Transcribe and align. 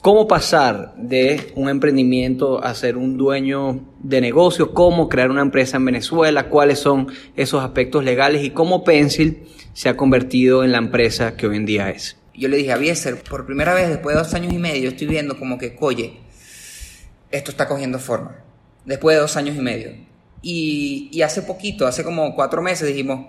cómo 0.00 0.28
pasar 0.28 0.94
de 0.96 1.52
un 1.54 1.68
emprendimiento 1.68 2.62
a 2.62 2.74
ser 2.74 2.96
un 2.96 3.16
dueño 3.16 3.80
de 4.00 4.20
negocios, 4.20 4.70
cómo 4.72 5.08
crear 5.08 5.30
una 5.30 5.42
empresa 5.42 5.76
en 5.76 5.84
Venezuela, 5.84 6.48
cuáles 6.48 6.78
son 6.78 7.08
esos 7.36 7.62
aspectos 7.62 8.04
legales 8.04 8.44
y 8.44 8.50
cómo 8.50 8.84
Pencil 8.84 9.48
se 9.72 9.88
ha 9.88 9.96
convertido 9.96 10.64
en 10.64 10.72
la 10.72 10.78
empresa 10.78 11.36
que 11.36 11.46
hoy 11.46 11.56
en 11.56 11.66
día 11.66 11.90
es. 11.90 12.16
Yo 12.34 12.48
le 12.48 12.56
dije 12.56 12.72
a 12.72 12.76
Bieser, 12.76 13.22
por 13.22 13.46
primera 13.46 13.74
vez 13.74 13.88
después 13.88 14.14
de 14.14 14.22
dos 14.22 14.34
años 14.34 14.52
y 14.52 14.58
medio, 14.58 14.90
estoy 14.90 15.08
viendo 15.08 15.38
como 15.38 15.58
que, 15.58 15.76
oye, 15.80 16.20
esto 17.30 17.50
está 17.50 17.66
cogiendo 17.66 17.98
forma. 17.98 18.36
Después 18.84 19.16
de 19.16 19.20
dos 19.20 19.36
años 19.36 19.56
y 19.56 19.60
medio. 19.60 19.90
Y, 20.40 21.08
y 21.12 21.22
hace 21.22 21.42
poquito, 21.42 21.86
hace 21.86 22.04
como 22.04 22.36
cuatro 22.36 22.62
meses, 22.62 22.86
dijimos, 22.86 23.26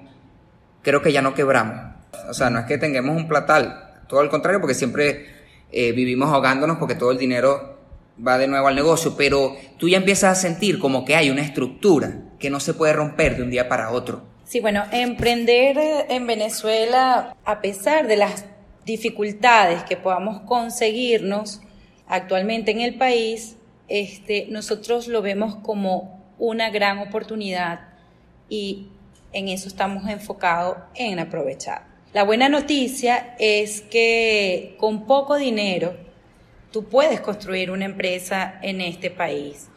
creo 0.84 1.02
que 1.02 1.12
ya 1.12 1.24
no 1.24 1.34
quebramos. 1.34 1.96
O 2.30 2.34
sea, 2.34 2.52
no 2.52 2.60
es 2.60 2.66
que 2.66 2.78
tengamos 2.78 3.18
un 3.18 3.28
platal, 3.28 4.04
todo 4.08 4.20
al 4.20 4.30
contrario, 4.30 4.62
porque 4.62 4.76
siempre 4.76 5.39
eh, 5.72 5.92
vivimos 5.92 6.30
ahogándonos 6.30 6.78
porque 6.78 6.96
todo 6.96 7.12
el 7.12 7.18
dinero 7.18 7.78
va 8.26 8.38
de 8.38 8.48
nuevo 8.48 8.68
al 8.68 8.76
negocio, 8.76 9.16
pero 9.18 9.56
tú 9.78 9.88
ya 9.88 9.98
empiezas 9.98 10.38
a 10.38 10.42
sentir 10.42 10.80
como 10.80 11.06
que 11.06 11.16
hay 11.16 11.30
una 11.30 11.42
estructura 11.42 12.22
que 12.40 12.50
no 12.50 12.60
se 12.60 12.74
puede 12.74 12.94
romper 12.94 13.38
de 13.38 13.44
un 13.44 13.50
día 13.50 13.70
para 13.70 13.92
otro. 13.92 14.24
Sí, 14.46 14.60
bueno, 14.60 14.84
emprender 14.92 15.78
en 16.10 16.26
Venezuela, 16.26 17.36
a 17.46 17.62
pesar 17.62 18.08
de 18.08 18.18
las 18.18 18.46
dificultades 18.86 19.84
que 19.84 19.96
podamos 19.96 20.42
conseguirnos 20.42 21.62
actualmente 22.08 22.72
en 22.72 22.82
el 22.82 22.96
país, 22.98 23.58
este, 23.88 24.48
nosotros 24.50 25.08
lo 25.08 25.22
vemos 25.22 25.56
como 25.58 26.20
una 26.40 26.70
gran 26.72 27.00
oportunidad 27.00 27.90
y 28.50 28.88
en 29.34 29.50
eso 29.50 29.68
estamos 29.68 30.10
enfocados 30.10 30.78
en 30.96 31.20
aprovechar. 31.20 31.89
La 32.12 32.24
buena 32.24 32.50
noticia 32.50 33.36
es 33.38 33.82
que 33.82 34.76
con 34.80 35.06
poco 35.06 35.36
dinero 35.36 35.94
tú 36.72 36.86
puedes 36.86 37.22
construir 37.22 37.70
una 37.70 37.86
empresa 37.86 38.56
en 38.64 38.82
este 38.82 39.12
país. 39.12 39.68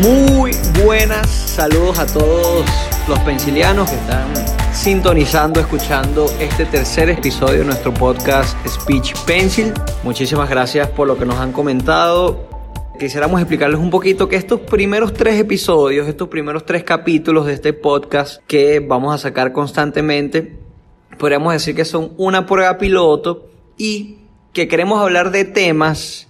Muy 0.00 0.52
buenas 0.82 1.28
saludos 1.28 1.98
a 1.98 2.06
todos 2.06 2.64
los 3.06 3.18
pensilianos 3.18 3.90
que 3.90 3.96
están 3.96 4.32
sintonizando, 4.72 5.60
escuchando 5.60 6.24
este 6.40 6.64
tercer 6.64 7.10
episodio 7.10 7.58
de 7.58 7.64
nuestro 7.66 7.92
podcast 7.92 8.56
Speech 8.66 9.12
Pencil. 9.26 9.74
Muchísimas 10.04 10.48
gracias 10.48 10.88
por 10.88 11.06
lo 11.06 11.18
que 11.18 11.26
nos 11.26 11.36
han 11.36 11.52
comentado 11.52 12.57
quisiéramos 12.98 13.40
explicarles 13.40 13.78
un 13.78 13.90
poquito 13.90 14.28
que 14.28 14.36
estos 14.36 14.60
primeros 14.60 15.14
tres 15.14 15.38
episodios, 15.38 16.08
estos 16.08 16.28
primeros 16.28 16.66
tres 16.66 16.82
capítulos 16.82 17.46
de 17.46 17.54
este 17.54 17.72
podcast 17.72 18.42
que 18.46 18.80
vamos 18.80 19.14
a 19.14 19.18
sacar 19.18 19.52
constantemente, 19.52 20.58
podríamos 21.16 21.52
decir 21.52 21.74
que 21.76 21.84
son 21.84 22.12
una 22.16 22.44
prueba 22.44 22.76
piloto 22.76 23.46
y 23.76 24.18
que 24.52 24.66
queremos 24.66 25.00
hablar 25.00 25.30
de 25.30 25.44
temas 25.44 26.28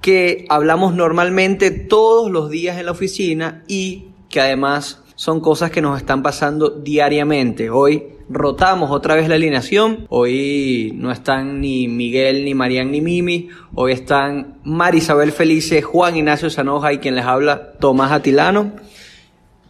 que 0.00 0.46
hablamos 0.48 0.94
normalmente 0.94 1.70
todos 1.70 2.30
los 2.30 2.48
días 2.50 2.78
en 2.78 2.86
la 2.86 2.92
oficina 2.92 3.62
y 3.68 4.08
que 4.30 4.40
además 4.40 5.02
son 5.16 5.40
cosas 5.40 5.70
que 5.70 5.80
nos 5.80 5.96
están 5.96 6.22
pasando 6.22 6.68
diariamente. 6.68 7.70
Hoy 7.70 8.04
rotamos 8.28 8.90
otra 8.90 9.14
vez 9.14 9.28
la 9.28 9.36
alineación. 9.36 10.06
Hoy 10.10 10.92
no 10.94 11.10
están 11.10 11.62
ni 11.62 11.88
Miguel, 11.88 12.44
ni 12.44 12.54
Marian, 12.54 12.90
ni 12.90 13.00
Mimi. 13.00 13.48
Hoy 13.74 13.92
están 13.92 14.58
Marisabel 14.62 15.32
Felice, 15.32 15.80
Juan 15.80 16.16
Ignacio 16.16 16.50
Sanoja 16.50 16.92
y 16.92 16.98
quien 16.98 17.14
les 17.14 17.24
habla, 17.24 17.72
Tomás 17.80 18.12
Atilano. 18.12 18.72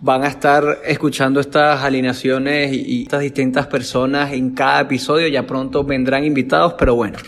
Van 0.01 0.25
a 0.25 0.29
estar 0.29 0.81
escuchando 0.85 1.39
estas 1.39 1.83
alineaciones 1.83 2.73
y 2.73 3.03
estas 3.03 3.21
distintas 3.21 3.69
personas 3.69 4.33
en 4.33 4.51
cada 4.51 4.81
episodio. 4.81 5.29
Ya 5.29 5.47
pronto 5.47 5.85
vendrán 5.85 6.25
invitados, 6.25 6.75
pero 6.77 6.97
bueno. 6.97 7.19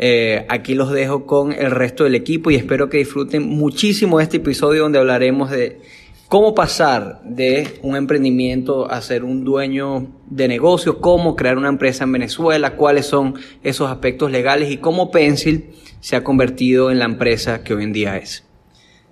Eh, 0.00 0.46
aquí 0.48 0.74
los 0.74 0.90
dejo 0.90 1.26
con 1.26 1.52
el 1.52 1.70
resto 1.70 2.04
del 2.04 2.14
equipo 2.14 2.50
y 2.50 2.56
espero 2.56 2.88
que 2.88 2.98
disfruten 2.98 3.48
muchísimo 3.48 4.20
este 4.20 4.36
episodio 4.36 4.82
donde 4.82 4.98
hablaremos 5.00 5.50
de 5.50 5.80
cómo 6.28 6.54
pasar 6.54 7.20
de 7.24 7.78
un 7.82 7.96
emprendimiento 7.96 8.90
a 8.90 9.00
ser 9.00 9.24
un 9.24 9.44
dueño 9.44 10.08
de 10.26 10.46
negocios, 10.46 10.96
cómo 11.00 11.34
crear 11.34 11.56
una 11.56 11.70
empresa 11.70 12.04
en 12.04 12.12
Venezuela, 12.12 12.76
cuáles 12.76 13.06
son 13.06 13.34
esos 13.62 13.90
aspectos 13.90 14.30
legales 14.30 14.70
y 14.70 14.76
cómo 14.76 15.10
Pencil 15.10 15.70
se 16.00 16.16
ha 16.16 16.22
convertido 16.22 16.90
en 16.90 16.98
la 16.98 17.06
empresa 17.06 17.64
que 17.64 17.74
hoy 17.74 17.84
en 17.84 17.92
día 17.92 18.16
es. 18.18 18.44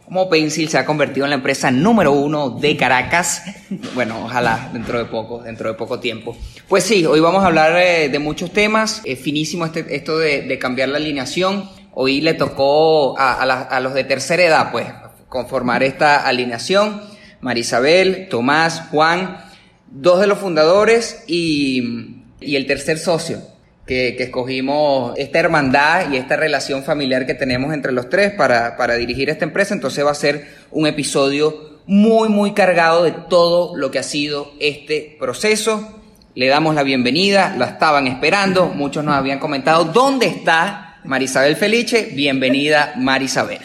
Cómo 0.04 0.28
Pencil 0.28 0.68
se 0.68 0.78
ha 0.78 0.84
convertido 0.84 1.26
en 1.26 1.30
la 1.30 1.36
empresa 1.36 1.72
número 1.72 2.12
uno 2.12 2.50
de 2.50 2.76
Caracas. 2.76 3.42
Bueno, 3.94 4.26
ojalá 4.26 4.70
dentro 4.72 4.98
de 4.98 5.06
poco, 5.06 5.42
dentro 5.42 5.68
de 5.68 5.74
poco 5.74 5.98
tiempo. 5.98 6.36
Pues 6.68 6.84
sí, 6.84 7.04
hoy 7.04 7.18
vamos 7.18 7.42
a 7.42 7.48
hablar 7.48 7.76
eh, 7.76 8.08
de 8.08 8.18
muchos 8.20 8.52
temas. 8.52 9.02
Es 9.04 9.18
finísimo 9.18 9.64
este, 9.64 9.96
esto 9.96 10.18
de, 10.18 10.56
cambiar 10.60 10.90
la 10.90 10.98
alineación. 10.98 11.68
Hoy 11.92 12.20
le 12.20 12.34
tocó 12.34 13.18
a 13.18 13.80
los 13.80 13.94
de 13.94 14.04
tercera 14.04 14.44
edad, 14.44 14.70
pues, 14.70 14.86
conformar 15.28 15.82
esta 15.82 16.26
alineación. 16.26 17.02
Marisabel, 17.40 18.28
Tomás, 18.28 18.82
Juan, 18.90 19.38
dos 19.86 20.20
de 20.20 20.26
los 20.26 20.38
fundadores 20.38 21.24
y, 21.26 22.22
el 22.40 22.66
tercer 22.66 22.98
socio 22.98 23.40
que, 23.86 24.16
escogimos 24.18 25.14
esta 25.16 25.38
hermandad 25.38 26.10
y 26.10 26.16
esta 26.16 26.36
relación 26.36 26.84
familiar 26.84 27.26
que 27.26 27.34
tenemos 27.34 27.72
entre 27.72 27.92
los 27.92 28.08
tres 28.08 28.32
para, 28.32 28.76
para 28.76 28.94
dirigir 28.94 29.30
esta 29.30 29.44
empresa. 29.44 29.74
Entonces 29.74 30.04
va 30.04 30.10
a 30.10 30.14
ser 30.14 30.46
un 30.70 30.86
episodio 30.86 31.80
muy, 31.86 32.28
muy 32.28 32.52
cargado 32.52 33.04
de 33.04 33.12
todo 33.12 33.76
lo 33.76 33.90
que 33.90 33.98
ha 33.98 34.02
sido 34.02 34.52
este 34.60 35.16
proceso. 35.18 36.00
Le 36.34 36.48
damos 36.48 36.74
la 36.74 36.82
bienvenida, 36.82 37.54
la 37.56 37.66
estaban 37.66 38.06
esperando, 38.06 38.66
muchos 38.66 39.02
nos 39.04 39.14
habían 39.14 39.38
comentado, 39.38 39.84
¿dónde 39.84 40.26
está 40.26 40.98
Marisabel 41.04 41.56
Felice? 41.56 42.10
Bienvenida 42.12 42.92
Marisabel. 42.96 43.60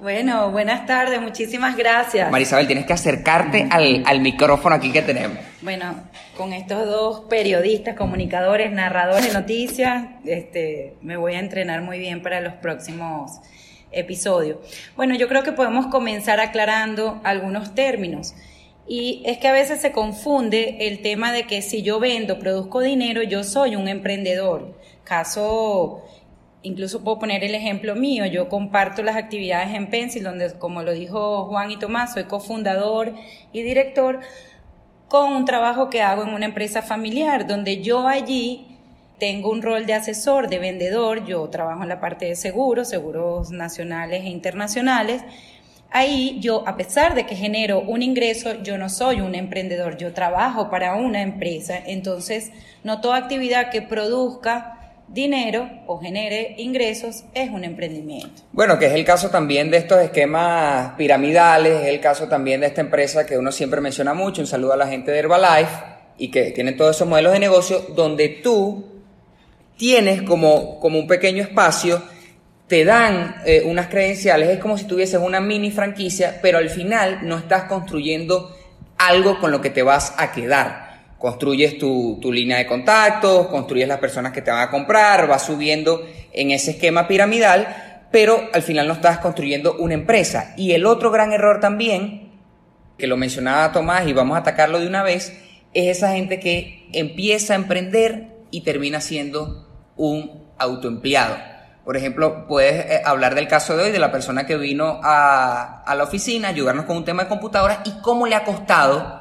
Bueno, 0.00 0.50
buenas 0.50 0.86
tardes, 0.86 1.20
muchísimas 1.20 1.76
gracias. 1.76 2.30
Marisabel, 2.30 2.66
tienes 2.66 2.86
que 2.86 2.94
acercarte 2.94 3.68
al, 3.70 4.20
micrófono 4.20 4.74
aquí 4.74 4.92
que 4.92 5.02
tenemos. 5.02 5.36
Bueno, 5.60 5.94
con 6.38 6.54
estos 6.54 6.86
dos 6.86 7.20
periodistas, 7.28 7.96
comunicadores, 7.96 8.72
narradores 8.72 9.26
de 9.26 9.34
noticias, 9.34 10.06
este, 10.24 10.94
me 11.02 11.18
voy 11.18 11.34
a 11.34 11.38
entrenar 11.38 11.82
muy 11.82 11.98
bien 11.98 12.22
para 12.22 12.40
los 12.40 12.54
próximos 12.54 13.40
episodios. 13.92 14.56
Bueno, 14.96 15.14
yo 15.16 15.28
creo 15.28 15.42
que 15.42 15.52
podemos 15.52 15.88
comenzar 15.88 16.40
aclarando 16.40 17.20
algunos 17.22 17.74
términos. 17.74 18.34
Y 18.88 19.22
es 19.26 19.36
que 19.36 19.48
a 19.48 19.52
veces 19.52 19.82
se 19.82 19.92
confunde 19.92 20.88
el 20.88 21.02
tema 21.02 21.30
de 21.30 21.42
que 21.42 21.60
si 21.60 21.82
yo 21.82 22.00
vendo, 22.00 22.38
produzco 22.38 22.80
dinero, 22.80 23.22
yo 23.22 23.44
soy 23.44 23.76
un 23.76 23.86
emprendedor. 23.86 24.74
Caso 25.04 26.04
Incluso 26.62 27.02
puedo 27.02 27.18
poner 27.18 27.42
el 27.42 27.54
ejemplo 27.54 27.94
mío, 27.94 28.26
yo 28.26 28.50
comparto 28.50 29.02
las 29.02 29.16
actividades 29.16 29.74
en 29.74 29.88
Pencil, 29.88 30.22
donde, 30.22 30.52
como 30.58 30.82
lo 30.82 30.92
dijo 30.92 31.46
Juan 31.46 31.70
y 31.70 31.78
Tomás, 31.78 32.12
soy 32.12 32.24
cofundador 32.24 33.14
y 33.50 33.62
director, 33.62 34.20
con 35.08 35.32
un 35.32 35.46
trabajo 35.46 35.88
que 35.88 36.02
hago 36.02 36.22
en 36.22 36.34
una 36.34 36.44
empresa 36.44 36.82
familiar, 36.82 37.46
donde 37.46 37.80
yo 37.80 38.06
allí 38.06 38.78
tengo 39.18 39.50
un 39.50 39.62
rol 39.62 39.86
de 39.86 39.94
asesor, 39.94 40.48
de 40.48 40.58
vendedor, 40.58 41.24
yo 41.24 41.48
trabajo 41.48 41.82
en 41.82 41.88
la 41.88 42.00
parte 42.00 42.26
de 42.26 42.36
seguros, 42.36 42.88
seguros 42.88 43.50
nacionales 43.50 44.24
e 44.24 44.28
internacionales. 44.28 45.22
Ahí 45.90 46.38
yo, 46.40 46.66
a 46.68 46.76
pesar 46.76 47.14
de 47.14 47.26
que 47.26 47.36
genero 47.36 47.80
un 47.80 48.02
ingreso, 48.02 48.62
yo 48.62 48.78
no 48.78 48.88
soy 48.88 49.20
un 49.20 49.34
emprendedor, 49.34 49.96
yo 49.96 50.12
trabajo 50.12 50.70
para 50.70 50.94
una 50.94 51.22
empresa. 51.22 51.78
Entonces, 51.86 52.52
no 52.84 53.00
toda 53.00 53.16
actividad 53.16 53.70
que 53.70 53.82
produzca 53.82 54.79
dinero 55.10 55.68
o 55.86 55.98
genere 55.98 56.54
ingresos 56.58 57.24
es 57.34 57.50
un 57.50 57.64
emprendimiento. 57.64 58.42
Bueno, 58.52 58.78
que 58.78 58.86
es 58.86 58.92
el 58.92 59.04
caso 59.04 59.28
también 59.28 59.70
de 59.70 59.78
estos 59.78 60.00
esquemas 60.00 60.92
piramidales, 60.96 61.82
es 61.82 61.88
el 61.88 62.00
caso 62.00 62.28
también 62.28 62.60
de 62.60 62.68
esta 62.68 62.80
empresa 62.80 63.26
que 63.26 63.36
uno 63.36 63.50
siempre 63.50 63.80
menciona 63.80 64.14
mucho, 64.14 64.40
un 64.40 64.46
saludo 64.46 64.72
a 64.72 64.76
la 64.76 64.86
gente 64.86 65.10
de 65.10 65.18
Herbalife 65.18 65.72
y 66.16 66.30
que 66.30 66.52
tienen 66.52 66.76
todos 66.76 66.96
esos 66.96 67.08
modelos 67.08 67.32
de 67.32 67.40
negocio 67.40 67.80
donde 67.94 68.28
tú 68.28 69.02
tienes 69.76 70.22
como, 70.22 70.78
como 70.78 70.98
un 70.98 71.08
pequeño 71.08 71.42
espacio, 71.42 72.02
te 72.68 72.84
dan 72.84 73.36
eh, 73.44 73.62
unas 73.66 73.88
credenciales, 73.88 74.48
es 74.48 74.58
como 74.60 74.78
si 74.78 74.84
tuvieses 74.84 75.20
una 75.20 75.40
mini 75.40 75.72
franquicia, 75.72 76.38
pero 76.40 76.58
al 76.58 76.70
final 76.70 77.20
no 77.22 77.36
estás 77.36 77.64
construyendo 77.64 78.56
algo 78.96 79.40
con 79.40 79.50
lo 79.50 79.60
que 79.60 79.70
te 79.70 79.82
vas 79.82 80.14
a 80.18 80.30
quedar 80.30 80.89
construyes 81.20 81.76
tu, 81.76 82.18
línea 82.32 82.56
de 82.56 82.66
contactos, 82.66 83.48
construyes 83.48 83.86
las 83.86 83.98
personas 83.98 84.32
que 84.32 84.40
te 84.40 84.50
van 84.50 84.62
a 84.62 84.70
comprar, 84.70 85.28
vas 85.28 85.44
subiendo 85.44 86.02
en 86.32 86.50
ese 86.50 86.72
esquema 86.72 87.06
piramidal, 87.06 88.08
pero 88.10 88.48
al 88.54 88.62
final 88.62 88.88
no 88.88 88.94
estás 88.94 89.18
construyendo 89.18 89.76
una 89.76 89.92
empresa. 89.92 90.54
Y 90.56 90.72
el 90.72 90.86
otro 90.86 91.10
gran 91.10 91.34
error 91.34 91.60
también, 91.60 92.32
que 92.96 93.06
lo 93.06 93.18
mencionaba 93.18 93.70
Tomás 93.70 94.08
y 94.08 94.14
vamos 94.14 94.34
a 94.34 94.40
atacarlo 94.40 94.80
de 94.80 94.86
una 94.86 95.02
vez, 95.02 95.38
es 95.74 95.98
esa 95.98 96.12
gente 96.12 96.40
que 96.40 96.88
empieza 96.94 97.52
a 97.52 97.56
emprender 97.56 98.28
y 98.50 98.62
termina 98.62 99.02
siendo 99.02 99.68
un 99.96 100.48
autoempleado. 100.56 101.36
Por 101.84 101.98
ejemplo, 101.98 102.46
puedes 102.46 102.86
eh, 102.86 103.02
hablar 103.04 103.34
del 103.34 103.46
caso 103.46 103.76
de 103.76 103.84
hoy, 103.84 103.90
de 103.90 103.98
la 103.98 104.10
persona 104.10 104.46
que 104.46 104.56
vino 104.56 105.00
a, 105.02 105.82
a 105.82 105.94
la 105.94 106.04
oficina 106.04 106.48
a 106.48 106.52
ayudarnos 106.52 106.86
con 106.86 106.96
un 106.96 107.04
tema 107.04 107.24
de 107.24 107.28
computadoras 107.28 107.80
y 107.84 108.00
cómo 108.00 108.26
le 108.26 108.36
ha 108.36 108.44
costado 108.44 109.19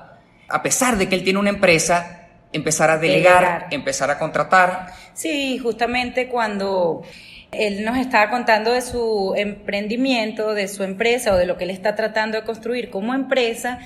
a 0.50 0.64
pesar 0.64 0.98
de 0.98 1.08
que 1.08 1.16
él 1.16 1.24
tiene 1.24 1.40
una 1.40 1.50
empresa, 1.50 2.28
empezar 2.52 2.90
a 2.90 2.98
delegar, 2.98 3.68
empezar 3.72 4.10
a 4.10 4.18
contratar. 4.18 4.88
Sí, 5.14 5.58
justamente 5.60 6.28
cuando 6.28 7.04
él 7.52 7.84
nos 7.84 7.98
estaba 7.98 8.30
contando 8.30 8.72
de 8.72 8.82
su 8.82 9.34
emprendimiento, 9.36 10.54
de 10.54 10.68
su 10.68 10.84
empresa 10.84 11.34
o 11.34 11.38
de 11.38 11.46
lo 11.46 11.58
que 11.58 11.64
él 11.64 11.72
está 11.72 11.96
tratando 11.96 12.38
de 12.40 12.46
construir 12.46 12.90
como 12.90 13.14
empresa, 13.14 13.80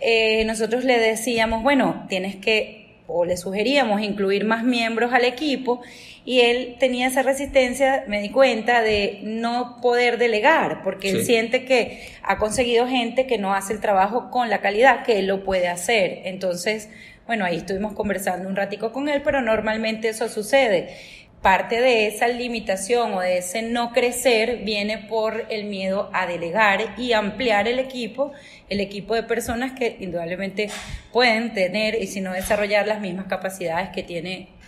eh, 0.00 0.44
nosotros 0.44 0.84
le 0.84 0.98
decíamos, 0.98 1.62
bueno, 1.62 2.06
tienes 2.08 2.36
que, 2.36 2.96
o 3.06 3.24
le 3.24 3.36
sugeríamos 3.36 4.00
incluir 4.00 4.44
más 4.44 4.64
miembros 4.64 5.12
al 5.12 5.24
equipo 5.24 5.82
y 6.24 6.40
él 6.40 6.76
tenía 6.78 7.06
esa 7.06 7.22
resistencia, 7.22 8.04
me 8.06 8.20
di 8.20 8.30
cuenta, 8.30 8.82
de 8.82 9.20
no 9.22 9.78
poder 9.80 10.18
delegar, 10.18 10.82
porque 10.82 11.10
él 11.10 11.24
siente 11.24 11.64
que 11.64 12.06
ha 12.22 12.36
conseguido 12.36 12.86
gente 12.86 13.26
que 13.26 13.38
no 13.38 13.54
hace 13.54 13.72
el 13.72 13.80
trabajo 13.80 14.30
con 14.30 14.50
la 14.50 14.60
calidad 14.60 15.02
que 15.02 15.18
él 15.18 15.26
lo 15.26 15.44
puede 15.44 15.68
hacer. 15.68 16.22
Entonces, 16.24 16.90
bueno, 17.26 17.44
ahí 17.44 17.56
estuvimos 17.56 17.94
conversando 17.94 18.48
un 18.48 18.56
ratico 18.56 18.92
con 18.92 19.08
él, 19.08 19.22
pero 19.22 19.40
normalmente 19.40 20.08
eso 20.08 20.28
sucede. 20.28 20.94
Parte 21.40 21.80
de 21.80 22.06
esa 22.06 22.28
limitación 22.28 23.14
o 23.14 23.20
de 23.20 23.38
ese 23.38 23.62
no 23.62 23.92
crecer 23.92 24.58
viene 24.58 24.98
por 24.98 25.46
el 25.48 25.64
miedo 25.64 26.10
a 26.12 26.26
delegar 26.26 26.94
y 26.98 27.14
ampliar 27.14 27.66
el 27.66 27.78
equipo, 27.78 28.32
el 28.68 28.80
equipo 28.80 29.14
de 29.14 29.22
personas 29.22 29.72
que 29.72 29.96
indudablemente 30.00 30.68
pueden 31.14 31.54
tener 31.54 31.94
y 31.94 32.08
si 32.08 32.20
no 32.20 32.34
desarrollar 32.34 32.86
las 32.86 33.00
mismas 33.00 33.24
capacidades 33.24 33.88
que 33.88 34.02
tiene 34.02 34.59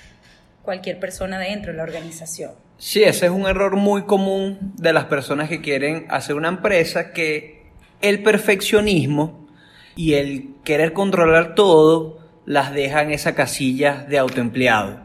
cualquier 0.63 0.99
persona 0.99 1.39
dentro 1.39 1.73
de 1.73 1.79
la 1.79 1.85
organización. 1.85 2.53
Sí, 2.79 3.03
ese 3.03 3.27
es 3.27 3.33
un 3.33 3.47
error 3.47 3.77
muy 3.77 4.03
común 4.03 4.73
de 4.77 4.93
las 4.93 5.05
personas 5.05 5.49
que 5.49 5.61
quieren 5.61 6.07
hacer 6.09 6.35
una 6.35 6.49
empresa, 6.49 7.13
que 7.13 7.63
el 8.01 8.23
perfeccionismo 8.23 9.49
y 9.95 10.15
el 10.15 10.55
querer 10.65 10.93
controlar 10.93 11.55
todo 11.55 12.19
las 12.45 12.73
deja 12.73 13.03
en 13.03 13.13
esa 13.13 13.35
casilla 13.35 14.05
de 14.09 14.19
autoempleado. 14.19 15.01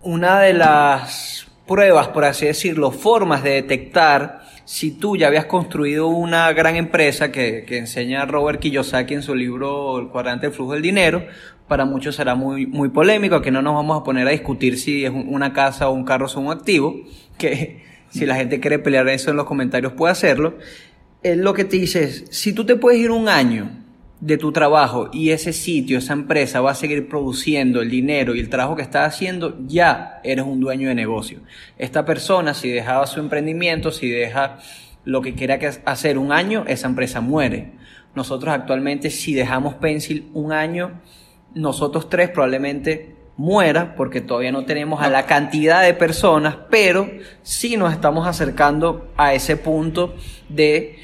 Una 0.00 0.40
de 0.40 0.54
las 0.54 1.46
pruebas, 1.66 2.08
por 2.08 2.24
así 2.24 2.46
decirlo, 2.46 2.90
formas 2.90 3.44
de 3.44 3.50
detectar 3.50 4.42
si 4.64 4.92
tú 4.92 5.16
ya 5.16 5.28
habías 5.28 5.46
construido 5.46 6.08
una 6.08 6.52
gran 6.52 6.76
empresa 6.76 7.30
que, 7.30 7.64
que 7.64 7.78
enseña 7.78 8.24
Robert 8.26 8.60
Kiyosaki 8.60 9.14
en 9.14 9.22
su 9.22 9.34
libro 9.34 9.98
El 9.98 10.08
cuadrante 10.08 10.46
del 10.46 10.54
flujo 10.54 10.72
del 10.72 10.82
dinero, 10.82 11.26
para 11.72 11.86
muchos 11.86 12.16
será 12.16 12.34
muy, 12.34 12.66
muy 12.66 12.90
polémico, 12.90 13.40
que 13.40 13.50
no 13.50 13.62
nos 13.62 13.72
vamos 13.72 13.98
a 13.98 14.04
poner 14.04 14.28
a 14.28 14.30
discutir 14.30 14.78
si 14.78 15.06
es 15.06 15.10
una 15.10 15.54
casa 15.54 15.88
o 15.88 15.94
un 15.94 16.04
carro 16.04 16.28
son 16.28 16.48
un 16.48 16.52
activo, 16.52 17.00
que 17.38 17.82
si 18.10 18.26
la 18.26 18.36
gente 18.36 18.60
quiere 18.60 18.78
pelear 18.78 19.08
eso 19.08 19.30
en 19.30 19.38
los 19.38 19.46
comentarios 19.46 19.94
puede 19.94 20.12
hacerlo. 20.12 20.58
Él 21.22 21.40
lo 21.40 21.54
que 21.54 21.64
te 21.64 21.78
dice 21.78 22.04
es, 22.04 22.26
si 22.30 22.52
tú 22.52 22.66
te 22.66 22.76
puedes 22.76 23.00
ir 23.00 23.10
un 23.10 23.26
año 23.26 23.70
de 24.20 24.36
tu 24.36 24.52
trabajo 24.52 25.08
y 25.14 25.30
ese 25.30 25.54
sitio, 25.54 25.96
esa 25.96 26.12
empresa 26.12 26.60
va 26.60 26.72
a 26.72 26.74
seguir 26.74 27.08
produciendo 27.08 27.80
el 27.80 27.88
dinero 27.88 28.34
y 28.34 28.40
el 28.40 28.50
trabajo 28.50 28.76
que 28.76 28.82
estás 28.82 29.08
haciendo, 29.14 29.58
ya 29.66 30.20
eres 30.24 30.44
un 30.44 30.60
dueño 30.60 30.88
de 30.88 30.94
negocio. 30.94 31.40
Esta 31.78 32.04
persona, 32.04 32.52
si 32.52 32.68
dejaba 32.68 33.06
su 33.06 33.18
emprendimiento, 33.18 33.90
si 33.92 34.10
deja 34.10 34.58
lo 35.06 35.22
que 35.22 35.32
quiera 35.32 35.58
hacer 35.86 36.18
un 36.18 36.32
año, 36.32 36.64
esa 36.66 36.86
empresa 36.86 37.22
muere. 37.22 37.72
Nosotros 38.14 38.52
actualmente, 38.52 39.08
si 39.08 39.32
dejamos 39.32 39.76
Pencil 39.76 40.28
un 40.34 40.52
año, 40.52 41.00
nosotros 41.54 42.08
tres 42.08 42.30
probablemente 42.30 43.14
muera 43.36 43.94
porque 43.96 44.20
todavía 44.20 44.52
no 44.52 44.64
tenemos 44.64 45.02
a 45.02 45.08
la 45.08 45.26
cantidad 45.26 45.82
de 45.82 45.94
personas, 45.94 46.56
pero 46.70 47.10
sí 47.42 47.76
nos 47.76 47.92
estamos 47.92 48.26
acercando 48.26 49.10
a 49.16 49.34
ese 49.34 49.56
punto 49.56 50.14
de 50.48 50.98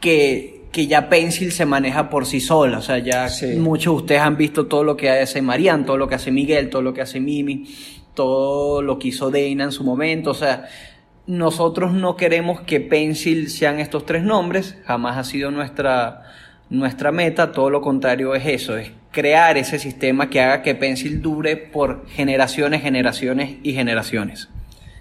que 0.00 0.58
que 0.72 0.86
ya 0.86 1.08
Pencil 1.08 1.52
se 1.52 1.66
maneja 1.66 2.10
por 2.10 2.26
sí 2.26 2.40
sola. 2.40 2.78
O 2.78 2.82
sea, 2.82 2.98
ya 2.98 3.28
muchos 3.56 3.94
de 3.94 3.96
ustedes 3.96 4.20
han 4.20 4.36
visto 4.36 4.66
todo 4.66 4.84
lo 4.84 4.96
que 4.96 5.10
hace 5.10 5.42
Marian, 5.42 5.84
todo 5.84 5.96
lo 5.96 6.08
que 6.08 6.14
hace 6.14 6.30
Miguel, 6.30 6.70
todo 6.70 6.82
lo 6.82 6.92
que 6.94 7.00
hace 7.00 7.20
Mimi, 7.20 7.66
todo 8.14 8.82
lo 8.82 8.98
que 8.98 9.08
hizo 9.08 9.30
Dana 9.30 9.64
en 9.64 9.72
su 9.72 9.84
momento. 9.84 10.30
O 10.30 10.34
sea, 10.34 10.68
nosotros 11.26 11.92
no 11.92 12.16
queremos 12.16 12.60
que 12.62 12.80
Pencil 12.80 13.50
sean 13.50 13.80
estos 13.80 14.06
tres 14.06 14.22
nombres, 14.22 14.76
jamás 14.84 15.16
ha 15.16 15.24
sido 15.24 15.50
nuestra, 15.50 16.22
nuestra 16.70 17.12
meta, 17.12 17.52
todo 17.52 17.70
lo 17.70 17.80
contrario 17.80 18.34
es 18.34 18.46
eso, 18.46 18.76
es 18.76 18.92
crear 19.10 19.56
ese 19.56 19.78
sistema 19.78 20.28
que 20.30 20.40
haga 20.40 20.62
que 20.62 20.74
Pencil 20.74 21.22
dure 21.22 21.56
por 21.56 22.06
generaciones, 22.08 22.82
generaciones 22.82 23.56
y 23.62 23.72
generaciones. 23.72 24.48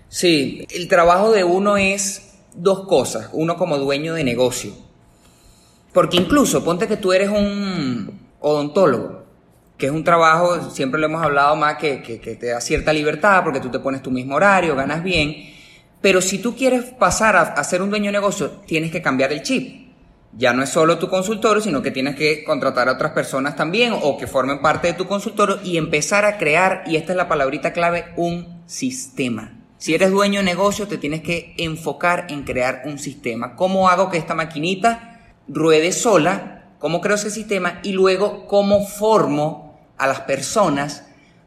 Sí, 0.10 0.66
el 0.70 0.88
trabajo 0.88 1.32
de 1.32 1.44
uno 1.44 1.78
es 1.78 2.40
dos 2.56 2.88
cosas, 2.88 3.30
uno 3.34 3.58
como 3.58 3.78
dueño 3.78 4.14
de 4.14 4.24
negocio 4.24 4.88
porque 5.98 6.18
incluso, 6.18 6.64
ponte 6.64 6.88
que 6.88 6.98
tú 6.98 7.12
eres 7.12 7.28
un 7.28 8.20
odontólogo, 8.40 9.24
que 9.80 9.88
es 9.88 9.92
un 9.92 10.04
trabajo, 10.04 10.70
siempre 10.70 11.00
lo 11.00 11.08
hemos 11.08 11.24
hablado 11.24 11.56
más, 11.56 11.78
que, 11.78 11.98
te 12.40 12.46
da 12.46 12.62
cierta 12.62 12.94
libertad, 12.94 13.44
porque 13.44 13.60
tú 13.60 13.70
te 13.70 13.80
pones 13.80 14.04
tu 14.04 14.12
mismo 14.12 14.36
horario, 14.36 14.76
ganas 14.76 15.02
bien, 15.02 15.36
pero 16.00 16.22
si 16.22 16.38
tú 16.38 16.56
quieres 16.56 16.84
pasar 16.84 17.36
a, 17.36 17.42
a 17.42 17.64
ser 17.64 17.82
un 17.82 17.90
dueño 17.90 18.06
de 18.06 18.12
negocio, 18.12 18.52
tienes 18.68 18.92
que 18.92 19.02
cambiar 19.02 19.34
el 19.34 19.42
chip. 19.42 19.87
Ya 20.34 20.54
no 20.54 20.62
es 20.64 20.70
solo 20.70 21.00
tu 21.00 21.10
consultorio, 21.10 21.62
sino 21.62 21.82
que 21.82 21.92
tienes 21.92 22.16
que 22.16 22.44
contratar 22.44 22.90
a 22.90 22.94
otras 22.94 23.14
personas 23.14 23.56
también 23.56 23.94
o 24.02 24.18
que 24.18 24.28
formen 24.28 24.62
parte 24.62 24.88
de 24.88 24.94
tu 24.94 25.08
consultorio 25.08 25.60
y 25.64 25.78
empezar 25.78 26.26
a 26.26 26.38
crear, 26.38 26.84
y 26.86 26.96
esta 26.96 27.14
es 27.14 27.18
la 27.18 27.28
palabrita 27.28 27.74
clave, 27.74 28.06
un 28.18 28.62
sistema. 28.68 29.54
Si 29.78 29.94
eres 29.94 30.12
dueño 30.12 30.40
de 30.40 30.46
negocio, 30.46 30.88
te 30.88 30.98
tienes 30.98 31.22
que 31.22 31.54
enfocar 31.58 32.28
en 32.30 32.44
crear 32.44 32.84
un 32.86 33.00
sistema. 33.00 33.56
¿Cómo 33.56 33.90
hago 33.90 34.10
que 34.10 34.18
esta 34.18 34.34
maquinita 34.34 35.18
ruede 35.48 35.92
sola, 35.92 36.74
cómo 36.80 37.02
creo 37.02 37.16
ese 37.16 37.32
sistema 37.32 37.80
y 37.84 37.94
luego 37.94 38.48
cómo 38.48 38.86
formo 38.86 39.80
a 39.98 40.08
las 40.08 40.22
personas 40.22 41.06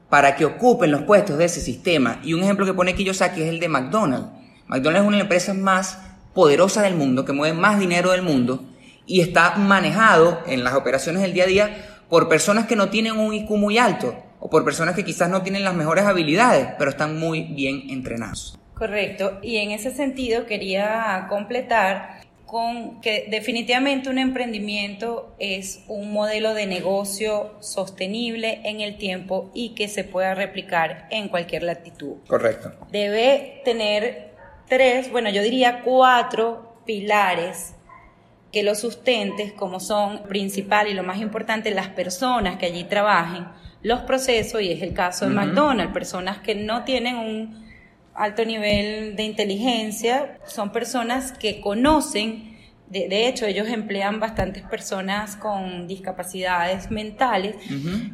para 0.08 0.34
que 0.34 0.44
ocupen 0.44 0.90
los 0.90 1.02
puestos 1.02 1.38
de 1.38 1.44
ese 1.44 1.60
sistema. 1.60 2.20
Y 2.24 2.34
un 2.34 2.42
ejemplo 2.42 2.66
que 2.66 2.74
pone 2.74 2.94
Kiyosaki 2.94 3.42
es 3.42 3.48
el 3.48 3.60
de 3.60 3.68
McDonald's. 3.68 4.28
McDonald's 4.66 5.02
es 5.02 5.06
una 5.06 5.16
de 5.16 5.22
las 5.22 5.26
empresas 5.26 5.56
más 5.56 5.98
poderosas 6.34 6.84
del 6.84 6.96
mundo, 6.96 7.24
que 7.24 7.32
mueve 7.32 7.56
más 7.56 7.78
dinero 7.78 8.10
del 8.10 8.22
mundo 8.22 8.64
y 9.10 9.20
está 9.22 9.56
manejado 9.56 10.40
en 10.46 10.62
las 10.62 10.74
operaciones 10.74 11.22
del 11.22 11.32
día 11.32 11.42
a 11.42 11.48
día 11.48 11.76
por 12.08 12.28
personas 12.28 12.66
que 12.66 12.76
no 12.76 12.90
tienen 12.90 13.18
un 13.18 13.34
IQ 13.34 13.50
muy 13.50 13.76
alto 13.76 14.14
o 14.38 14.48
por 14.48 14.64
personas 14.64 14.94
que 14.94 15.04
quizás 15.04 15.28
no 15.28 15.42
tienen 15.42 15.64
las 15.64 15.74
mejores 15.74 16.04
habilidades, 16.04 16.68
pero 16.78 16.90
están 16.90 17.18
muy 17.18 17.42
bien 17.42 17.90
entrenados. 17.90 18.56
Correcto. 18.74 19.40
Y 19.42 19.56
en 19.56 19.72
ese 19.72 19.90
sentido 19.90 20.46
quería 20.46 21.26
completar 21.28 22.20
con 22.46 23.00
que 23.00 23.26
definitivamente 23.28 24.08
un 24.08 24.18
emprendimiento 24.18 25.34
es 25.40 25.82
un 25.88 26.12
modelo 26.12 26.54
de 26.54 26.66
negocio 26.66 27.56
sostenible 27.58 28.60
en 28.62 28.80
el 28.80 28.96
tiempo 28.96 29.50
y 29.54 29.74
que 29.74 29.88
se 29.88 30.04
pueda 30.04 30.36
replicar 30.36 31.08
en 31.10 31.28
cualquier 31.28 31.64
latitud. 31.64 32.18
Correcto. 32.28 32.72
Debe 32.92 33.60
tener 33.64 34.34
tres, 34.68 35.10
bueno, 35.10 35.30
yo 35.30 35.42
diría 35.42 35.82
cuatro 35.84 36.76
pilares 36.86 37.74
que 38.52 38.62
lo 38.62 38.74
sustentes, 38.74 39.52
como 39.52 39.80
son 39.80 40.24
principal 40.24 40.88
y 40.88 40.94
lo 40.94 41.02
más 41.02 41.20
importante, 41.20 41.70
las 41.70 41.88
personas 41.88 42.56
que 42.56 42.66
allí 42.66 42.84
trabajen, 42.84 43.46
los 43.82 44.00
procesos, 44.00 44.60
y 44.60 44.72
es 44.72 44.82
el 44.82 44.92
caso 44.92 45.26
de 45.26 45.34
McDonald's, 45.34 45.92
personas 45.92 46.38
que 46.38 46.54
no 46.54 46.84
tienen 46.84 47.16
un 47.16 47.64
alto 48.14 48.44
nivel 48.44 49.16
de 49.16 49.22
inteligencia, 49.22 50.38
son 50.46 50.72
personas 50.72 51.32
que 51.32 51.60
conocen, 51.60 52.58
de, 52.88 53.28
hecho 53.28 53.46
ellos 53.46 53.68
emplean 53.68 54.18
bastantes 54.18 54.64
personas 54.64 55.36
con 55.36 55.86
discapacidades 55.86 56.90
mentales, 56.90 57.54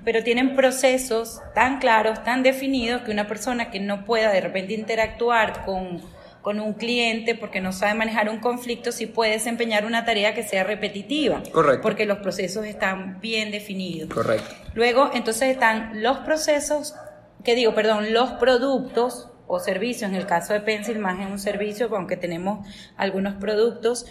pero 0.05 0.23
tienen 0.23 0.55
procesos 0.55 1.40
tan 1.55 1.78
claros, 1.78 2.23
tan 2.25 2.43
definidos, 2.43 3.02
que 3.02 3.11
una 3.11 3.26
persona 3.26 3.71
que 3.71 3.81
no 3.81 4.05
pueda 4.05 4.31
de 4.31 4.43
repente 4.43 4.75
interactuar 4.75 5.64
con, 5.64 6.02
con 6.47 6.61
un 6.61 6.75
cliente 6.75 7.35
porque 7.35 7.61
no 7.61 7.73
sabe 7.73 7.95
manejar 7.95 8.29
un 8.29 8.38
conflicto, 8.38 8.93
sí 8.93 9.07
puede 9.07 9.33
desempeñar 9.33 9.85
una 9.85 10.05
tarea 10.05 10.33
que 10.33 10.45
sea 10.45 10.62
repetitiva. 10.62 11.43
Correcto. 11.50 11.83
Porque 11.83 12.07
los 12.07 12.19
procesos 12.19 12.65
están 12.65 13.21
bien 13.21 13.50
definidos. 13.50 14.09
Correcto. 14.15 14.55
Luego, 14.75 15.11
entonces 15.12 15.50
están 15.50 16.05
los 16.05 16.19
procesos, 16.19 16.95
que 17.43 17.57
digo, 17.57 17.75
perdón, 17.75 18.12
los 18.12 18.31
productos 18.35 19.29
o 19.49 19.59
servicios, 19.59 20.09
en 20.09 20.15
el 20.15 20.26
caso 20.26 20.53
de 20.53 20.61
Pencil 20.61 21.00
más 21.00 21.19
en 21.19 21.33
un 21.33 21.41
servicio, 21.41 21.88
aunque 21.97 22.17
tenemos 22.17 22.65
algunos 22.97 23.35
productos 23.35 24.07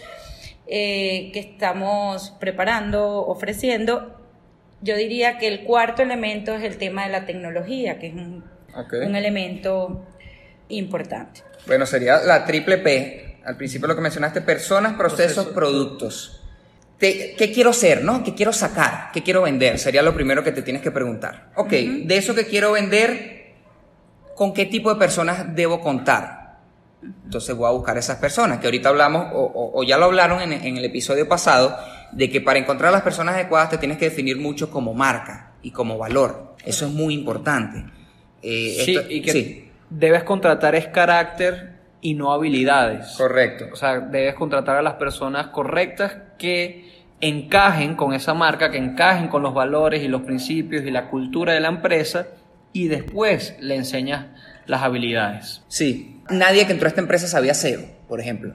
eh, 0.66 1.30
que 1.32 1.38
estamos 1.38 2.36
preparando, 2.38 3.26
ofreciendo, 3.26 4.14
yo 4.82 4.94
diría 4.94 5.38
que 5.38 5.48
el 5.48 5.64
cuarto 5.64 6.02
elemento 6.02 6.52
es 6.52 6.64
el 6.64 6.76
tema 6.76 7.04
de 7.06 7.12
la 7.12 7.24
tecnología, 7.24 7.98
que 7.98 8.08
es 8.08 8.12
un, 8.12 8.44
un 8.74 9.16
elemento 9.16 10.04
importante. 10.68 11.42
Bueno, 11.66 11.86
sería 11.86 12.22
la 12.22 12.44
triple 12.44 12.78
P. 12.78 13.40
Al 13.44 13.56
principio 13.56 13.86
lo 13.86 13.94
que 13.94 14.00
mencionaste, 14.00 14.40
personas, 14.40 14.94
procesos, 14.94 15.46
productos. 15.46 16.42
¿Qué 16.98 17.52
quiero 17.54 17.72
ser, 17.72 18.02
no? 18.02 18.24
¿Qué 18.24 18.34
quiero 18.34 18.52
sacar? 18.52 19.10
¿Qué 19.12 19.22
quiero 19.22 19.42
vender? 19.42 19.78
Sería 19.78 20.02
lo 20.02 20.14
primero 20.14 20.42
que 20.42 20.52
te 20.52 20.62
tienes 20.62 20.82
que 20.82 20.90
preguntar. 20.90 21.50
Ok, 21.54 21.70
de 21.70 22.16
eso 22.16 22.34
que 22.34 22.46
quiero 22.46 22.72
vender, 22.72 23.54
con 24.34 24.52
qué 24.52 24.66
tipo 24.66 24.92
de 24.92 24.98
personas 24.98 25.54
debo 25.54 25.80
contar. 25.80 26.58
Entonces 27.02 27.54
voy 27.54 27.68
a 27.68 27.72
buscar 27.72 27.98
esas 27.98 28.18
personas, 28.18 28.58
que 28.58 28.66
ahorita 28.66 28.88
hablamos, 28.88 29.26
o, 29.32 29.82
ya 29.84 29.98
lo 29.98 30.06
hablaron 30.06 30.40
en, 30.40 30.76
el 30.76 30.84
episodio 30.84 31.28
pasado, 31.28 31.76
de 32.12 32.30
que 32.30 32.40
para 32.40 32.58
encontrar 32.58 32.88
a 32.88 32.92
las 32.92 33.02
personas 33.02 33.34
adecuadas 33.34 33.70
te 33.70 33.78
tienes 33.78 33.98
que 33.98 34.06
definir 34.06 34.38
mucho 34.38 34.70
como 34.70 34.94
marca 34.94 35.52
y 35.62 35.70
como 35.70 35.98
valor. 35.98 36.54
Eso 36.64 36.86
es 36.86 36.92
muy 36.92 37.14
importante. 37.14 37.84
Eh, 38.42 38.82
sí, 38.84 38.98
y 39.08 39.22
que 39.22 39.65
debes 39.90 40.24
contratar 40.24 40.74
es 40.74 40.88
carácter 40.88 41.76
y 42.00 42.14
no 42.14 42.32
habilidades. 42.32 43.14
Correcto. 43.16 43.66
O 43.72 43.76
sea, 43.76 44.00
debes 44.00 44.34
contratar 44.34 44.76
a 44.76 44.82
las 44.82 44.94
personas 44.94 45.48
correctas 45.48 46.16
que 46.38 47.06
encajen 47.20 47.94
con 47.96 48.12
esa 48.12 48.34
marca, 48.34 48.70
que 48.70 48.78
encajen 48.78 49.28
con 49.28 49.42
los 49.42 49.54
valores 49.54 50.02
y 50.02 50.08
los 50.08 50.22
principios 50.22 50.84
y 50.84 50.90
la 50.90 51.08
cultura 51.08 51.54
de 51.54 51.60
la 51.60 51.68
empresa 51.68 52.28
y 52.72 52.88
después 52.88 53.56
le 53.60 53.76
enseñas 53.76 54.26
las 54.66 54.82
habilidades. 54.82 55.62
Sí, 55.68 56.20
nadie 56.28 56.66
que 56.66 56.72
entró 56.72 56.86
a 56.86 56.90
esta 56.90 57.00
empresa 57.00 57.26
sabía 57.26 57.54
SEO, 57.54 57.80
por 58.06 58.20
ejemplo, 58.20 58.54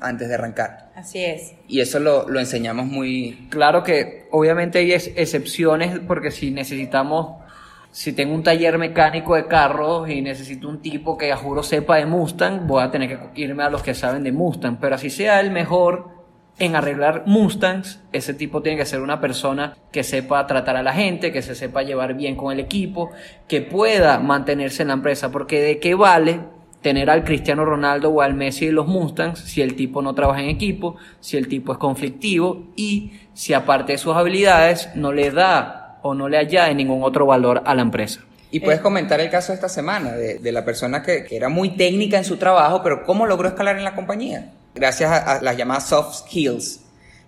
antes 0.00 0.28
de 0.28 0.34
arrancar. 0.34 0.90
Así 0.94 1.22
es. 1.22 1.54
Y 1.68 1.80
eso 1.80 2.00
lo, 2.00 2.28
lo 2.28 2.40
enseñamos 2.40 2.86
muy... 2.86 3.46
Claro 3.50 3.82
que 3.82 4.26
obviamente 4.30 4.78
hay 4.78 4.92
excepciones 4.92 6.00
porque 6.06 6.30
si 6.30 6.50
necesitamos 6.50 7.42
si 7.90 8.12
tengo 8.12 8.34
un 8.34 8.42
taller 8.42 8.78
mecánico 8.78 9.34
de 9.34 9.46
carros 9.46 10.08
y 10.08 10.20
necesito 10.22 10.68
un 10.68 10.80
tipo 10.80 11.16
que 11.16 11.32
a 11.32 11.36
juro 11.36 11.62
sepa 11.62 11.96
de 11.96 12.06
Mustang, 12.06 12.66
voy 12.66 12.82
a 12.82 12.90
tener 12.90 13.08
que 13.08 13.40
irme 13.40 13.62
a 13.62 13.70
los 13.70 13.82
que 13.82 13.94
saben 13.94 14.22
de 14.22 14.32
Mustang. 14.32 14.78
Pero 14.80 14.94
así 14.94 15.10
sea 15.10 15.40
el 15.40 15.50
mejor 15.50 16.18
en 16.58 16.74
arreglar 16.74 17.22
Mustangs, 17.26 18.00
ese 18.12 18.34
tipo 18.34 18.62
tiene 18.62 18.78
que 18.78 18.84
ser 18.84 19.00
una 19.00 19.20
persona 19.20 19.76
que 19.92 20.02
sepa 20.02 20.46
tratar 20.46 20.76
a 20.76 20.82
la 20.82 20.92
gente, 20.92 21.32
que 21.32 21.42
se 21.42 21.54
sepa 21.54 21.82
llevar 21.82 22.14
bien 22.14 22.36
con 22.36 22.52
el 22.52 22.60
equipo, 22.60 23.10
que 23.46 23.62
pueda 23.62 24.18
mantenerse 24.18 24.82
en 24.82 24.88
la 24.88 24.94
empresa. 24.94 25.30
Porque 25.30 25.60
de 25.60 25.78
qué 25.78 25.94
vale 25.94 26.40
tener 26.82 27.10
al 27.10 27.24
Cristiano 27.24 27.64
Ronaldo 27.64 28.10
o 28.10 28.22
al 28.22 28.34
Messi 28.34 28.66
de 28.66 28.72
los 28.72 28.86
Mustangs 28.86 29.40
si 29.40 29.62
el 29.62 29.74
tipo 29.74 30.02
no 30.02 30.14
trabaja 30.14 30.42
en 30.42 30.48
equipo, 30.48 30.96
si 31.20 31.36
el 31.36 31.48
tipo 31.48 31.72
es 31.72 31.78
conflictivo 31.78 32.68
y 32.76 33.12
si 33.34 33.54
aparte 33.54 33.92
de 33.92 33.98
sus 33.98 34.14
habilidades 34.14 34.90
no 34.94 35.12
le 35.12 35.30
da 35.30 35.77
o 36.02 36.14
no 36.14 36.28
le 36.28 36.38
añade 36.38 36.74
ningún 36.74 37.02
otro 37.02 37.26
valor 37.26 37.62
a 37.64 37.74
la 37.74 37.82
empresa. 37.82 38.20
Y 38.50 38.60
puedes 38.60 38.80
comentar 38.80 39.20
el 39.20 39.30
caso 39.30 39.52
de 39.52 39.56
esta 39.56 39.68
semana, 39.68 40.12
de, 40.12 40.52
la 40.52 40.64
persona 40.64 41.02
que, 41.02 41.26
era 41.30 41.48
muy 41.48 41.76
técnica 41.76 42.16
en 42.16 42.24
su 42.24 42.38
trabajo, 42.38 42.82
pero 42.82 43.04
cómo 43.04 43.26
logró 43.26 43.48
escalar 43.48 43.76
en 43.76 43.84
la 43.84 43.94
compañía. 43.94 44.52
Gracias 44.74 45.10
a, 45.10 45.42
las 45.42 45.56
llamadas 45.56 45.88
soft 45.88 46.20
skills. 46.20 46.80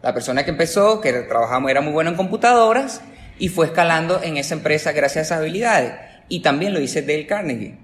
La 0.03 0.15
persona 0.15 0.45
que 0.45 0.50
empezó, 0.50 1.00
que 1.00 1.12
trabajaba, 1.12 1.71
era 1.71 1.83
muy 1.83 1.93
buena 1.93 2.11
en 2.11 2.17
computadoras 2.17 3.03
y 3.39 3.49
fue 3.49 3.67
escalando 3.67 4.23
en 4.23 4.39
esa 4.39 4.55
empresa 4.55 4.93
gracias 4.93 5.17
a 5.17 5.27
esas 5.27 5.39
habilidades. 5.41 5.93
Y 6.29 6.41
también 6.41 6.73
lo 6.73 6.81
dice 6.81 7.03
Dale 7.03 7.27
Carnegie. 7.27 7.77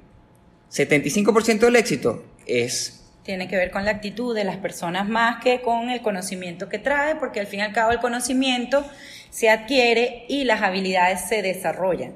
75% 0.72 1.58
del 1.58 1.76
éxito 1.76 2.24
es 2.46 3.05
tiene 3.26 3.48
que 3.48 3.56
ver 3.56 3.72
con 3.72 3.84
la 3.84 3.90
actitud 3.90 4.34
de 4.36 4.44
las 4.44 4.56
personas 4.56 5.08
más 5.08 5.42
que 5.42 5.60
con 5.60 5.90
el 5.90 6.00
conocimiento 6.00 6.68
que 6.68 6.78
trae, 6.78 7.16
porque 7.16 7.40
al 7.40 7.48
fin 7.48 7.58
y 7.58 7.62
al 7.64 7.72
cabo 7.72 7.90
el 7.90 7.98
conocimiento 7.98 8.86
se 9.30 9.50
adquiere 9.50 10.24
y 10.28 10.44
las 10.44 10.62
habilidades 10.62 11.22
se 11.28 11.42
desarrollan. 11.42 12.14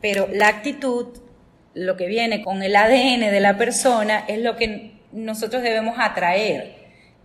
Pero 0.00 0.28
la 0.32 0.48
actitud, 0.48 1.16
lo 1.74 1.96
que 1.96 2.08
viene 2.08 2.42
con 2.42 2.60
el 2.64 2.74
ADN 2.74 3.20
de 3.20 3.40
la 3.40 3.56
persona, 3.56 4.24
es 4.26 4.40
lo 4.40 4.56
que 4.56 4.94
nosotros 5.12 5.62
debemos 5.62 5.96
atraer 6.00 6.74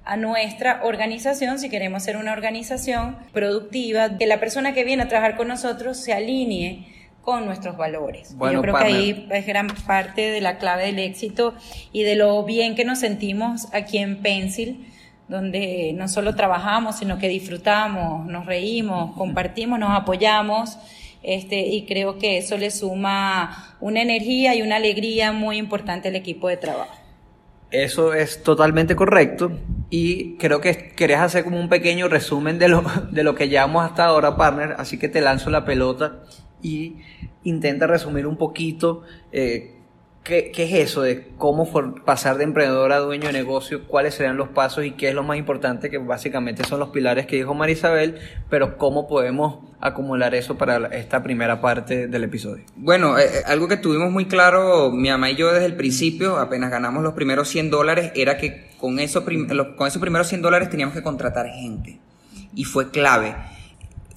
a 0.05 0.15
nuestra 0.15 0.81
organización, 0.83 1.57
si 1.57 1.69
queremos 1.69 2.03
ser 2.03 2.17
una 2.17 2.33
organización 2.33 3.17
productiva, 3.33 4.17
que 4.19 4.27
la 4.27 4.39
persona 4.39 4.75
que 4.75 4.83
viene 4.83 5.03
a 5.03 5.07
trabajar 5.07 5.35
con 5.35 5.47
nosotros 5.47 5.97
se 5.97 6.13
alinee 6.13 6.85
con 7.27 7.45
nuestros 7.45 7.75
valores. 7.75 8.37
Yo 8.39 8.61
creo 8.61 8.73
que 8.73 8.85
ahí 8.85 9.27
es 9.31 9.45
gran 9.45 9.67
parte 9.85 10.31
de 10.31 10.39
la 10.39 10.59
clave 10.59 10.85
del 10.85 10.99
éxito 10.99 11.53
y 11.91 12.03
de 12.03 12.15
lo 12.15 12.41
bien 12.45 12.73
que 12.73 12.85
nos 12.85 12.99
sentimos 12.99 13.67
aquí 13.73 13.97
en 13.97 14.21
Pencil 14.21 14.87
donde 15.27 15.91
no 15.93 16.07
solo 16.07 16.35
trabajamos, 16.35 16.99
sino 16.99 17.17
que 17.17 17.27
disfrutamos, 17.27 18.25
nos 18.27 18.45
reímos, 18.45 19.13
compartimos, 19.17 19.77
nos 19.77 19.91
apoyamos, 19.91 20.77
este, 21.21 21.67
y 21.67 21.85
creo 21.85 22.17
que 22.17 22.37
eso 22.37 22.57
le 22.57 22.71
suma 22.71 23.75
una 23.81 24.01
energía 24.01 24.55
y 24.55 24.61
una 24.61 24.77
alegría 24.77 25.33
muy 25.33 25.57
importante 25.57 26.07
al 26.07 26.15
equipo 26.15 26.47
de 26.47 26.55
trabajo. 26.55 26.95
Eso 27.71 28.13
es 28.13 28.41
totalmente 28.41 28.95
correcto 28.95 29.51
y 29.89 30.37
creo 30.37 30.61
que 30.61 30.91
querés 30.95 31.17
hacer 31.17 31.43
como 31.43 31.59
un 31.59 31.67
pequeño 31.67 32.07
resumen 32.07 32.57
de 32.57 32.69
lo, 32.69 32.85
de 33.11 33.23
lo 33.25 33.35
que 33.35 33.49
llevamos 33.49 33.83
hasta 33.83 34.05
ahora, 34.05 34.37
partner, 34.37 34.75
así 34.77 34.97
que 34.97 35.09
te 35.09 35.19
lanzo 35.19 35.49
la 35.49 35.65
pelota 35.65 36.21
y 36.61 36.97
intenta 37.43 37.87
resumir 37.87 38.27
un 38.27 38.37
poquito 38.37 39.03
eh, 39.31 39.77
¿Qué, 40.27 40.51
es 40.53 40.73
eso 40.73 41.03
de 41.03 41.29
cómo 41.37 41.71
pasar 42.03 42.37
de 42.37 42.43
emprendedor 42.43 42.91
a 42.91 42.97
dueño 42.99 43.27
de 43.27 43.31
negocio? 43.31 43.87
¿Cuáles 43.87 44.13
serían 44.13 44.35
los 44.35 44.49
pasos 44.49 44.83
y 44.83 44.91
qué 44.91 45.07
es 45.07 45.15
lo 45.15 45.23
más 45.23 45.37
importante? 45.37 45.89
Que 45.89 45.99
básicamente 45.99 46.65
son 46.65 46.81
los 46.81 46.89
pilares 46.89 47.25
que 47.27 47.37
dijo 47.37 47.53
Marisabel, 47.53 48.19
pero 48.49 48.77
cómo 48.77 49.07
podemos 49.07 49.59
acumular 49.79 50.35
eso 50.35 50.57
para 50.57 50.87
esta 50.87 51.23
primera 51.23 51.61
parte 51.61 52.07
del 52.07 52.25
episodio. 52.25 52.65
Bueno, 52.75 53.17
eh, 53.17 53.23
eh, 53.23 53.43
algo 53.45 53.69
que 53.69 53.77
tuvimos 53.77 54.11
muy 54.11 54.25
claro 54.25 54.91
mi 54.91 55.07
mamá 55.07 55.31
y 55.31 55.37
yo 55.37 55.53
desde 55.53 55.65
el 55.65 55.77
principio, 55.77 56.35
apenas 56.39 56.71
ganamos 56.71 57.03
los 57.03 57.13
primeros 57.13 57.47
100 57.47 57.69
dólares, 57.69 58.11
era 58.13 58.35
que 58.35 58.67
con, 58.77 58.99
eso 58.99 59.23
con 59.23 59.87
esos 59.87 60.01
primeros 60.01 60.27
100 60.27 60.41
dólares 60.41 60.69
teníamos 60.69 60.93
que 60.93 61.03
contratar 61.03 61.47
gente. 61.47 61.99
Y 62.53 62.65
fue 62.65 62.91
clave. 62.91 63.33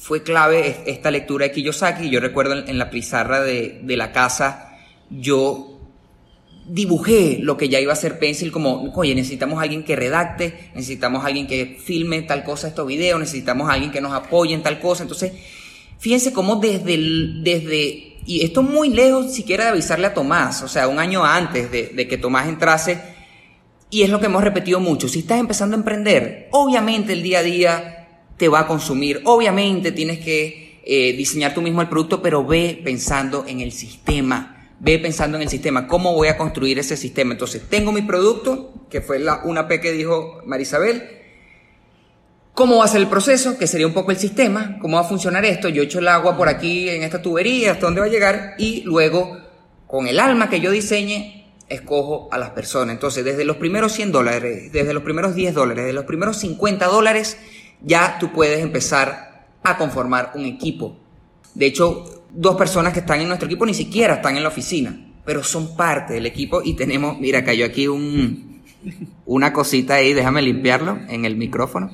Fue 0.00 0.22
clave 0.22 0.82
esta 0.86 1.10
lectura 1.10 1.44
de 1.44 1.52
Kiyosaki. 1.52 2.08
Yo 2.08 2.20
recuerdo 2.20 2.54
en, 2.66 2.78
la 2.78 2.88
pizarra 2.88 3.42
de, 3.42 3.80
de 3.82 3.96
la 3.98 4.12
casa, 4.12 4.78
yo 5.10 5.78
dibujé 6.66 7.38
lo 7.42 7.58
que 7.58 7.68
ya 7.68 7.80
iba 7.80 7.92
a 7.92 7.96
ser 7.96 8.18
Pencil 8.18 8.50
como, 8.50 8.90
oye, 8.94 9.14
necesitamos 9.14 9.58
a 9.58 9.62
alguien 9.62 9.84
que 9.84 9.96
redacte, 9.96 10.70
necesitamos 10.74 11.22
a 11.22 11.26
alguien 11.26 11.46
que 11.46 11.78
filme 11.84 12.22
tal 12.22 12.44
cosa 12.44 12.68
estos 12.68 12.86
videos, 12.86 13.20
necesitamos 13.20 13.68
a 13.68 13.74
alguien 13.74 13.90
que 13.90 14.00
nos 14.00 14.14
apoye 14.14 14.54
en 14.54 14.62
tal 14.62 14.80
cosa. 14.80 15.02
Entonces, 15.02 15.32
fíjense 15.98 16.32
cómo 16.32 16.56
desde, 16.56 16.96
desde, 17.42 18.16
y 18.24 18.42
esto 18.42 18.62
muy 18.62 18.88
lejos 18.88 19.34
siquiera 19.34 19.64
de 19.64 19.70
avisarle 19.70 20.06
a 20.06 20.14
Tomás, 20.14 20.62
o 20.62 20.68
sea, 20.68 20.88
un 20.88 20.98
año 20.98 21.26
antes 21.26 21.70
de, 21.70 22.08
que 22.08 22.16
Tomás 22.16 22.48
entrase, 22.48 23.02
y 23.90 24.00
es 24.00 24.08
lo 24.08 24.18
que 24.18 24.26
hemos 24.26 24.42
repetido 24.42 24.80
mucho, 24.80 25.08
si 25.08 25.20
estás 25.20 25.40
empezando 25.40 25.76
a 25.76 25.78
emprender, 25.80 26.48
obviamente 26.52 27.12
el 27.12 27.22
día 27.22 27.40
a 27.40 27.42
día 27.42 27.99
te 28.40 28.48
va 28.48 28.60
a 28.60 28.66
consumir, 28.66 29.20
obviamente 29.24 29.92
tienes 29.92 30.18
que 30.18 30.80
eh, 30.82 31.12
diseñar 31.12 31.52
tú 31.52 31.60
mismo 31.60 31.82
el 31.82 31.90
producto, 31.90 32.22
pero 32.22 32.42
ve 32.42 32.80
pensando 32.82 33.44
en 33.46 33.60
el 33.60 33.70
sistema. 33.70 34.72
Ve 34.80 34.98
pensando 34.98 35.36
en 35.36 35.42
el 35.42 35.50
sistema, 35.50 35.86
cómo 35.86 36.14
voy 36.14 36.28
a 36.28 36.38
construir 36.38 36.78
ese 36.78 36.96
sistema. 36.96 37.32
Entonces, 37.32 37.64
tengo 37.68 37.92
mi 37.92 38.00
producto, 38.00 38.72
que 38.88 39.02
fue 39.02 39.18
la, 39.18 39.42
una 39.44 39.68
P 39.68 39.78
que 39.78 39.92
dijo 39.92 40.40
Marisabel, 40.46 41.02
cómo 42.54 42.78
va 42.78 42.86
a 42.86 42.88
ser 42.88 43.02
el 43.02 43.08
proceso, 43.08 43.58
que 43.58 43.66
sería 43.66 43.86
un 43.86 43.92
poco 43.92 44.10
el 44.10 44.16
sistema, 44.16 44.78
cómo 44.80 44.96
va 44.96 45.02
a 45.02 45.08
funcionar 45.08 45.44
esto, 45.44 45.68
yo 45.68 45.82
echo 45.82 45.98
el 45.98 46.08
agua 46.08 46.38
por 46.38 46.48
aquí 46.48 46.88
en 46.88 47.02
esta 47.02 47.20
tubería, 47.20 47.72
hasta 47.72 47.84
dónde 47.84 48.00
va 48.00 48.06
a 48.06 48.10
llegar, 48.10 48.54
y 48.56 48.80
luego, 48.84 49.36
con 49.86 50.06
el 50.06 50.18
alma 50.18 50.48
que 50.48 50.60
yo 50.60 50.70
diseñe, 50.70 51.40
escojo 51.68 52.30
a 52.32 52.38
las 52.38 52.50
personas. 52.50 52.94
Entonces, 52.94 53.22
desde 53.22 53.44
los 53.44 53.58
primeros 53.58 53.92
100 53.92 54.12
dólares, 54.12 54.72
desde 54.72 54.94
los 54.94 55.02
primeros 55.02 55.34
10 55.34 55.52
dólares, 55.52 55.84
desde 55.84 55.94
los 55.94 56.06
primeros 56.06 56.38
50 56.38 56.86
dólares, 56.86 57.36
ya 57.82 58.18
tú 58.18 58.32
puedes 58.32 58.60
empezar 58.60 59.46
a 59.62 59.76
conformar 59.76 60.32
un 60.34 60.46
equipo. 60.46 60.96
De 61.54 61.66
hecho, 61.66 62.24
dos 62.30 62.56
personas 62.56 62.92
que 62.92 63.00
están 63.00 63.20
en 63.20 63.28
nuestro 63.28 63.46
equipo 63.46 63.66
ni 63.66 63.74
siquiera 63.74 64.14
están 64.14 64.36
en 64.36 64.42
la 64.42 64.48
oficina, 64.48 65.12
pero 65.24 65.42
son 65.42 65.76
parte 65.76 66.14
del 66.14 66.26
equipo 66.26 66.62
y 66.64 66.74
tenemos, 66.74 67.18
mira, 67.18 67.44
cayó 67.44 67.66
aquí 67.66 67.88
un, 67.88 68.62
una 69.26 69.52
cosita 69.52 69.94
ahí, 69.94 70.12
déjame 70.12 70.42
limpiarlo 70.42 70.98
en 71.08 71.24
el 71.24 71.36
micrófono. 71.36 71.90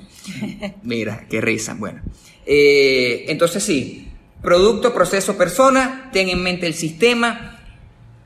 Mira, 0.82 1.26
qué 1.28 1.40
risa. 1.40 1.74
Bueno, 1.78 2.02
eh, 2.44 3.24
entonces 3.28 3.62
sí, 3.62 4.08
producto, 4.42 4.92
proceso, 4.92 5.36
persona, 5.36 6.10
ten 6.12 6.28
en 6.28 6.42
mente 6.42 6.66
el 6.66 6.74
sistema, 6.74 7.60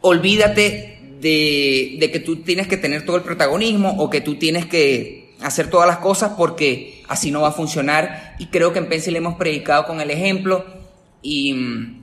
olvídate 0.00 0.98
de, 1.20 1.96
de, 1.98 2.10
que 2.10 2.20
tú 2.20 2.36
tienes 2.36 2.66
que 2.66 2.76
tener 2.76 3.04
todo 3.04 3.16
el 3.16 3.22
protagonismo 3.22 3.94
o 3.98 4.08
que 4.08 4.20
tú 4.20 4.36
tienes 4.36 4.66
que 4.66 5.34
hacer 5.42 5.68
todas 5.68 5.86
las 5.86 5.98
cosas 5.98 6.32
porque 6.36 6.99
así 7.10 7.30
no 7.30 7.42
va 7.42 7.48
a 7.48 7.52
funcionar. 7.52 8.36
Y 8.38 8.46
creo 8.46 8.72
que 8.72 8.78
en 8.78 8.88
Pencil 8.88 9.16
hemos 9.16 9.34
predicado 9.34 9.84
con 9.84 10.00
el 10.00 10.10
ejemplo 10.10 10.64
y 11.20 11.98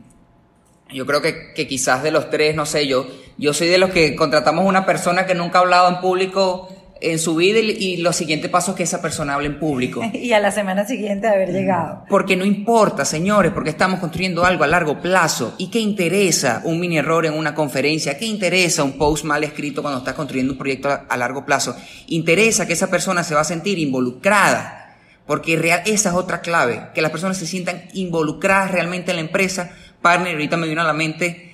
yo 0.93 1.05
creo 1.05 1.21
que, 1.21 1.53
que, 1.55 1.67
quizás 1.67 2.03
de 2.03 2.11
los 2.11 2.29
tres, 2.29 2.55
no 2.55 2.65
sé, 2.65 2.87
yo, 2.87 3.07
yo 3.37 3.53
soy 3.53 3.67
de 3.67 3.77
los 3.77 3.89
que 3.89 4.15
contratamos 4.15 4.65
una 4.65 4.85
persona 4.85 5.25
que 5.25 5.33
nunca 5.33 5.57
ha 5.57 5.61
hablado 5.61 5.89
en 5.89 6.01
público 6.01 6.69
en 7.01 7.19
su 7.19 7.35
vida 7.35 7.59
y, 7.59 7.97
los 7.97 8.15
siguientes 8.15 8.49
pasos 8.49 8.75
que 8.75 8.83
esa 8.83 9.01
persona 9.01 9.35
hable 9.35 9.47
en 9.47 9.59
público. 9.59 10.01
y 10.13 10.33
a 10.33 10.39
la 10.39 10.51
semana 10.51 10.85
siguiente 10.85 11.27
de 11.27 11.33
haber 11.33 11.51
llegado. 11.51 12.03
Porque 12.09 12.35
no 12.35 12.45
importa, 12.45 13.05
señores, 13.05 13.51
porque 13.51 13.69
estamos 13.69 13.99
construyendo 13.99 14.45
algo 14.45 14.63
a 14.63 14.67
largo 14.67 15.01
plazo. 15.01 15.55
¿Y 15.57 15.69
qué 15.69 15.79
interesa 15.79 16.61
un 16.63 16.79
mini 16.79 16.97
error 16.97 17.25
en 17.25 17.33
una 17.33 17.53
conferencia? 17.53 18.17
¿Qué 18.17 18.25
interesa 18.25 18.83
un 18.83 18.93
post 18.93 19.25
mal 19.25 19.43
escrito 19.43 19.81
cuando 19.81 19.99
estás 19.99 20.13
construyendo 20.13 20.53
un 20.53 20.59
proyecto 20.59 20.89
a, 21.07 21.17
largo 21.17 21.45
plazo? 21.45 21.75
Interesa 22.07 22.67
que 22.67 22.73
esa 22.73 22.89
persona 22.89 23.23
se 23.23 23.35
va 23.35 23.41
a 23.41 23.45
sentir 23.45 23.79
involucrada. 23.79 24.86
Porque 25.27 25.57
real, 25.57 25.81
esa 25.85 26.09
es 26.09 26.15
otra 26.15 26.41
clave, 26.41 26.89
que 26.95 27.01
las 27.01 27.11
personas 27.11 27.37
se 27.37 27.45
sientan 27.45 27.83
involucradas 27.93 28.71
realmente 28.71 29.11
en 29.11 29.17
la 29.17 29.21
empresa 29.21 29.71
partner, 30.01 30.33
ahorita 30.33 30.57
me 30.57 30.67
vino 30.67 30.81
a 30.81 30.85
la 30.85 30.93
mente, 30.93 31.51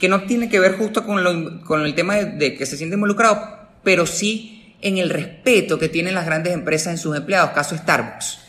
que 0.00 0.08
no 0.08 0.22
tiene 0.22 0.48
que 0.48 0.58
ver 0.58 0.76
justo 0.78 1.04
con, 1.04 1.22
lo, 1.22 1.62
con 1.64 1.82
el 1.82 1.94
tema 1.94 2.16
de, 2.16 2.54
que 2.54 2.66
se 2.66 2.76
siente 2.76 2.94
involucrado, 2.94 3.38
pero 3.82 4.06
sí 4.06 4.76
en 4.80 4.98
el 4.98 5.10
respeto 5.10 5.78
que 5.78 5.88
tienen 5.88 6.14
las 6.14 6.26
grandes 6.26 6.54
empresas 6.54 6.94
en 6.94 6.98
sus 6.98 7.16
empleados, 7.16 7.50
caso 7.50 7.76
Starbucks. 7.76 8.40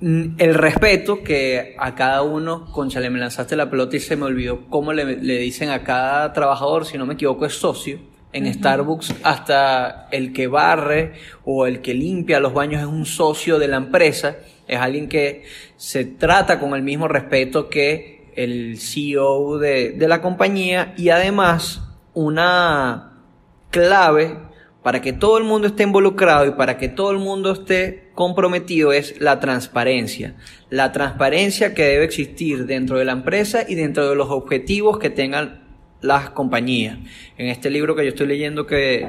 mm, 0.00 0.24
el 0.38 0.54
respeto 0.54 1.22
que 1.22 1.76
a 1.78 1.94
cada 1.94 2.22
uno, 2.22 2.72
concha, 2.72 3.00
le 3.00 3.10
me 3.10 3.18
lanzaste 3.18 3.54
la 3.54 3.70
pelota 3.70 3.96
y 3.96 4.00
se 4.00 4.16
me 4.16 4.24
olvidó 4.24 4.66
cómo 4.68 4.92
le, 4.92 5.16
le 5.16 5.38
dicen 5.38 5.70
a 5.70 5.84
cada 5.84 6.32
trabajador, 6.32 6.86
si 6.86 6.98
no 6.98 7.06
me 7.06 7.14
equivoco, 7.14 7.46
es 7.46 7.54
socio. 7.54 8.00
En 8.32 8.52
Starbucks 8.52 9.14
hasta 9.24 10.08
el 10.12 10.32
que 10.32 10.46
barre 10.46 11.14
o 11.44 11.66
el 11.66 11.80
que 11.80 11.94
limpia 11.94 12.38
los 12.38 12.54
baños 12.54 12.80
es 12.80 12.86
un 12.86 13.04
socio 13.04 13.58
de 13.58 13.66
la 13.66 13.76
empresa, 13.76 14.36
es 14.68 14.78
alguien 14.78 15.08
que 15.08 15.42
se 15.76 16.04
trata 16.04 16.60
con 16.60 16.74
el 16.74 16.82
mismo 16.82 17.08
respeto 17.08 17.68
que 17.68 18.30
el 18.36 18.78
CEO 18.78 19.58
de, 19.58 19.90
de 19.90 20.08
la 20.08 20.22
compañía 20.22 20.94
y 20.96 21.08
además 21.08 21.82
una 22.14 23.24
clave 23.70 24.36
para 24.82 25.02
que 25.02 25.12
todo 25.12 25.36
el 25.38 25.44
mundo 25.44 25.66
esté 25.66 25.82
involucrado 25.82 26.46
y 26.46 26.52
para 26.52 26.78
que 26.78 26.88
todo 26.88 27.10
el 27.10 27.18
mundo 27.18 27.52
esté 27.52 28.10
comprometido 28.14 28.92
es 28.92 29.20
la 29.20 29.38
transparencia. 29.40 30.36
La 30.70 30.92
transparencia 30.92 31.74
que 31.74 31.84
debe 31.84 32.04
existir 32.04 32.66
dentro 32.66 32.98
de 32.98 33.04
la 33.04 33.12
empresa 33.12 33.64
y 33.68 33.74
dentro 33.74 34.08
de 34.08 34.16
los 34.16 34.30
objetivos 34.30 34.98
que 34.98 35.10
tengan 35.10 35.59
las 36.00 36.30
compañías. 36.30 36.98
En 37.36 37.48
este 37.48 37.70
libro 37.70 37.94
que 37.94 38.04
yo 38.04 38.10
estoy 38.10 38.26
leyendo 38.26 38.66
que 38.66 39.08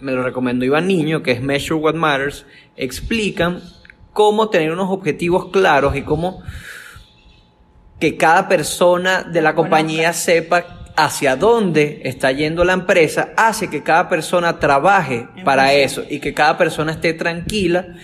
me 0.00 0.12
lo 0.12 0.22
recomendó 0.22 0.64
Iván 0.64 0.86
Niño, 0.86 1.22
que 1.22 1.32
es 1.32 1.40
Measure 1.40 1.80
What 1.80 1.94
Matters, 1.94 2.46
explican 2.76 3.60
cómo 4.12 4.48
tener 4.48 4.72
unos 4.72 4.90
objetivos 4.90 5.50
claros 5.50 5.96
y 5.96 6.02
cómo 6.02 6.42
que 7.98 8.16
cada 8.16 8.48
persona 8.48 9.22
de 9.22 9.42
la 9.42 9.54
compañía 9.54 10.12
sepa 10.12 10.92
hacia 10.96 11.36
dónde 11.36 12.00
está 12.04 12.32
yendo 12.32 12.64
la 12.64 12.72
empresa 12.72 13.32
hace 13.36 13.70
que 13.70 13.82
cada 13.82 14.08
persona 14.08 14.58
trabaje 14.58 15.28
para 15.44 15.72
eso 15.72 16.02
y 16.08 16.18
que 16.18 16.34
cada 16.34 16.58
persona 16.58 16.92
esté 16.92 17.14
tranquila 17.14 17.94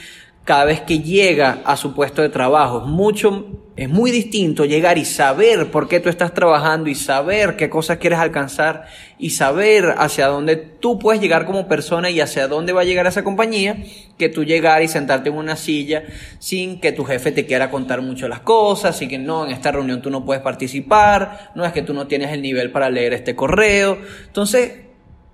cada 0.45 0.67
vez 0.67 0.83
que 0.83 1.01
llega 1.01 1.63
a 1.65 1.77
su 1.77 1.95
puesto 1.95 2.21
de 2.21 2.29
trabajo. 2.29 2.83
Es 2.83 2.87
mucho, 2.87 3.47
es 3.77 3.89
muy 3.89 4.11
distinto 4.11 4.67
llegar 4.67 4.99
y 4.99 5.07
saber 5.07 5.71
por 5.71 5.89
qué 5.89 6.01
tú 6.01 6.11
estás 6.11 6.35
trabajando 6.35 6.91
y 6.91 6.95
saber 6.95 7.57
qué 7.57 7.71
cosas 7.71 7.97
quieres 7.97 8.19
alcanzar 8.19 8.85
y 9.19 9.31
saber 9.31 9.95
hacia 9.97 10.27
dónde 10.27 10.57
tú 10.57 10.99
puedes 10.99 11.23
llegar 11.23 11.47
como 11.47 11.67
persona 11.67 12.11
y 12.11 12.21
hacia 12.21 12.47
dónde 12.47 12.75
va 12.75 12.83
a 12.83 12.85
llegar 12.85 13.07
esa 13.07 13.25
compañía 13.25 13.79
que 14.19 14.29
tú 14.29 14.45
llegar 14.45 14.83
y 14.83 14.89
sentarte 14.89 15.31
en 15.31 15.37
una 15.37 15.57
silla 15.57 16.05
sin 16.39 16.79
que 16.79 16.93
tu 16.93 17.05
jefe 17.05 17.33
te 17.33 17.47
quiera 17.47 17.71
contar 17.71 18.03
mucho 18.03 18.29
las 18.29 18.41
cosas 18.41 19.01
y 19.01 19.09
que 19.09 19.19
no, 19.19 19.47
en 19.47 19.53
esta 19.53 19.73
reunión 19.73 20.03
tú 20.03 20.11
no 20.11 20.27
puedes 20.27 20.43
participar, 20.43 21.53
no 21.55 21.65
es 21.65 21.73
que 21.73 21.83
tú 21.83 21.95
no 21.95 22.07
tienes 22.07 22.31
el 22.33 22.43
nivel 22.43 22.71
para 22.71 22.91
leer 22.91 23.15
este 23.15 23.35
correo. 23.35 23.97
Entonces, 24.27 24.73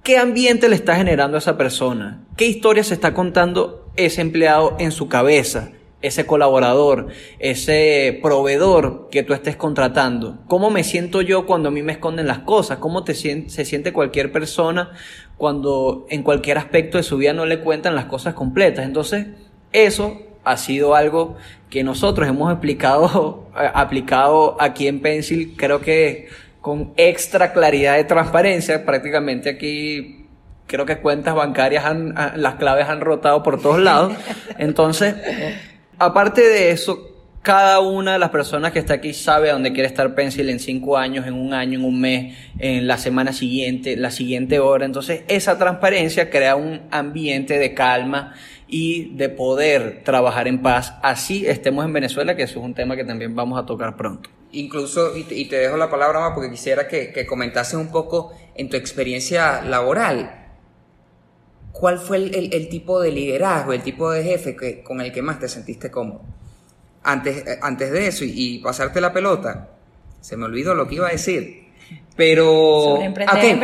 ¿qué 0.05 0.19
ambiente 0.19 0.69
le 0.69 0.77
está 0.77 0.95
generando 0.95 1.37
a 1.37 1.41
esa 1.41 1.59
persona? 1.59 2.25
¿Qué 2.37 2.47
historia 2.47 2.85
se 2.85 2.95
está 2.95 3.13
contando 3.13 3.80
ese 3.97 4.21
empleado 4.21 4.77
en 4.79 4.93
su 4.93 5.09
cabeza, 5.09 5.73
ese 6.03 6.27
colaborador, 6.27 7.09
ese 7.39 8.19
proveedor 8.23 9.09
que 9.11 9.23
tú 9.23 9.35
estés 9.35 9.57
contratando? 9.57 10.39
¿Cómo 10.47 10.71
me 10.71 10.85
siento 10.85 11.21
yo 11.23 11.47
cuando 11.47 11.69
a 11.69 11.73
mí 11.73 11.83
me 11.83 11.93
esconden 11.93 12.27
las 12.27 12.41
cosas? 12.41 12.79
¿Cómo 12.79 13.05
te 13.05 13.15
se 13.15 13.65
siente 13.65 13.93
cualquier 13.93 14.33
persona 14.33 14.93
cuando 15.37 16.07
en 16.11 16.23
cualquier 16.23 16.59
aspecto 16.59 16.99
de 16.99 17.05
su 17.05 17.17
vida 17.17 17.33
no 17.33 17.47
le 17.47 17.61
cuentan 17.61 17.95
las 17.95 18.07
cosas 18.07 18.35
completas? 18.35 18.85
Entonces, 18.85 19.27
eso 19.73 20.19
ha 20.45 20.57
sido 20.57 20.95
algo 20.95 21.37
que 21.69 21.85
nosotros 21.85 22.29
hemos 22.29 22.51
explicado, 22.51 23.49
aplicado 23.55 24.57
aquí 24.61 24.89
en 24.89 25.01
Pencil, 25.01 25.55
creo 25.57 25.81
que 25.81 26.29
con 26.61 26.93
extra 26.97 27.53
claridad 27.53 27.97
de 27.97 28.05
transparencia, 28.05 28.85
prácticamente 28.85 29.49
aquí 29.49 30.20
creo 30.71 30.87
que 30.87 30.99
cuentas 30.99 31.35
bancarias, 31.35 31.85
han, 31.85 32.15
las 32.37 32.55
claves 32.55 32.89
han 32.89 33.01
rotado 33.01 33.43
por 33.43 33.61
todos 33.61 33.81
lados. 33.81 34.15
Entonces, 34.57 35.17
aparte 35.99 36.43
de 36.43 36.71
eso, 36.71 37.11
cada 37.43 37.81
una 37.81 38.13
de 38.13 38.19
las 38.21 38.31
personas 38.31 38.71
que 38.71 38.79
está 38.79 38.95
aquí 38.95 39.13
sabe 39.13 39.51
a 39.51 39.55
dónde 39.55 39.73
quiere 39.73 39.89
estar 39.89 40.15
Pencil 40.15 40.49
en 40.49 40.61
cinco 40.61 40.97
años, 40.97 41.27
en 41.27 41.35
un 41.35 41.53
año, 41.53 41.81
en 41.81 41.85
un 41.85 42.01
mes, 42.01 42.37
en 42.61 42.87
la 42.87 42.99
semana 42.99 43.33
siguiente, 43.33 43.97
la 43.97 44.13
siguiente 44.13 44.61
hora. 44.61 44.85
Entonces, 44.85 45.23
esa 45.27 45.59
transparencia 45.59 46.31
crea 46.31 46.55
un 46.55 46.83
ambiente 46.93 47.59
de 47.59 47.75
calma 47.75 48.35
y 48.69 49.17
de 49.17 49.29
poder 49.29 50.03
trabajar 50.05 50.47
en 50.47 50.63
paz. 50.63 50.95
Así 51.03 51.47
estemos 51.47 51.85
en 51.85 51.93
Venezuela, 51.93 52.37
que 52.37 52.45
eso 52.45 52.61
es 52.61 52.65
un 52.65 52.75
tema 52.75 52.95
que 52.95 53.05
también 53.05 53.35
vamos 53.35 53.61
a 53.61 53.67
tocar 53.67 53.97
pronto. 53.97 54.31
Incluso, 54.53 55.17
y 55.17 55.25
te, 55.25 55.57
dejo 55.57 55.77
la 55.77 55.91
palabra 55.91 56.21
más 56.21 56.33
porque 56.35 56.51
quisiera 56.51 56.87
que, 56.87 57.13
que 57.13 57.27
comentases 57.27 57.75
un 57.75 57.91
poco 57.91 58.33
en 58.55 58.69
tu 58.69 58.77
experiencia 58.77 59.63
laboral 59.63 60.40
¿Cuál 61.81 61.99
fue 61.99 62.19
el, 62.19 62.69
tipo 62.69 63.01
de 63.01 63.11
liderazgo, 63.11 63.73
el 63.73 63.83
tipo 63.83 64.11
de 64.11 64.23
jefe 64.23 64.55
que, 64.55 64.83
con 64.83 65.01
el 65.01 65.11
que 65.11 65.23
más 65.23 65.39
te 65.39 65.49
sentiste 65.49 65.91
cómodo? 65.91 66.21
Antes, 67.03 67.39
eh, 67.39 67.59
antes 67.63 67.91
de 67.91 68.07
eso 68.07 68.23
y, 68.27 68.59
pasarte 68.59 69.01
la 69.01 69.15
pelota, 69.15 69.71
se 70.21 70.37
me 70.37 70.45
olvidó 70.45 70.75
lo 70.75 70.87
que 70.87 70.97
iba 70.97 71.09
a 71.09 71.13
decir. 71.13 71.71
Pero. 72.17 72.45
Sobre 72.45 73.07
en 73.07 73.15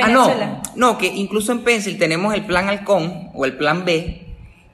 ah, 0.03 0.09
no, 0.09 0.63
no, 0.77 0.97
que 0.97 1.09
incluso 1.09 1.53
en 1.53 1.63
Pencil 1.63 1.99
tenemos 1.99 2.33
el 2.33 2.47
plan 2.47 2.71
halcón 2.71 3.33
o 3.35 3.45
el 3.45 3.59
plan 3.59 3.85
B, 3.85 4.23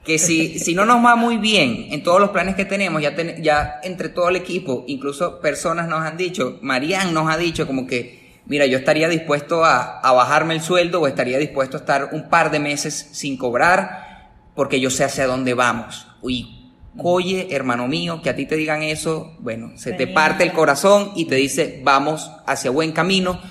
que 0.05 0.19
si, 0.19 0.57
si 0.57 0.73
no 0.73 0.85
nos 0.85 1.03
va 1.03 1.17
muy 1.17 1.35
bien 1.35 1.87
en 1.91 2.01
todos 2.01 2.21
los 2.21 2.29
planes 2.29 2.55
que 2.55 2.63
tenemos, 2.63 3.01
ya, 3.01 3.13
ya 3.41 3.81
entre 3.83 4.07
todo 4.07 4.29
el 4.29 4.37
equipo, 4.37 4.85
incluso 4.87 5.41
personas 5.41 5.89
nos 5.89 5.99
han 5.99 6.15
dicho, 6.15 6.59
Marian 6.61 7.13
nos 7.13 7.29
ha 7.29 7.35
dicho 7.35 7.67
como 7.67 7.87
que 7.87 8.22
mira, 8.45 8.65
yo 8.65 8.77
estaría 8.77 9.07
dispuesto 9.09 9.63
a, 9.65 10.01
bajarme 10.01 10.53
el 10.53 10.61
sueldo 10.61 11.01
o 11.01 11.07
estaría 11.07 11.37
dispuesto 11.37 11.77
a 11.77 11.79
estar 11.79 12.09
un 12.11 12.29
par 12.29 12.51
de 12.51 12.59
meses 12.59 13.09
sin 13.11 13.37
cobrar 13.37 14.31
porque 14.55 14.79
yo 14.79 14.89
sé 14.89 15.03
hacia 15.03 15.27
dónde 15.27 15.53
vamos. 15.53 16.07
Y 16.23 16.71
oye, 16.97 17.47
hermano 17.51 17.87
mío, 17.87 18.21
que 18.21 18.29
a 18.29 18.35
ti 18.35 18.45
te 18.45 18.55
digan 18.55 18.83
eso, 18.83 19.35
bueno, 19.39 19.71
se 19.75 19.93
te 19.93 20.07
parte 20.07 20.43
el 20.43 20.51
corazón 20.51 21.11
y 21.15 21.25
te 21.25 21.35
dice, 21.35 21.81
vamos 21.83 22.31
hacia 22.45 22.71
buen 22.71 22.91
camino. 22.91 23.41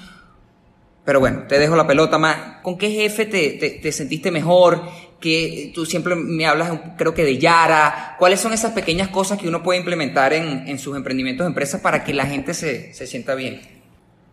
Pero 1.04 1.18
bueno, 1.18 1.44
te 1.48 1.58
dejo 1.58 1.74
la 1.74 1.86
pelota 1.86 2.16
más. 2.18 2.60
¿Con 2.62 2.78
qué 2.78 2.90
jefe 2.90 3.26
te, 3.26 3.92
sentiste 3.92 4.30
mejor? 4.30 4.82
Que 5.18 5.72
tú 5.74 5.84
siempre 5.84 6.14
me 6.14 6.46
hablas, 6.46 6.70
creo 6.96 7.12
que 7.12 7.24
de 7.24 7.38
Yara. 7.38 8.14
¿Cuáles 8.20 8.38
son 8.38 8.52
esas 8.52 8.72
pequeñas 8.72 9.08
cosas 9.08 9.38
que 9.38 9.48
uno 9.48 9.64
puede 9.64 9.80
implementar 9.80 10.32
en, 10.32 10.78
sus 10.78 10.96
emprendimientos 10.96 11.44
empresas 11.44 11.80
para 11.80 12.04
que 12.04 12.14
la 12.14 12.26
gente 12.26 12.54
se, 12.54 12.94
se 12.94 13.08
sienta 13.08 13.34
bien? 13.34 13.81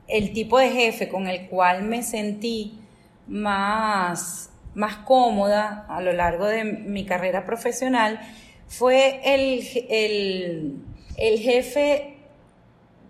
El 0.09 0.33
tipo 0.33 0.57
de 0.57 0.69
jefe 0.71 1.07
con 1.07 1.27
el 1.27 1.47
cual 1.47 1.83
me 1.83 2.03
sentí 2.03 2.79
más, 3.27 4.51
más 4.73 4.97
cómoda 4.97 5.85
a 5.87 6.01
lo 6.01 6.13
largo 6.13 6.45
de 6.45 6.63
mi 6.63 7.05
carrera 7.05 7.45
profesional 7.45 8.19
fue 8.67 9.21
el, 9.23 10.83
el 11.17 11.39
jefe 11.39 12.15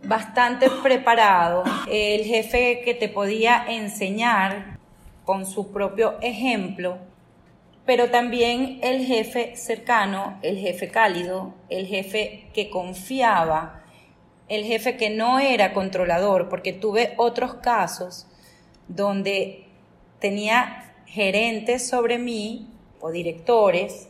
bastante 0.04 0.70
preparado, 0.84 1.64
el 1.90 2.24
jefe 2.24 2.82
que 2.84 2.94
te 2.94 3.10
podía 3.10 3.66
enseñar 3.68 4.78
con 5.26 5.46
su 5.46 5.72
propio 5.72 6.18
ejemplo, 6.22 6.98
pero 7.86 8.10
también 8.10 8.80
el 8.84 9.06
jefe 9.06 9.56
cercano, 9.56 10.40
el 10.42 10.58
jefe 10.58 10.90
cálido, 10.90 11.54
el 11.70 11.88
jefe 11.88 12.50
que 12.54 12.70
confiaba 12.70 13.79
el 14.50 14.66
jefe 14.66 14.98
que 14.98 15.10
no 15.10 15.40
era 15.40 15.74
controlador, 15.74 16.50
porque 16.50 16.74
tuve 16.74 17.14
otros 17.18 17.56
casos 17.56 18.28
donde 18.88 19.66
tenía 20.20 20.94
gerentes 21.06 21.88
sobre 21.88 22.18
mí 22.18 22.68
o 23.00 23.12
directores 23.12 24.10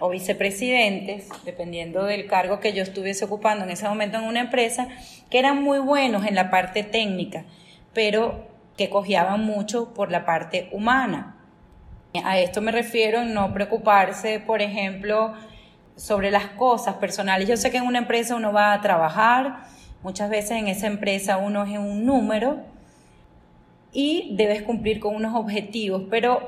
o 0.00 0.08
vicepresidentes, 0.08 1.28
dependiendo 1.44 2.04
del 2.04 2.26
cargo 2.26 2.60
que 2.60 2.72
yo 2.72 2.82
estuviese 2.82 3.26
ocupando 3.26 3.64
en 3.64 3.70
ese 3.70 3.88
momento 3.88 4.18
en 4.18 4.24
una 4.24 4.40
empresa, 4.40 4.88
que 5.30 5.38
eran 5.38 5.62
muy 5.62 5.78
buenos 5.78 6.26
en 6.26 6.34
la 6.34 6.50
parte 6.50 6.82
técnica, 6.82 7.44
pero 7.92 8.48
que 8.76 8.90
cojeaban 8.90 9.44
mucho 9.44 9.94
por 9.94 10.10
la 10.10 10.24
parte 10.24 10.68
humana. 10.72 11.36
A 12.24 12.38
esto 12.38 12.60
me 12.60 12.72
refiero 12.72 13.22
en 13.22 13.34
no 13.34 13.52
preocuparse, 13.52 14.40
por 14.40 14.62
ejemplo, 14.62 15.34
sobre 15.96 16.30
las 16.30 16.46
cosas 16.46 16.96
personales. 16.96 17.48
Yo 17.48 17.56
sé 17.56 17.70
que 17.70 17.78
en 17.78 17.86
una 17.86 17.98
empresa 17.98 18.34
uno 18.34 18.52
va 18.52 18.72
a 18.72 18.80
trabajar, 18.80 19.64
Muchas 20.04 20.28
veces 20.28 20.50
en 20.50 20.68
esa 20.68 20.86
empresa 20.86 21.38
uno 21.38 21.64
es 21.64 21.78
un 21.78 22.04
número 22.04 22.58
y 23.90 24.36
debes 24.36 24.60
cumplir 24.60 25.00
con 25.00 25.16
unos 25.16 25.34
objetivos, 25.34 26.02
pero 26.10 26.46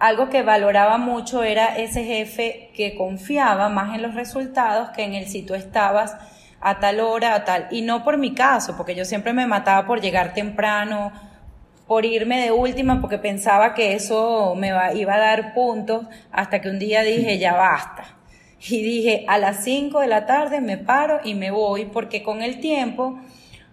algo 0.00 0.28
que 0.28 0.42
valoraba 0.42 0.98
mucho 0.98 1.44
era 1.44 1.76
ese 1.76 2.02
jefe 2.02 2.72
que 2.74 2.96
confiaba 2.96 3.68
más 3.68 3.94
en 3.94 4.02
los 4.02 4.16
resultados 4.16 4.90
que 4.90 5.04
en 5.04 5.14
el 5.14 5.28
si 5.28 5.42
tú 5.42 5.54
estabas 5.54 6.16
a 6.60 6.80
tal 6.80 6.98
hora, 6.98 7.36
a 7.36 7.44
tal. 7.44 7.68
Y 7.70 7.82
no 7.82 8.02
por 8.02 8.18
mi 8.18 8.34
caso, 8.34 8.76
porque 8.76 8.96
yo 8.96 9.04
siempre 9.04 9.32
me 9.32 9.46
mataba 9.46 9.86
por 9.86 10.00
llegar 10.00 10.34
temprano, 10.34 11.12
por 11.86 12.04
irme 12.04 12.42
de 12.42 12.50
última, 12.50 13.00
porque 13.00 13.18
pensaba 13.18 13.72
que 13.74 13.94
eso 13.94 14.56
me 14.56 14.72
iba 14.96 15.14
a 15.14 15.18
dar 15.20 15.54
puntos, 15.54 16.06
hasta 16.32 16.60
que 16.60 16.70
un 16.70 16.80
día 16.80 17.02
dije, 17.02 17.38
ya 17.38 17.54
basta 17.54 18.16
y 18.68 18.82
dije, 18.82 19.24
a 19.28 19.38
las 19.38 19.64
5 19.64 20.00
de 20.00 20.06
la 20.06 20.26
tarde 20.26 20.60
me 20.60 20.78
paro 20.78 21.20
y 21.24 21.34
me 21.34 21.50
voy, 21.50 21.86
porque 21.86 22.22
con 22.22 22.42
el 22.42 22.60
tiempo 22.60 23.18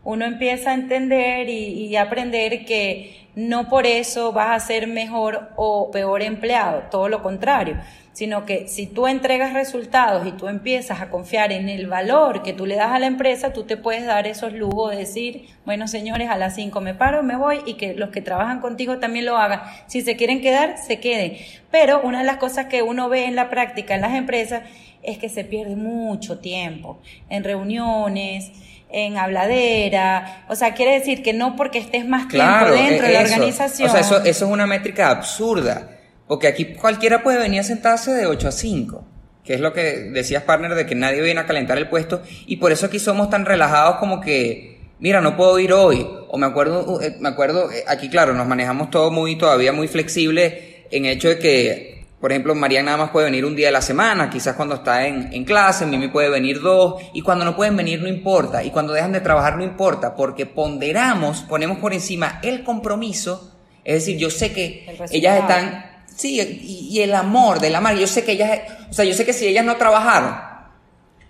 uno 0.04 0.25
empieza 0.25 0.71
a 0.71 0.73
entender 0.73 1.47
y, 1.49 1.95
aprender 1.95 2.65
que 2.65 3.21
no 3.36 3.70
por 3.70 3.86
eso 3.86 4.34
vas 4.34 4.50
a 4.52 4.65
ser 4.65 4.88
mejor 4.88 5.50
o 5.56 5.89
peor 5.91 6.22
empleado, 6.22 6.84
todo 6.91 7.08
lo 7.08 7.24
contrario, 7.24 7.78
sino 8.12 8.46
que 8.46 8.67
si 8.67 8.88
tú 8.88 9.08
entregas 9.08 9.54
resultados 9.54 10.28
y 10.28 10.34
tú 10.34 10.50
empiezas 10.50 11.00
a 11.00 11.10
confiar 11.10 11.52
en 11.54 11.70
el 11.70 11.88
valor 11.88 12.44
que 12.44 12.52
tú 12.52 12.65
le 12.65 12.76
das 12.76 12.91
a 12.91 13.00
la 13.00 13.06
empresa, 13.06 13.54
tú 13.54 13.63
te 13.63 13.78
puedes 13.78 14.06
dar 14.06 14.28
esos 14.28 14.52
lujos 14.52 14.91
de 14.91 14.98
decir, 14.98 15.48
bueno 15.65 15.88
señores, 15.88 16.30
a 16.30 16.38
las 16.38 16.56
5 16.56 16.82
me 16.82 16.94
paro, 16.94 17.24
me 17.24 17.38
voy 17.38 17.62
y 17.65 17.76
que 17.76 17.94
los 17.94 18.10
que 18.10 18.22
trabajan 18.22 18.60
contigo 18.60 18.98
también 18.98 19.26
lo 19.26 19.38
hagan. 19.38 19.62
Si 19.88 20.02
se 20.02 20.17
quieren 20.17 20.41
quedar, 20.41 20.78
se 20.78 21.00
queden. 21.00 21.38
Pero 21.72 22.02
una 22.02 22.20
de 22.20 22.26
las 22.26 22.38
cosas 22.38 22.65
que 22.65 22.82
uno 22.82 23.08
ve 23.08 23.26
en 23.26 23.36
la 23.36 23.50
práctica 23.50 23.96
en 23.96 24.02
las 24.02 24.13
empresas 24.13 24.63
es 25.04 25.17
que 25.17 25.30
se 25.30 25.46
pierde 25.46 25.76
mucho 25.76 26.39
tiempo 26.39 27.00
en 27.30 27.44
reuniones, 27.44 28.52
en 28.93 29.17
habladera, 29.17 30.45
o 30.47 30.56
sea, 30.56 30.73
quiere 30.73 30.93
decir 30.93 31.23
que 31.23 31.34
no 31.34 31.56
porque 31.56 31.80
estés 31.80 32.06
más 32.06 32.27
tiempo 32.27 32.65
dentro 32.71 33.08
de 33.08 33.13
la 33.13 33.21
organización. 33.21 33.89
O 33.89 33.91
sea, 33.91 34.01
eso, 34.01 34.23
eso 34.23 34.45
es 34.45 34.51
una 34.51 34.67
métrica 34.67 35.10
absurda, 35.10 35.97
porque 36.27 36.47
aquí 36.47 36.73
cualquiera 36.73 37.23
puede 37.23 37.39
venir 37.39 37.62
a 37.62 37.63
sentarse 37.63 38.12
de 38.12 38.25
8 38.25 38.47
a 38.47 38.51
5, 38.51 39.06
que 39.43 39.54
es 39.54 39.60
lo 39.60 39.73
que 39.73 40.10
decías, 40.12 40.43
partner, 40.43 40.75
de 40.75 40.86
que 40.86 40.95
nadie 40.95 41.21
viene 41.21 41.39
a 41.39 41.45
calentar 41.45 41.77
el 41.77 41.89
puesto, 41.89 42.21
y 42.45 42.58
por 42.58 42.71
eso 42.71 42.86
aquí 42.86 42.99
somos 42.99 43.30
tan 43.30 43.45
relajados 43.45 43.97
como 43.97 44.21
que, 44.21 44.80
mira, 44.99 45.21
no 45.21 45.38
puedo 45.38 45.58
ir 45.60 45.73
hoy, 45.73 46.08
o 46.27 46.38
me 46.38 46.45
acuerdo, 46.45 47.01
eh, 47.01 47.15
me 47.19 47.30
acuerdo, 47.30 47.71
eh, 47.71 47.84
aquí 47.88 48.10
claro, 48.10 48.34
nos 48.34 48.47
manejamos 48.47 48.89
todo 48.89 49.12
muy, 49.12 49.38
todavía 49.38 49.71
muy 49.71 49.88
flexible 49.88 50.86
en 50.91 51.06
hecho 51.06 51.30
de 51.30 51.39
que 51.39 52.01
por 52.22 52.32
ejemplo, 52.32 52.54
María 52.54 52.84
nada 52.84 52.98
más 52.98 53.10
puede 53.10 53.26
venir 53.26 53.44
un 53.46 53.56
día 53.56 53.68
de 53.68 53.72
la 53.72 53.82
semana, 53.82 54.30
quizás 54.30 54.56
cuando 54.56 54.76
está 54.76 55.08
en, 55.08 55.34
en, 55.34 55.44
clase, 55.44 55.88
Mimi 55.88 56.08
puede 56.10 56.30
venir 56.30 56.62
dos, 56.62 57.02
y 57.14 57.22
cuando 57.22 57.44
no 57.44 57.56
pueden 57.56 57.76
venir 57.76 58.00
no 58.00 58.08
importa, 58.08 58.64
y 58.64 58.70
cuando 58.70 58.94
dejan 58.94 59.12
de 59.12 59.22
trabajar 59.22 59.58
no 59.58 59.64
importa, 59.64 60.16
porque 60.16 60.46
ponderamos, 60.46 61.42
ponemos 61.42 61.80
por 61.80 61.94
encima 61.94 62.40
el 62.44 62.64
compromiso, 62.64 63.58
es 63.84 63.96
decir, 63.96 64.18
yo 64.18 64.30
sé 64.30 64.54
que 64.54 64.86
ellas 65.10 65.40
están, 65.40 66.04
sí, 66.16 66.40
y, 66.40 66.96
y, 66.96 67.02
el 67.02 67.16
amor 67.16 67.60
de 67.60 67.72
la 67.72 67.82
madre, 67.82 68.02
yo 68.02 68.08
sé 68.08 68.24
que 68.24 68.34
ellas, 68.34 68.60
o 68.88 68.94
sea, 68.94 69.04
yo 69.04 69.16
sé 69.16 69.26
que 69.26 69.34
si 69.34 69.48
ellas 69.48 69.66
no 69.66 69.78
trabajaron, 69.78 70.36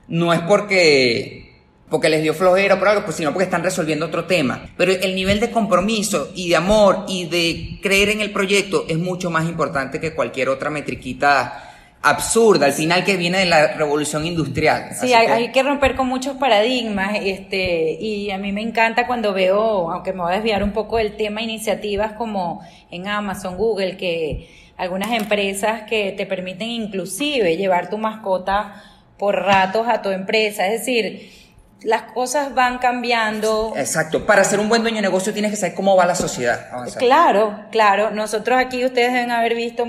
no 0.10 0.34
es 0.34 0.42
porque 0.42 1.51
porque 1.92 2.08
les 2.08 2.24
dio 2.24 2.34
flojera 2.34 2.80
por 2.80 2.88
algo, 2.88 3.04
pues 3.04 3.18
sino 3.18 3.32
porque 3.32 3.44
están 3.44 3.64
resolviendo 3.64 4.06
otro 4.06 4.24
tema. 4.24 4.70
Pero 4.78 4.94
el 4.94 5.14
nivel 5.14 5.42
de 5.42 5.52
compromiso 5.52 6.32
y 6.34 6.48
de 6.48 6.56
amor 6.56 7.04
y 7.10 7.26
de 7.26 7.80
creer 7.82 8.10
en 8.10 8.22
el 8.22 8.32
proyecto 8.32 8.86
es 8.88 8.98
mucho 8.98 9.30
más 9.30 9.46
importante 9.48 10.00
que 10.00 10.16
cualquier 10.16 10.48
otra 10.48 10.70
metriquita 10.70 11.68
absurda, 12.02 12.68
al 12.68 12.72
final 12.72 13.04
que 13.04 13.18
viene 13.18 13.40
de 13.40 13.46
la 13.46 13.74
revolución 13.74 14.26
industrial. 14.26 14.92
Sí, 15.00 15.14
hay 15.14 15.52
que... 15.52 15.64
romper 15.64 15.96
con 15.96 16.08
muchos 16.08 16.38
paradigmas, 16.38 17.18
este, 17.22 17.92
y 18.00 18.32
a 18.32 18.38
mí 18.38 18.54
me 18.54 18.62
encanta 18.62 19.06
cuando 19.06 19.34
veo, 19.34 19.92
aunque 19.92 20.14
me 20.14 20.22
voy 20.22 20.32
a 20.32 20.36
desviar 20.36 20.64
un 20.64 20.72
poco 20.72 20.98
del 20.98 21.18
tema, 21.18 21.42
iniciativas 21.42 22.14
como 22.14 22.62
en 22.90 23.08
Amazon, 23.10 23.58
Google, 23.58 23.98
que 23.98 24.50
algunas 24.78 25.12
empresas 25.12 25.84
que 25.84 26.14
te 26.14 26.26
permiten 26.26 26.70
inclusive 26.70 27.58
llevar 27.58 27.90
tu 27.90 27.98
mascota 27.98 28.82
por 29.20 29.36
ratos 29.36 29.88
a 29.90 30.02
tu 30.02 30.10
empresa, 30.10 30.66
es 30.66 30.80
decir, 30.80 31.41
las 31.84 32.04
cosas 32.04 32.54
van 32.54 32.78
cambiando. 32.78 33.74
Exacto. 33.76 34.26
Para 34.26 34.44
ser 34.44 34.60
un 34.60 34.70
buen 34.70 34.82
dueño 34.82 34.98
de 34.98 35.02
negocio 35.04 35.34
tienes 35.34 35.52
que 35.52 35.58
saber 35.58 35.76
cómo 35.76 35.96
va 35.96 36.06
la 36.06 36.16
sociedad. 36.16 36.68
Claro, 36.98 37.66
claro. 37.72 38.12
Nosotros 38.12 38.60
aquí 38.60 38.86
ustedes 38.86 39.14
deben 39.14 39.32
haber 39.32 39.56
visto 39.56 39.86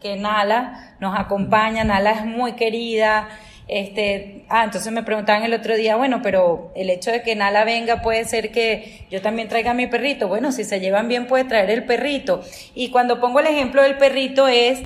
que 0.00 0.16
Nala 0.16 0.96
nos 1.00 1.18
acompaña. 1.18 1.84
Nala 1.84 2.12
es 2.12 2.24
muy 2.24 2.52
querida. 2.52 3.28
Este, 3.68 4.44
ah, 4.48 4.64
entonces 4.64 4.92
me 4.92 5.02
preguntaban 5.02 5.44
el 5.44 5.54
otro 5.54 5.76
día, 5.76 5.96
bueno, 5.96 6.20
pero 6.22 6.72
el 6.74 6.90
hecho 6.90 7.10
de 7.10 7.22
que 7.22 7.34
Nala 7.34 7.64
venga 7.64 8.02
puede 8.02 8.24
ser 8.24 8.52
que 8.52 9.06
yo 9.10 9.22
también 9.22 9.48
traiga 9.48 9.70
a 9.70 9.74
mi 9.74 9.86
perrito. 9.86 10.28
Bueno, 10.28 10.52
si 10.52 10.64
se 10.64 10.78
llevan 10.78 11.08
bien 11.08 11.26
puede 11.26 11.44
traer 11.44 11.70
el 11.70 11.84
perrito. 11.84 12.42
Y 12.74 12.90
cuando 12.90 13.20
pongo 13.20 13.40
el 13.40 13.46
ejemplo 13.46 13.82
del 13.82 13.96
perrito 13.96 14.46
es 14.46 14.80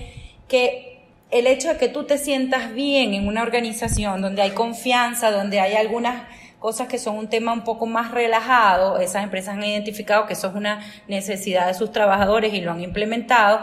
que 0.49 1.03
el 1.31 1.47
hecho 1.47 1.69
de 1.69 1.77
que 1.77 1.88
tú 1.88 2.05
te 2.05 2.19
sientas 2.19 2.73
bien 2.73 3.12
en 3.14 3.27
una 3.27 3.42
organización 3.42 4.23
donde 4.23 4.42
hay 4.42 4.51
confianza, 4.51 5.31
donde 5.31 5.61
hay 5.61 5.75
algunas 5.75 6.23
cosas 6.59 6.88
que 6.88 6.99
son 6.99 7.16
un 7.16 7.29
tema 7.29 7.53
un 7.53 7.64
poco 7.64 7.87
más 7.87 8.11
relajado, 8.11 8.99
esas 8.99 9.25
empresas 9.25 9.55
han 9.55 9.64
identificado 9.64 10.27
que 10.27 10.33
eso 10.33 10.49
es 10.49 10.55
una 10.55 10.81
necesidad 11.09 11.66
de 11.66 11.75
sus 11.75 11.92
trabajadores 11.92 12.55
y 12.55 12.61
lo 12.61 12.73
han 12.73 12.81
implementado. 12.81 13.61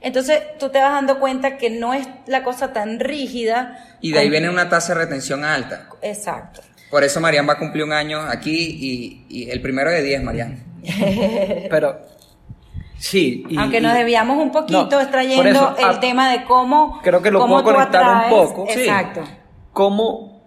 Entonces 0.00 0.42
tú 0.58 0.68
te 0.68 0.78
vas 0.78 0.92
dando 0.92 1.18
cuenta 1.18 1.56
que 1.56 1.70
no 1.70 1.94
es 1.94 2.06
la 2.26 2.44
cosa 2.44 2.72
tan 2.72 3.00
rígida. 3.00 3.84
Y 4.00 4.12
de 4.12 4.20
ahí 4.20 4.30
viene 4.30 4.48
una 4.48 4.68
tasa 4.68 4.94
de 4.94 5.00
retención 5.00 5.44
alta. 5.44 5.88
Exacto. 6.02 6.60
Por 6.90 7.04
eso 7.04 7.20
Marian 7.20 7.48
va 7.48 7.54
a 7.54 7.58
cumplir 7.58 7.84
un 7.84 7.92
año 7.92 8.20
aquí 8.20 9.24
y, 9.28 9.50
el 9.50 9.60
primero 9.60 9.90
de 9.90 10.02
10, 10.02 10.22
Marian. 10.22 10.64
Pero 11.70 11.98
Sí. 12.98 13.44
Aunque 13.56 13.80
nos 13.80 13.94
debíamos 13.94 14.38
un 14.38 14.50
poquito 14.50 15.00
extrayendo 15.00 15.76
el 15.78 15.84
ah, 15.84 16.00
tema 16.00 16.30
de 16.32 16.44
cómo. 16.44 17.00
Creo 17.02 17.22
que 17.22 17.30
lo 17.30 17.46
puedo 17.46 17.62
conectar 17.62 18.24
un 18.24 18.30
poco. 18.30 18.66
Exacto. 18.68 19.22
Cómo 19.72 20.37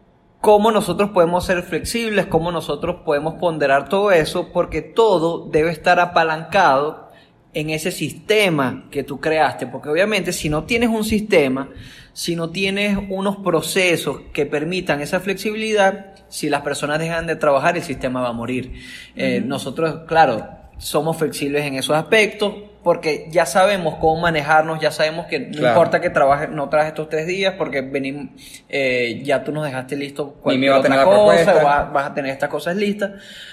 cómo 0.41 0.71
nosotros 0.71 1.11
podemos 1.11 1.45
ser 1.45 1.61
flexibles, 1.61 2.25
cómo 2.25 2.51
nosotros 2.51 2.97
podemos 3.05 3.35
ponderar 3.35 3.87
todo 3.87 4.11
eso, 4.11 4.49
porque 4.51 4.81
todo 4.81 5.47
debe 5.49 5.71
estar 5.71 5.99
apalancado 5.99 7.11
en 7.53 7.69
ese 7.69 7.91
sistema 7.91 8.87
que 8.89 9.03
tú 9.03 9.19
creaste, 9.19 9.67
porque 9.67 9.89
obviamente 9.89 10.33
si 10.33 10.49
no 10.49 10.63
tienes 10.63 10.89
un 10.89 11.03
sistema, 11.03 11.69
si 12.13 12.35
no 12.35 12.49
tienes 12.49 12.97
unos 13.09 13.37
procesos 13.37 14.21
que 14.33 14.45
permitan 14.45 15.01
esa 15.01 15.19
flexibilidad, 15.19 16.15
si 16.27 16.49
las 16.49 16.61
personas 16.61 16.99
dejan 16.99 17.27
de 17.27 17.35
trabajar, 17.35 17.77
el 17.77 17.83
sistema 17.83 18.21
va 18.21 18.29
a 18.29 18.33
morir. 18.33 18.73
Eh, 19.15 19.43
nosotros, 19.45 20.01
claro, 20.07 20.47
somos 20.77 21.17
flexibles 21.17 21.65
en 21.65 21.75
esos 21.75 21.95
aspectos, 21.95 22.53
porque 22.83 23.27
ya 23.29 23.45
sabemos 23.45 23.95
cómo 23.99 24.21
manejarnos, 24.21 24.79
ya 24.79 24.91
sabemos 24.91 25.27
que 25.27 25.39
no 25.39 25.67
importa 25.67 26.01
que 26.01 26.09
trabajes, 26.09 26.49
no 26.49 26.67
trabajes 26.69 26.93
estos 26.93 27.09
tres 27.09 27.27
días, 27.27 27.53
porque 27.57 27.81
venimos, 27.81 28.29
eh, 28.69 29.21
ya 29.23 29.43
tú 29.43 29.51
nos 29.51 29.65
dejaste 29.65 29.95
listo 29.95 30.33
cualquier 30.41 30.71
otra 30.71 31.03
cosa, 31.03 31.53
vas, 31.63 31.93
vas, 31.93 32.05
a 32.07 32.13
tener 32.13 32.31
estas 32.31 32.49
cosas 32.49 32.75
listas. 32.75 33.11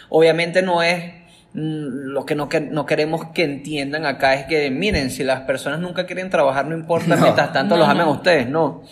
Obviamente 0.09 0.63
no 0.63 0.83
es 0.83 1.13
mm, 1.53 2.11
lo 2.13 2.25
que 2.25 2.35
no, 2.35 2.49
que 2.49 2.61
no 2.61 2.87
queremos 2.87 3.27
que 3.35 3.45
entiendan 3.45 4.07
acá 4.07 4.35
es 4.35 4.47
que, 4.47 4.71
miren, 4.71 5.11
si 5.11 5.25
las 5.25 5.43
personas 5.43 5.81
nunca 5.81 6.07
quieren 6.07 6.31
trabajar, 6.31 6.67
no 6.67 6.75
importa, 6.75 7.17
mientras 7.21 7.53
tanto 7.53 7.77
los 7.77 7.89
amen 7.89 8.09
ustedes, 8.09 8.49
no. 8.49 8.83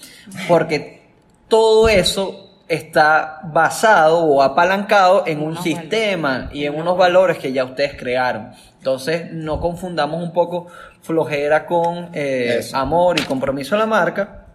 Porque 0.49 1.01
todo 1.49 1.88
eso 1.88 2.46
está 2.68 3.40
basado 3.44 4.18
o 4.24 4.42
apalancado 4.42 5.24
en 5.26 5.40
un 5.40 5.62
sistema 5.62 6.50
y 6.52 6.64
en 6.64 6.74
unos 6.74 6.98
valores 6.98 7.38
que 7.38 7.52
ya 7.52 7.64
ustedes 7.64 7.94
crearon. 7.94 8.50
Entonces, 8.79 9.33
no 9.33 9.61
confundamos 9.61 10.22
un 10.22 10.33
poco 10.33 10.66
flojera 11.02 11.66
con 11.66 12.11
eh, 12.12 12.61
amor 12.72 13.18
y 13.20 13.22
compromiso 13.22 13.76
a 13.76 13.79
la 13.79 13.87
marca. 13.87 14.46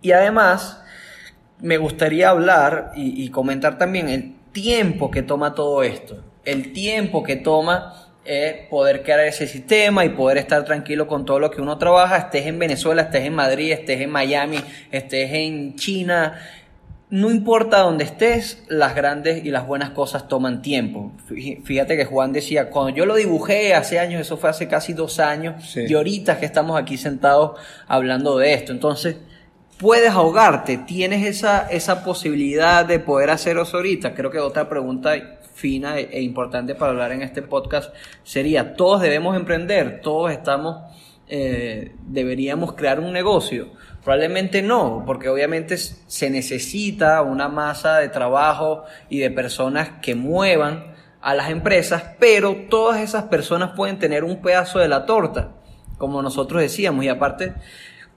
Y 0.00 0.12
además, 0.12 0.82
me 1.60 1.76
gustaría 1.76 2.30
hablar 2.30 2.92
y, 2.94 3.28
comentar 3.30 3.78
también 3.78 4.08
el 4.08 4.34
tiempo 4.52 5.10
que 5.10 5.22
toma 5.22 5.54
todo 5.54 5.82
esto. 5.82 6.22
El 6.44 6.72
tiempo 6.72 7.22
que 7.22 7.36
toma 7.36 7.94
eh, 8.24 8.66
poder 8.70 9.02
crear 9.02 9.20
ese 9.20 9.46
sistema 9.46 10.04
y 10.04 10.10
poder 10.10 10.38
estar 10.38 10.64
tranquilo 10.64 11.06
con 11.06 11.24
todo 11.24 11.38
lo 11.38 11.50
que 11.50 11.60
uno 11.60 11.78
trabaja, 11.78 12.16
estés 12.16 12.46
en 12.46 12.58
Venezuela, 12.58 13.02
estés 13.02 13.24
en 13.24 13.34
Madrid, 13.34 13.72
estés 13.72 14.00
en 14.00 14.10
Miami, 14.10 14.60
estés 14.90 15.30
en 15.32 15.76
China, 15.76 16.38
no 17.14 17.30
importa 17.30 17.78
dónde 17.78 18.02
estés, 18.02 18.64
las 18.66 18.96
grandes 18.96 19.44
y 19.44 19.52
las 19.52 19.68
buenas 19.68 19.90
cosas 19.90 20.26
toman 20.26 20.62
tiempo. 20.62 21.12
Fíjate 21.62 21.96
que 21.96 22.06
Juan 22.06 22.32
decía, 22.32 22.70
cuando 22.70 22.92
yo 22.92 23.06
lo 23.06 23.14
dibujé 23.14 23.72
hace 23.72 24.00
años, 24.00 24.20
eso 24.20 24.36
fue 24.36 24.50
hace 24.50 24.66
casi 24.66 24.94
dos 24.94 25.20
años, 25.20 25.76
y 25.76 25.94
ahorita 25.94 26.40
que 26.40 26.46
estamos 26.46 26.76
aquí 26.76 26.96
sentados 26.96 27.52
hablando 27.86 28.36
de 28.36 28.54
esto. 28.54 28.72
Entonces, 28.72 29.18
puedes 29.78 30.10
ahogarte, 30.10 30.76
tienes 30.76 31.24
esa, 31.24 31.68
esa 31.68 32.02
posibilidad 32.02 32.84
de 32.84 32.98
poder 32.98 33.30
hacer 33.30 33.58
eso 33.58 33.76
ahorita. 33.76 34.12
Creo 34.12 34.32
que 34.32 34.40
otra 34.40 34.68
pregunta 34.68 35.12
fina 35.54 36.00
e, 36.00 36.08
e 36.10 36.20
importante 36.20 36.74
para 36.74 36.90
hablar 36.90 37.12
en 37.12 37.22
este 37.22 37.42
podcast 37.42 37.94
sería, 38.24 38.74
¿todos 38.74 39.00
debemos 39.00 39.36
emprender? 39.36 40.00
¿Todos 40.00 40.32
estamos, 40.32 40.78
eh, 41.28 41.94
deberíamos 42.08 42.72
crear 42.72 42.98
un 42.98 43.12
negocio? 43.12 43.68
Probablemente 44.04 44.60
no, 44.60 45.02
porque 45.06 45.30
obviamente 45.30 45.78
se 45.78 46.28
necesita 46.28 47.22
una 47.22 47.48
masa 47.48 47.96
de 47.96 48.10
trabajo 48.10 48.84
y 49.08 49.18
de 49.18 49.30
personas 49.30 49.88
que 50.02 50.14
muevan 50.14 50.94
a 51.22 51.34
las 51.34 51.48
empresas, 51.48 52.02
pero 52.18 52.54
todas 52.68 53.00
esas 53.00 53.24
personas 53.24 53.70
pueden 53.74 53.98
tener 53.98 54.22
un 54.22 54.42
pedazo 54.42 54.78
de 54.78 54.88
la 54.88 55.06
torta, 55.06 55.52
como 55.96 56.20
nosotros 56.20 56.60
decíamos, 56.60 57.02
y 57.02 57.08
aparte, 57.08 57.54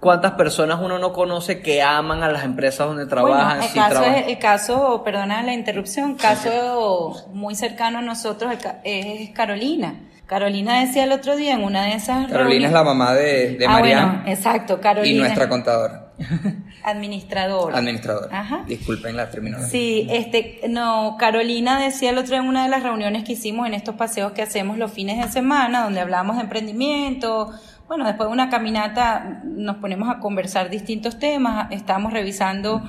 ¿cuántas 0.02 0.34
personas 0.34 0.82
uno 0.82 1.00
no 1.00 1.14
conoce 1.14 1.62
que 1.62 1.82
aman 1.82 2.22
a 2.22 2.30
las 2.30 2.44
empresas 2.44 2.86
donde 2.86 3.06
trabajan? 3.06 3.64
el, 3.64 3.74
caso 3.74 4.04
el 4.04 4.40
caso, 4.40 5.04
perdona 5.06 5.42
la 5.42 5.54
interrupción, 5.54 6.16
caso 6.16 7.30
muy 7.32 7.56
cercano 7.56 8.00
a 8.00 8.02
nosotros 8.02 8.54
es 8.84 9.30
Carolina. 9.30 9.96
Carolina 10.28 10.82
decía 10.82 11.06
el 11.06 11.14
otro 11.14 11.38
día 11.38 11.54
en 11.54 11.64
una 11.64 11.86
de 11.86 11.94
esas 11.94 12.28
Carolina 12.28 12.68
es 12.68 12.74
la 12.74 12.84
mamá 12.84 13.14
de, 13.14 13.58
de 13.58 13.66
ah, 13.66 14.24
exacto, 14.28 14.82
Carolina. 14.82 15.16
Y 15.16 15.20
nuestra 15.20 15.48
contadora. 15.48 16.12
Administrador. 16.84 17.74
Administrador. 17.74 18.30
Ajá. 18.32 18.64
Disculpen 18.68 19.16
la 19.16 19.30
terminología. 19.30 19.70
Sí, 19.70 20.06
este, 20.10 20.62
no, 20.68 21.16
Carolina 21.18 21.80
decía 21.80 22.10
el 22.10 22.18
otro 22.18 22.32
día 22.32 22.40
en 22.40 22.48
una 22.48 22.64
de 22.64 22.70
las 22.70 22.84
reuniones 22.84 23.24
que 23.24 23.34
hicimos 23.34 23.68
en 23.68 23.74
estos 23.74 23.96
paseos 23.96 24.34
que 24.34 24.42
hacemos 24.42 24.78
los 24.78 24.92
fines 24.92 25.18
de 25.24 25.32
semana, 25.32 25.84
donde 25.84 26.02
hablamos 26.02 26.36
de 26.36 26.44
emprendimiento. 26.44 27.52
Bueno, 27.88 28.06
después 28.06 28.28
de 28.28 28.34
una 28.34 28.50
caminata 28.50 29.42
nos 29.46 29.78
ponemos 29.78 30.10
a 30.10 30.20
conversar 30.20 30.70
distintos 30.70 31.20
temas. 31.20 31.72
Estábamos 31.72 32.12
revisando 32.12 32.84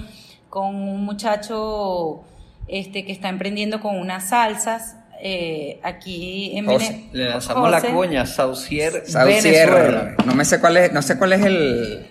con 0.51 0.74
un 0.74 1.05
muchacho 1.05 2.24
este, 2.66 3.05
que 3.05 3.12
está 3.12 3.29
emprendiendo 3.29 3.81
con 3.81 3.96
unas 3.96 4.31
salsas. 4.31 4.96
Eh, 5.21 5.79
aquí 5.83 6.57
en 6.57 6.67
José, 6.67 6.91
Vene- 6.93 7.09
Le 7.13 7.25
lanzamos 7.31 7.71
la 7.71 7.81
cuña, 7.81 8.27
Saucier, 8.27 9.03
Saucier. 9.07 9.71
Venezuela. 9.71 10.15
No 10.27 10.35
me 10.35 10.45
sé 10.45 10.61
cuál 10.61 10.77
es, 10.77 10.93
no 10.93 11.03
sé 11.03 11.19
cuál 11.19 11.33
es 11.35 11.45
el 11.45 12.07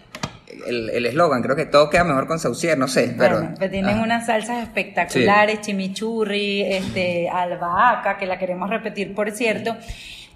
el 0.68 0.90
el 0.90 1.06
eslogan, 1.06 1.42
creo 1.42 1.56
que 1.56 1.66
todo 1.66 1.90
queda 1.90 2.04
mejor 2.04 2.28
con 2.28 2.40
Saucier, 2.40 2.78
no 2.78 2.88
sé, 2.90 3.14
pero 3.18 3.38
Bueno, 3.38 3.56
pues 3.58 3.72
tienen 3.72 3.96
ajá. 3.96 4.04
unas 4.04 4.26
salsas 4.26 4.64
espectaculares, 4.64 5.62
chimichurri, 5.62 6.62
este, 6.64 7.30
albahaca, 7.30 8.18
que 8.18 8.26
la 8.26 8.38
queremos 8.38 8.70
repetir, 8.70 9.16
por 9.16 9.32
cierto. 9.32 9.78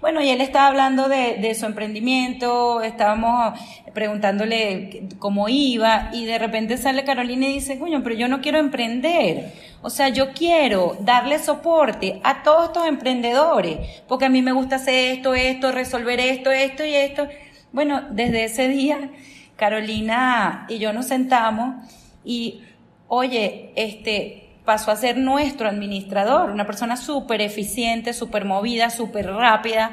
Bueno, 0.02 0.20
y 0.20 0.30
él 0.30 0.40
estaba 0.40 0.66
hablando 0.66 1.08
de, 1.08 1.36
de 1.36 1.54
su 1.54 1.64
emprendimiento, 1.64 2.82
estábamos 2.82 3.56
preguntándole 3.94 5.04
cómo 5.20 5.48
iba, 5.48 6.10
y 6.12 6.24
de 6.24 6.40
repente 6.40 6.76
sale 6.76 7.04
Carolina 7.04 7.46
y 7.46 7.52
dice, 7.52 7.78
coño, 7.78 8.02
pero 8.02 8.16
yo 8.16 8.26
no 8.26 8.40
quiero 8.40 8.58
emprender. 8.58 9.52
O 9.80 9.90
sea, 9.90 10.08
yo 10.08 10.32
quiero 10.32 10.96
darle 10.98 11.38
soporte 11.38 12.20
a 12.24 12.42
todos 12.42 12.66
estos 12.66 12.88
emprendedores, 12.88 14.02
porque 14.08 14.24
a 14.24 14.28
mí 14.28 14.42
me 14.42 14.50
gusta 14.50 14.74
hacer 14.74 15.12
esto, 15.12 15.36
esto, 15.36 15.70
resolver 15.70 16.18
esto, 16.18 16.50
esto 16.50 16.84
y 16.84 16.94
esto. 16.94 17.28
Bueno, 17.70 18.02
desde 18.10 18.42
ese 18.46 18.66
día, 18.66 19.08
Carolina 19.54 20.66
y 20.68 20.80
yo 20.80 20.92
nos 20.92 21.06
sentamos 21.06 21.76
y, 22.24 22.62
oye, 23.06 23.70
este 23.76 24.41
pasó 24.64 24.90
a 24.90 24.96
ser 24.96 25.16
nuestro 25.16 25.68
administrador, 25.68 26.50
una 26.50 26.66
persona 26.66 26.96
súper 26.96 27.40
eficiente, 27.40 28.12
súper 28.12 28.44
movida, 28.44 28.90
súper 28.90 29.26
rápida. 29.26 29.90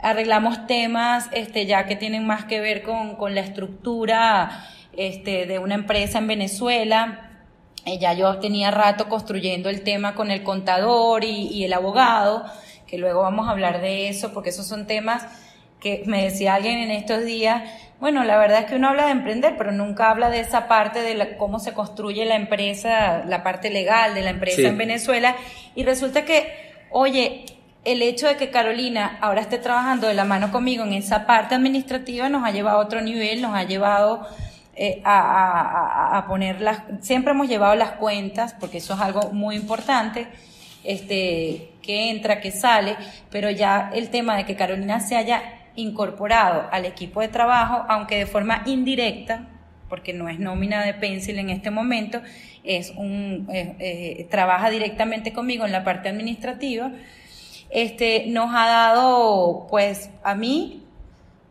Arreglamos 0.00 0.66
temas 0.66 1.28
este, 1.32 1.66
ya 1.66 1.86
que 1.86 1.96
tienen 1.96 2.26
más 2.26 2.44
que 2.44 2.60
ver 2.60 2.82
con, 2.82 3.16
con 3.16 3.34
la 3.34 3.40
estructura 3.40 4.66
este, 4.96 5.46
de 5.46 5.58
una 5.58 5.74
empresa 5.74 6.18
en 6.18 6.26
Venezuela. 6.26 7.30
Eh, 7.84 7.98
ya 7.98 8.12
yo 8.14 8.38
tenía 8.38 8.70
rato 8.70 9.08
construyendo 9.08 9.68
el 9.68 9.82
tema 9.82 10.14
con 10.14 10.30
el 10.30 10.42
contador 10.42 11.24
y, 11.24 11.48
y 11.48 11.64
el 11.64 11.72
abogado, 11.72 12.44
que 12.86 12.98
luego 12.98 13.22
vamos 13.22 13.48
a 13.48 13.50
hablar 13.50 13.80
de 13.80 14.08
eso, 14.08 14.32
porque 14.32 14.50
esos 14.50 14.66
son 14.66 14.86
temas 14.86 15.26
que 15.80 16.02
me 16.06 16.24
decía 16.24 16.54
alguien 16.54 16.78
en 16.78 16.90
estos 16.90 17.24
días, 17.24 17.62
bueno, 18.00 18.22
la 18.24 18.36
verdad 18.38 18.60
es 18.60 18.66
que 18.66 18.76
uno 18.76 18.88
habla 18.88 19.06
de 19.06 19.12
emprender, 19.12 19.56
pero 19.58 19.72
nunca 19.72 20.10
habla 20.10 20.30
de 20.30 20.40
esa 20.40 20.68
parte 20.68 21.00
de 21.02 21.14
la- 21.14 21.36
cómo 21.36 21.58
se 21.58 21.72
construye 21.72 22.24
la 22.24 22.36
empresa, 22.36 23.24
la 23.26 23.42
parte 23.42 23.70
legal 23.70 24.14
de 24.14 24.22
la 24.22 24.30
empresa 24.30 24.56
Sí. 24.62 24.66
en 24.66 24.78
Venezuela. 24.78 25.34
Y 25.74 25.84
resulta 25.84 26.24
que, 26.24 26.52
oye, 26.90 27.44
el 27.84 28.02
hecho 28.02 28.28
de 28.28 28.36
que 28.36 28.50
Carolina 28.50 29.18
ahora 29.20 29.40
esté 29.40 29.58
trabajando 29.58 30.06
de 30.08 30.14
la 30.14 30.24
mano 30.24 30.52
conmigo 30.52 30.84
en 30.84 30.92
esa 30.92 31.26
parte 31.26 31.54
administrativa 31.54 32.28
nos 32.28 32.44
ha 32.44 32.50
llevado 32.50 32.78
a 32.78 32.82
otro 32.82 33.00
nivel, 33.00 33.40
nos 33.42 33.54
ha 33.54 33.64
llevado 33.64 34.26
eh, 34.80 35.00
a, 35.04 35.18
a- 35.18 36.14
a- 36.14 36.18
a 36.18 36.26
poner 36.28 36.60
las, 36.60 36.82
siempre 37.00 37.32
hemos 37.32 37.48
llevado 37.48 37.74
las 37.74 37.92
cuentas, 37.92 38.54
porque 38.60 38.78
eso 38.78 38.94
es 38.94 39.00
algo 39.00 39.30
muy 39.32 39.56
importante, 39.56 40.28
este, 40.84 41.72
que 41.82 42.10
entra, 42.10 42.40
que 42.40 42.52
sale, 42.52 42.96
pero 43.30 43.50
ya 43.50 43.90
el 43.92 44.08
tema 44.10 44.36
de 44.36 44.44
que 44.44 44.54
Carolina 44.54 45.00
se 45.00 45.16
haya 45.16 45.42
incorporado 45.78 46.68
al 46.72 46.84
equipo 46.84 47.20
de 47.20 47.28
trabajo, 47.28 47.84
aunque 47.88 48.16
de 48.16 48.26
forma 48.26 48.62
indirecta, 48.66 49.46
porque 49.88 50.12
no 50.12 50.28
es 50.28 50.38
nómina 50.38 50.84
de 50.84 50.92
Pencil 50.92 51.38
en 51.38 51.50
este 51.50 51.70
momento, 51.70 52.20
es 52.64 52.92
un, 52.96 53.48
eh, 53.50 53.76
eh, 53.78 54.26
trabaja 54.28 54.70
directamente 54.70 55.32
conmigo 55.32 55.64
en 55.64 55.72
la 55.72 55.84
parte 55.84 56.08
administrativa, 56.08 56.90
este, 57.70 58.24
nos 58.26 58.50
ha 58.54 58.66
dado, 58.66 59.66
pues, 59.70 60.10
a 60.24 60.34
mí 60.34 60.82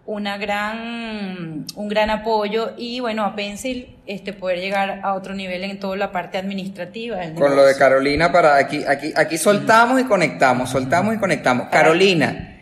una 0.06 0.38
gran, 0.38 1.66
un 1.76 1.88
gran 1.88 2.10
apoyo 2.10 2.72
y 2.78 3.00
bueno, 3.00 3.24
a 3.24 3.36
Pencil 3.36 3.96
este, 4.06 4.34
poder 4.34 4.60
llegar 4.60 5.02
a 5.04 5.14
otro 5.14 5.34
nivel 5.34 5.64
en 5.64 5.80
toda 5.80 5.96
la 5.98 6.12
parte 6.12 6.38
administrativa. 6.38 7.18
Con 7.36 7.56
lo 7.56 7.66
de. 7.66 7.76
Carolina 7.78 8.32
para 8.32 8.56
aquí, 8.58 8.84
aquí, 8.88 9.14
aquí 9.16 9.38
soltamos 9.38 10.00
y 10.00 10.06
conectamos, 10.06 10.70
soltamos 10.70 11.16
y 11.16 11.18
conectamos. 11.18 11.68
Carolina, 11.70 12.57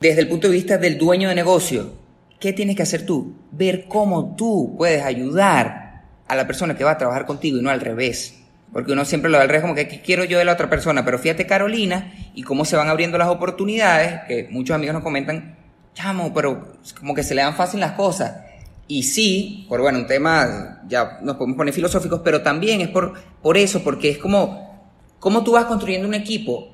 desde 0.00 0.20
el 0.20 0.28
punto 0.28 0.48
de 0.48 0.54
vista 0.54 0.78
del 0.78 0.98
dueño 0.98 1.28
de 1.28 1.34
negocio, 1.34 1.92
¿qué 2.38 2.52
tienes 2.52 2.76
que 2.76 2.82
hacer 2.82 3.06
tú? 3.06 3.34
Ver 3.50 3.86
cómo 3.88 4.36
tú 4.36 4.74
puedes 4.76 5.02
ayudar 5.02 6.04
a 6.28 6.34
la 6.36 6.46
persona 6.46 6.76
que 6.76 6.84
va 6.84 6.92
a 6.92 6.98
trabajar 6.98 7.26
contigo 7.26 7.58
y 7.58 7.62
no 7.62 7.70
al 7.70 7.80
revés. 7.80 8.38
Porque 8.72 8.92
uno 8.92 9.04
siempre 9.04 9.30
lo 9.30 9.38
da 9.38 9.44
al 9.44 9.48
revés 9.48 9.62
como 9.62 9.74
que 9.74 9.88
¿qué 9.88 10.00
quiero 10.02 10.24
yo 10.24 10.38
de 10.38 10.44
la 10.44 10.52
otra 10.52 10.68
persona. 10.68 11.04
Pero 11.04 11.18
fíjate 11.18 11.46
Carolina 11.46 12.12
y 12.34 12.42
cómo 12.42 12.64
se 12.64 12.76
van 12.76 12.88
abriendo 12.88 13.16
las 13.16 13.28
oportunidades, 13.28 14.20
que 14.28 14.48
muchos 14.50 14.74
amigos 14.74 14.94
nos 14.94 15.02
comentan, 15.02 15.56
chamo, 15.94 16.34
pero 16.34 16.74
como 16.98 17.14
que 17.14 17.22
se 17.22 17.34
le 17.34 17.42
dan 17.42 17.54
fácil 17.54 17.80
las 17.80 17.92
cosas. 17.92 18.44
Y 18.88 19.04
sí, 19.04 19.66
por 19.68 19.80
bueno, 19.80 19.98
un 19.98 20.06
tema, 20.06 20.82
ya 20.86 21.18
nos 21.22 21.36
podemos 21.36 21.56
poner 21.56 21.74
filosóficos, 21.74 22.20
pero 22.22 22.42
también 22.42 22.80
es 22.80 22.88
por, 22.88 23.14
por 23.42 23.56
eso, 23.56 23.82
porque 23.82 24.10
es 24.10 24.18
como, 24.18 24.90
cómo 25.18 25.42
tú 25.42 25.52
vas 25.52 25.64
construyendo 25.64 26.06
un 26.06 26.14
equipo 26.14 26.72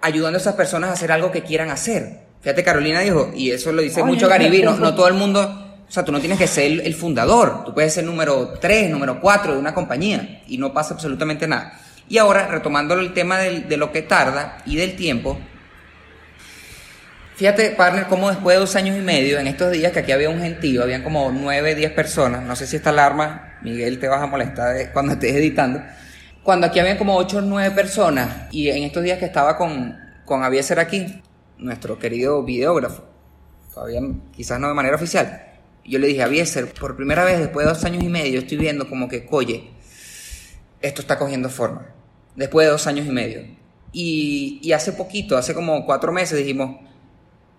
ayudando 0.00 0.38
a 0.38 0.40
esas 0.40 0.54
personas 0.54 0.90
a 0.90 0.92
hacer 0.92 1.10
algo 1.10 1.32
que 1.32 1.42
quieran 1.42 1.70
hacer. 1.70 2.25
Fíjate, 2.46 2.62
Carolina 2.62 3.00
dijo, 3.00 3.32
y 3.34 3.50
eso 3.50 3.72
lo 3.72 3.82
dice 3.82 4.02
Oye, 4.02 4.12
mucho 4.12 4.28
Garibí, 4.28 4.62
no, 4.62 4.94
todo 4.94 5.08
el 5.08 5.14
mundo, 5.14 5.80
o 5.88 5.90
sea, 5.90 6.04
tú 6.04 6.12
no 6.12 6.20
tienes 6.20 6.38
que 6.38 6.46
ser 6.46 6.66
el, 6.66 6.80
el 6.82 6.94
fundador, 6.94 7.64
tú 7.64 7.74
puedes 7.74 7.92
ser 7.92 8.04
número 8.04 8.54
3, 8.60 8.88
número 8.88 9.20
4 9.20 9.54
de 9.54 9.58
una 9.58 9.74
compañía 9.74 10.42
y 10.46 10.56
no 10.56 10.72
pasa 10.72 10.94
absolutamente 10.94 11.48
nada. 11.48 11.72
Y 12.08 12.18
ahora, 12.18 12.46
retomando 12.46 12.94
el 12.94 13.12
tema 13.12 13.38
del- 13.38 13.68
de 13.68 13.76
lo 13.76 13.90
que 13.90 14.02
tarda 14.02 14.58
y 14.64 14.76
del 14.76 14.94
tiempo, 14.94 15.36
Fíjate, 17.34 17.70
partner, 17.72 18.06
como 18.06 18.30
después 18.30 18.54
de 18.54 18.60
dos 18.60 18.76
años 18.76 18.96
y 18.96 19.00
medio, 19.02 19.40
en 19.40 19.48
estos 19.48 19.72
días 19.72 19.90
que 19.90 19.98
aquí 19.98 20.12
había 20.12 20.30
un 20.30 20.40
gentío, 20.40 20.84
habían 20.84 21.02
como 21.02 21.32
nueve, 21.32 21.74
diez 21.74 21.90
personas, 21.90 22.42
no 22.44 22.54
sé 22.54 22.64
si 22.66 22.76
esta 22.76 22.90
alarma, 22.90 23.58
Miguel, 23.60 23.98
te 23.98 24.06
vas 24.08 24.22
a 24.22 24.26
molestar 24.26 24.92
cuando 24.92 25.12
estés 25.14 25.34
editando, 25.34 25.82
cuando 26.44 26.68
aquí 26.68 26.78
habían 26.78 26.96
como 26.96 27.16
ocho 27.16 27.38
o 27.38 27.40
nueve 27.42 27.74
personas, 27.74 28.28
y 28.52 28.68
en 28.70 28.84
estos 28.84 29.02
días 29.02 29.18
que 29.18 29.24
estaba 29.26 29.58
con, 29.58 29.98
con 30.24 30.44
Avieser 30.44 30.78
aquí, 30.78 31.20
nuestro 31.58 31.98
querido 31.98 32.42
videógrafo, 32.42 33.04
todavía 33.72 34.00
quizás 34.32 34.60
no 34.60 34.68
de 34.68 34.74
manera 34.74 34.96
oficial, 34.96 35.46
yo 35.84 35.98
le 35.98 36.08
dije, 36.08 36.22
Avieser, 36.22 36.72
por 36.72 36.96
primera 36.96 37.24
vez 37.24 37.38
después 37.38 37.66
de 37.66 37.72
dos 37.72 37.84
años 37.84 38.02
y 38.02 38.08
medio 38.08 38.40
estoy 38.40 38.58
viendo 38.58 38.88
como 38.88 39.08
que, 39.08 39.26
oye, 39.30 39.70
esto 40.80 41.00
está 41.00 41.18
cogiendo 41.18 41.48
forma, 41.48 41.86
después 42.34 42.66
de 42.66 42.72
dos 42.72 42.86
años 42.86 43.06
y 43.06 43.10
medio. 43.10 43.42
Y, 43.92 44.58
y 44.62 44.72
hace 44.72 44.92
poquito, 44.92 45.36
hace 45.36 45.54
como 45.54 45.86
cuatro 45.86 46.12
meses 46.12 46.36
dijimos, 46.36 46.80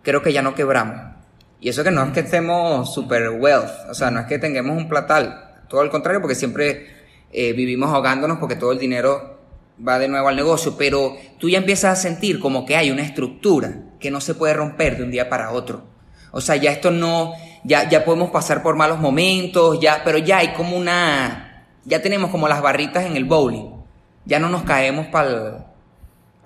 creo 0.04 0.22
que 0.22 0.34
ya 0.34 0.42
no 0.42 0.56
quebramos. 0.56 1.16
Y 1.60 1.70
eso 1.70 1.84
que 1.84 1.92
no 1.92 2.04
es 2.04 2.12
que 2.12 2.20
estemos 2.20 2.94
super 2.94 3.30
wealth, 3.30 3.90
o 3.90 3.94
sea, 3.94 4.12
no 4.12 4.20
es 4.20 4.28
que 4.28 4.38
tengamos 4.38 4.78
un 4.78 4.88
platal, 4.88 5.64
todo 5.68 5.82
al 5.82 5.90
contrario, 5.90 6.22
porque 6.22 6.36
siempre 6.36 6.88
eh, 7.32 7.54
vivimos 7.54 7.90
ahogándonos 7.90 8.38
porque 8.38 8.56
todo 8.56 8.72
el 8.72 8.80
dinero 8.80 9.37
va 9.86 10.00
de 10.00 10.08
nuevo 10.08 10.28
al 10.28 10.36
negocio, 10.36 10.76
pero 10.78 11.18
tú 11.38 11.50
ya 11.50 11.58
empiezas 11.58 11.98
a 11.98 12.02
sentir 12.02 12.40
como 12.40 12.66
que 12.66 12.76
hay 12.76 12.92
una 12.92 13.04
estructura 13.04 13.84
que 14.00 14.12
no 14.12 14.22
se 14.22 14.36
puede 14.36 14.54
romper 14.54 14.98
de 14.98 15.04
un 15.04 15.12
día 15.12 15.30
para 15.30 15.52
otro. 15.52 15.84
O 16.32 16.42
sea, 16.42 16.56
ya 16.56 16.72
esto 16.72 16.92
no, 16.92 17.34
ya, 17.63 17.90
ya 17.90 18.06
podemos 18.06 18.30
pasar 18.30 18.62
por 18.62 18.76
malos 18.76 19.00
momentos, 19.00 19.80
ya, 19.80 20.02
pero 20.04 20.18
ya 20.18 20.40
hay 20.40 20.54
como 20.54 20.78
una, 20.78 21.66
ya 21.86 22.02
tenemos 22.02 22.32
como 22.32 22.48
las 22.48 22.62
barritas 22.62 23.06
en 23.06 23.16
el 23.16 23.26
bowling, 23.26 23.72
ya 24.26 24.40
no 24.40 24.50
nos 24.50 24.63
caemos 24.63 25.08
para 25.08 25.66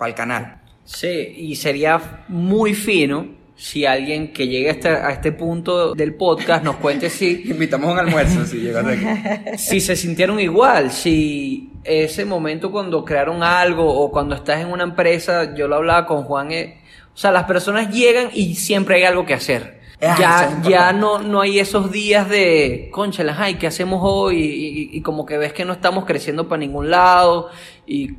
el 0.06 0.14
canal. 0.14 0.60
Sí, 0.84 1.34
y 1.36 1.56
sería 1.56 2.24
muy 2.28 2.74
fino 2.74 3.41
si 3.62 3.86
alguien 3.86 4.32
que 4.32 4.48
llegue 4.48 4.70
a 4.70 4.72
este, 4.72 4.88
a 4.88 5.10
este 5.10 5.30
punto 5.30 5.94
del 5.94 6.14
podcast 6.16 6.64
nos 6.64 6.76
cuente 6.76 7.08
si, 7.08 7.42
Invitamos 7.48 7.90
a 7.90 7.92
un 7.92 7.98
almuerzo 8.00 8.44
si 8.44 8.58
llegas 8.58 8.84
aquí. 8.86 9.56
si 9.56 9.80
se 9.80 9.94
sintieron 9.94 10.40
igual, 10.40 10.90
si 10.90 11.70
ese 11.84 12.24
momento 12.24 12.72
cuando 12.72 13.04
crearon 13.04 13.44
algo 13.44 13.84
o 13.88 14.10
cuando 14.10 14.34
estás 14.34 14.60
en 14.60 14.66
una 14.66 14.82
empresa, 14.82 15.54
yo 15.54 15.68
lo 15.68 15.76
hablaba 15.76 16.06
con 16.06 16.24
Juan, 16.24 16.50
eh, 16.50 16.80
o 17.14 17.16
sea, 17.16 17.30
las 17.30 17.44
personas 17.44 17.88
llegan 17.94 18.30
y 18.34 18.56
siempre 18.56 18.96
hay 18.96 19.04
algo 19.04 19.24
que 19.24 19.34
hacer. 19.34 19.80
Ah, 20.00 20.14
es 20.14 20.18
ya 20.18 20.62
ya 20.68 20.92
no, 20.92 21.20
no 21.20 21.40
hay 21.40 21.60
esos 21.60 21.92
días 21.92 22.28
de, 22.28 22.88
conchalas, 22.92 23.36
ay, 23.38 23.54
¿qué 23.54 23.68
hacemos 23.68 24.00
hoy? 24.02 24.38
Y, 24.40 24.66
y- 24.94 24.96
y 24.98 25.02
como 25.02 25.24
que 25.24 25.38
ves 25.38 25.52
que 25.52 25.64
no 25.64 25.72
estamos 25.72 26.04
creciendo 26.04 26.48
para 26.48 26.58
ningún 26.58 26.90
lado. 26.90 27.48
Y 27.86 28.16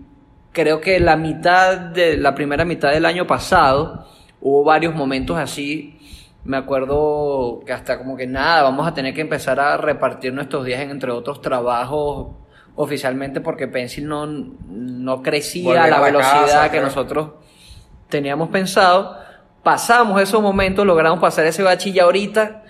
creo 0.54 0.80
que 0.80 1.02
la 1.02 1.18
mitad 1.18 1.76
de 1.78 2.16
la 2.16 2.34
primera 2.34 2.64
mitad 2.64 2.92
del 2.92 3.06
año 3.06 3.28
pasado 3.28 4.08
hubo 4.44 4.64
varios 4.64 4.94
momentos 4.94 5.38
así. 5.38 5.98
Me 6.44 6.58
acuerdo 6.58 7.62
que 7.66 7.72
hasta 7.72 7.98
como 7.98 8.18
que 8.18 8.28
nada, 8.28 8.62
vamos 8.64 8.86
a 8.86 8.94
tener 8.94 9.14
que 9.14 9.22
empezar 9.22 9.62
a 9.62 9.78
repartir 9.78 10.34
nuestros 10.34 10.66
días 10.66 10.82
en, 10.82 10.92
entre 10.92 11.12
otros 11.12 11.42
trabajos 11.42 12.36
oficialmente 12.76 13.40
porque 13.40 13.68
Pencil 13.68 14.08
no, 14.08 14.26
no 14.26 15.22
crecía 15.22 15.64
Volver 15.64 15.82
a 15.82 15.88
la 15.88 15.96
a 15.96 16.00
la 16.00 16.06
velocidad 16.06 16.42
casa, 16.42 16.64
que 16.66 16.70
creo. 16.72 16.84
nosotros 16.84 17.30
teníamos 18.10 18.50
pensado. 18.50 19.18
Pasamos 19.64 20.22
esos 20.22 20.42
momentos, 20.42 20.86
logramos 20.86 21.20
pasar 21.20 21.46
ese 21.46 21.64
bache 21.64 21.92
y 21.92 22.00
ahorita 22.00 22.64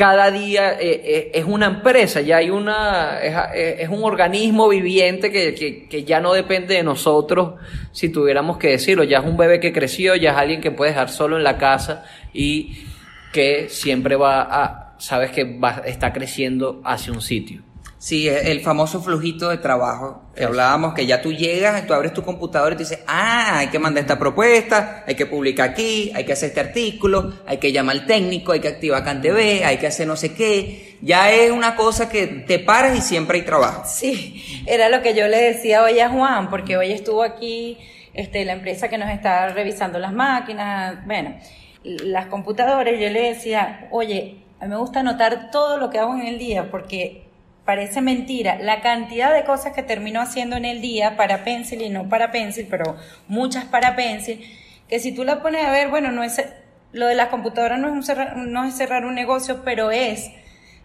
cada 0.00 0.30
día 0.30 0.80
eh, 0.80 1.02
eh, 1.04 1.30
es 1.34 1.44
una 1.44 1.66
empresa, 1.66 2.22
ya 2.22 2.38
hay 2.38 2.48
una, 2.48 3.20
es, 3.20 3.80
es 3.80 3.88
un 3.90 4.02
organismo 4.02 4.66
viviente 4.66 5.30
que, 5.30 5.54
que, 5.54 5.88
que, 5.88 6.04
ya 6.04 6.20
no 6.20 6.32
depende 6.32 6.74
de 6.74 6.82
nosotros, 6.82 7.60
si 7.92 8.08
tuviéramos 8.08 8.56
que 8.56 8.68
decirlo, 8.68 9.04
ya 9.04 9.18
es 9.18 9.26
un 9.26 9.36
bebé 9.36 9.60
que 9.60 9.74
creció, 9.74 10.16
ya 10.16 10.30
es 10.30 10.36
alguien 10.38 10.62
que 10.62 10.70
puede 10.70 10.92
dejar 10.92 11.10
solo 11.10 11.36
en 11.36 11.44
la 11.44 11.58
casa 11.58 12.06
y 12.32 12.86
que 13.30 13.68
siempre 13.68 14.16
va 14.16 14.40
a, 14.40 14.94
sabes 14.96 15.32
que 15.32 15.44
va, 15.44 15.82
está 15.84 16.14
creciendo 16.14 16.80
hacia 16.82 17.12
un 17.12 17.20
sitio. 17.20 17.60
Sí, 18.00 18.26
el 18.26 18.62
famoso 18.62 19.02
flujito 19.02 19.50
de 19.50 19.58
trabajo 19.58 20.22
que 20.34 20.44
hablábamos, 20.44 20.94
que 20.94 21.04
ya 21.04 21.20
tú 21.20 21.34
llegas, 21.34 21.86
tú 21.86 21.92
abres 21.92 22.14
tu 22.14 22.22
computador 22.22 22.72
y 22.72 22.76
te 22.76 22.84
dices, 22.84 23.00
ah, 23.06 23.58
hay 23.58 23.66
que 23.66 23.78
mandar 23.78 24.00
esta 24.00 24.18
propuesta, 24.18 25.04
hay 25.06 25.14
que 25.14 25.26
publicar 25.26 25.68
aquí, 25.68 26.10
hay 26.14 26.24
que 26.24 26.32
hacer 26.32 26.48
este 26.48 26.60
artículo, 26.60 27.34
hay 27.46 27.58
que 27.58 27.72
llamar 27.72 27.96
al 27.96 28.06
técnico, 28.06 28.52
hay 28.52 28.60
que 28.60 28.68
activar 28.68 29.04
CanTV, 29.04 29.66
hay 29.66 29.76
que 29.76 29.86
hacer 29.86 30.06
no 30.06 30.16
sé 30.16 30.32
qué. 30.32 30.96
Ya 31.02 31.30
es 31.30 31.50
una 31.50 31.76
cosa 31.76 32.08
que 32.08 32.26
te 32.26 32.58
paras 32.58 32.96
y 32.96 33.02
siempre 33.02 33.40
hay 33.40 33.44
trabajo. 33.44 33.82
Sí, 33.84 34.64
era 34.66 34.88
lo 34.88 35.02
que 35.02 35.14
yo 35.14 35.28
le 35.28 35.36
decía 35.36 35.82
hoy 35.82 36.00
a 36.00 36.08
Juan, 36.08 36.48
porque 36.48 36.78
hoy 36.78 36.92
estuvo 36.92 37.22
aquí 37.22 37.76
este, 38.14 38.46
la 38.46 38.54
empresa 38.54 38.88
que 38.88 38.96
nos 38.96 39.10
está 39.10 39.50
revisando 39.50 39.98
las 39.98 40.14
máquinas, 40.14 41.04
bueno, 41.04 41.36
las 41.84 42.28
computadoras, 42.28 42.94
yo 42.98 43.10
le 43.10 43.34
decía, 43.34 43.88
oye, 43.90 44.38
a 44.58 44.64
mí 44.64 44.70
me 44.70 44.78
gusta 44.78 45.00
anotar 45.00 45.50
todo 45.50 45.76
lo 45.76 45.90
que 45.90 45.98
hago 45.98 46.14
en 46.14 46.26
el 46.26 46.38
día, 46.38 46.70
porque 46.70 47.29
parece 47.64 48.00
mentira 48.00 48.58
la 48.58 48.80
cantidad 48.80 49.32
de 49.32 49.44
cosas 49.44 49.72
que 49.72 49.82
termino 49.82 50.20
haciendo 50.20 50.56
en 50.56 50.64
el 50.64 50.80
día 50.80 51.16
para 51.16 51.44
Pencil 51.44 51.82
y 51.82 51.88
no 51.88 52.08
para 52.08 52.32
Pencil, 52.32 52.66
pero 52.68 52.96
muchas 53.28 53.64
para 53.64 53.96
Pencil, 53.96 54.44
que 54.88 54.98
si 54.98 55.12
tú 55.12 55.24
la 55.24 55.42
pones 55.42 55.64
a 55.64 55.70
ver, 55.70 55.88
bueno, 55.88 56.10
no 56.10 56.22
es 56.22 56.42
lo 56.92 57.06
de 57.06 57.14
las 57.14 57.28
computadoras 57.28 57.78
no 57.78 57.88
es, 57.88 57.92
un 57.92 58.02
cerrar, 58.02 58.36
no 58.36 58.64
es 58.64 58.74
cerrar 58.74 59.04
un 59.04 59.14
negocio, 59.14 59.62
pero 59.64 59.90
es 59.90 60.30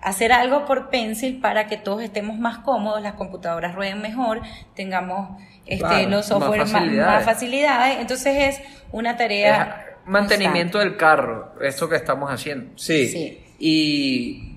hacer 0.01 0.31
algo 0.31 0.65
por 0.65 0.89
Pencil 0.89 1.39
para 1.39 1.67
que 1.67 1.77
todos 1.77 2.03
estemos 2.03 2.37
más 2.37 2.59
cómodos, 2.59 3.01
las 3.01 3.13
computadoras 3.13 3.73
rueden 3.73 4.01
mejor, 4.01 4.41
tengamos 4.75 5.41
este, 5.65 6.07
los 6.07 6.27
software 6.27 6.59
más 6.59 6.71
facilidades. 6.71 7.15
Más, 7.15 7.25
facilidades. 7.25 7.97
Entonces 7.99 8.35
es 8.37 8.61
una 8.91 9.17
tarea... 9.17 9.85
Es 9.89 10.07
mantenimiento 10.07 10.77
del 10.77 10.95
carro, 10.97 11.55
esto 11.59 11.89
que 11.89 11.95
estamos 11.95 12.29
haciendo. 12.31 12.77
Sí. 12.77 13.07
sí. 13.07 13.43
Y 13.57 14.54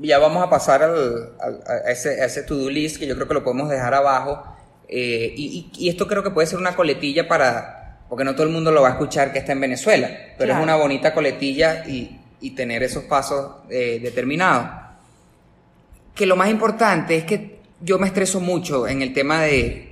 ya 0.00 0.18
vamos 0.18 0.42
a 0.42 0.50
pasar 0.50 0.82
al, 0.82 1.32
a 1.66 1.90
ese, 1.90 2.22
a 2.22 2.26
ese 2.26 2.42
to-do 2.42 2.70
list 2.70 2.98
que 2.98 3.06
yo 3.06 3.14
creo 3.14 3.28
que 3.28 3.34
lo 3.34 3.44
podemos 3.44 3.68
dejar 3.68 3.94
abajo. 3.94 4.42
Eh, 4.88 5.32
y, 5.36 5.70
y, 5.76 5.88
esto 5.88 6.06
creo 6.06 6.22
que 6.22 6.30
puede 6.30 6.46
ser 6.46 6.58
una 6.58 6.74
coletilla 6.74 7.28
para, 7.28 8.00
porque 8.08 8.24
no 8.24 8.34
todo 8.34 8.44
el 8.44 8.52
mundo 8.52 8.72
lo 8.72 8.82
va 8.82 8.88
a 8.88 8.92
escuchar 8.92 9.32
que 9.32 9.38
está 9.38 9.52
en 9.52 9.60
Venezuela, 9.60 10.10
pero 10.36 10.52
es 10.52 10.58
una 10.58 10.74
bonita 10.74 11.14
coletilla 11.14 11.86
y, 11.86 12.18
y 12.40 12.50
tener 12.50 12.82
esos 12.82 13.04
pasos 13.04 13.56
eh, 13.70 14.00
determinados. 14.02 14.68
Que 16.14 16.26
lo 16.26 16.36
más 16.36 16.50
importante 16.50 17.16
es 17.16 17.24
que 17.24 17.60
yo 17.80 17.98
me 17.98 18.08
estreso 18.08 18.40
mucho 18.40 18.88
en 18.88 19.02
el 19.02 19.12
tema 19.12 19.42
de, 19.42 19.89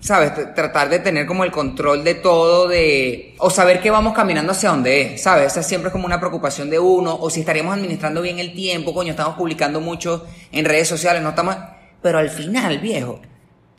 ¿sabes? 0.00 0.32
Tratar 0.54 0.88
de 0.88 0.98
tener 1.00 1.26
como 1.26 1.44
el 1.44 1.50
control 1.50 2.04
de 2.04 2.14
todo, 2.14 2.68
de... 2.68 3.34
O 3.38 3.50
saber 3.50 3.80
que 3.80 3.90
vamos 3.90 4.14
caminando 4.14 4.52
hacia 4.52 4.70
donde 4.70 5.14
es, 5.14 5.22
¿sabes? 5.22 5.52
Esa 5.52 5.62
siempre 5.62 5.88
es 5.88 5.92
como 5.92 6.06
una 6.06 6.20
preocupación 6.20 6.70
de 6.70 6.78
uno, 6.78 7.16
o 7.16 7.30
si 7.30 7.40
estaríamos 7.40 7.74
administrando 7.74 8.22
bien 8.22 8.38
el 8.38 8.54
tiempo, 8.54 8.94
coño, 8.94 9.10
estamos 9.10 9.36
publicando 9.36 9.80
mucho 9.80 10.26
en 10.52 10.64
redes 10.64 10.88
sociales, 10.88 11.22
no 11.22 11.30
estamos... 11.30 11.56
Pero 12.00 12.18
al 12.18 12.30
final, 12.30 12.78
viejo, 12.78 13.20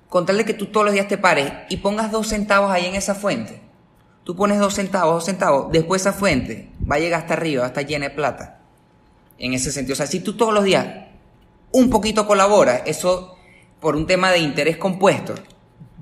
con 0.09 0.25
tal 0.25 0.37
de 0.37 0.45
que 0.45 0.53
tú 0.53 0.67
todos 0.67 0.85
los 0.85 0.93
días 0.93 1.07
te 1.07 1.17
pares 1.17 1.51
y 1.69 1.77
pongas 1.77 2.11
dos 2.11 2.27
centavos 2.27 2.71
ahí 2.71 2.85
en 2.85 2.95
esa 2.95 3.15
fuente, 3.15 3.61
tú 4.23 4.35
pones 4.35 4.59
dos 4.59 4.73
centavos, 4.73 5.13
dos 5.13 5.25
centavos, 5.25 5.71
después 5.71 6.01
esa 6.01 6.13
fuente 6.13 6.69
va 6.89 6.97
a 6.97 6.99
llegar 6.99 7.21
hasta 7.21 7.33
arriba, 7.35 7.65
hasta 7.65 7.81
llena 7.81 8.09
de 8.09 8.15
plata. 8.15 8.59
En 9.37 9.53
ese 9.53 9.71
sentido, 9.71 9.93
o 9.93 9.95
sea, 9.95 10.07
si 10.07 10.19
tú 10.19 10.35
todos 10.35 10.53
los 10.53 10.65
días 10.65 10.85
un 11.71 11.89
poquito 11.89 12.27
colaboras, 12.27 12.81
eso 12.85 13.37
por 13.79 13.95
un 13.95 14.05
tema 14.05 14.31
de 14.31 14.39
interés 14.39 14.77
compuesto, 14.77 15.35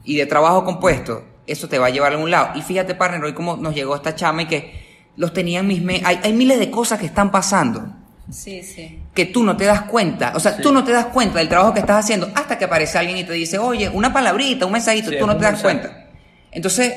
y 0.07 0.15
de 0.15 0.25
trabajo 0.25 0.63
compuesto, 0.63 1.25
eso 1.45 1.67
te 1.67 1.77
va 1.77 1.87
a 1.87 1.89
llevar 1.89 2.13
a 2.13 2.15
algún 2.15 2.31
lado. 2.31 2.51
Y 2.55 2.61
fíjate, 2.61 2.95
partner, 2.95 3.21
hoy 3.25 3.33
cómo 3.33 3.57
nos 3.57 3.75
llegó 3.75 3.93
esta 3.93 4.15
chama 4.15 4.43
y 4.43 4.45
que 4.45 4.87
los 5.17 5.33
tenían 5.33 5.67
mis... 5.67 5.81
Hay, 6.05 6.21
hay 6.23 6.31
miles 6.31 6.59
de 6.59 6.71
cosas 6.71 6.97
que 6.97 7.05
están 7.05 7.29
pasando. 7.29 7.85
Sí, 8.31 8.63
sí. 8.63 9.01
Que 9.13 9.25
tú 9.25 9.43
no 9.43 9.57
te 9.57 9.65
das 9.65 9.81
cuenta. 9.81 10.31
O 10.33 10.39
sea, 10.39 10.57
tú 10.57 10.71
no 10.71 10.85
te 10.85 10.93
das 10.93 11.07
cuenta 11.07 11.39
del 11.39 11.49
trabajo 11.49 11.73
que 11.73 11.81
estás 11.81 12.05
haciendo 12.05 12.29
hasta 12.35 12.57
que 12.57 12.63
aparece 12.63 12.97
alguien 12.97 13.17
y 13.17 13.25
te 13.25 13.33
dice, 13.33 13.57
oye, 13.57 13.89
una 13.89 14.13
palabrita, 14.13 14.65
un 14.65 14.71
mensajito, 14.71 15.11
tú 15.11 15.27
no 15.27 15.35
te 15.35 15.43
das 15.43 15.61
cuenta. 15.61 16.07
Entonces, 16.51 16.93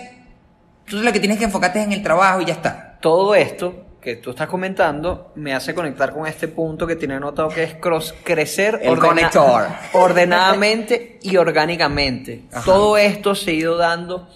tú 0.84 0.98
lo 0.98 1.12
que 1.12 1.18
tienes 1.18 1.38
que 1.38 1.44
enfocarte 1.44 1.80
es 1.80 1.86
en 1.86 1.92
el 1.92 2.02
trabajo 2.04 2.42
y 2.42 2.44
ya 2.44 2.54
está. 2.54 2.96
Todo 3.00 3.34
esto 3.34 3.86
que 4.00 4.16
tú 4.16 4.30
estás 4.30 4.48
comentando 4.48 5.32
me 5.34 5.54
hace 5.54 5.74
conectar 5.74 6.12
con 6.12 6.26
este 6.26 6.48
punto 6.48 6.86
que 6.86 6.96
tiene 6.96 7.14
anotado 7.14 7.48
que 7.48 7.62
es 7.62 7.74
cross 7.74 8.14
crecer 8.24 8.80
ordenadamente 9.92 11.18
y 11.22 11.36
orgánicamente. 11.36 12.44
Todo 12.64 12.96
esto 12.96 13.34
se 13.34 13.50
ha 13.50 13.54
ido 13.54 13.76
dando 13.76 14.28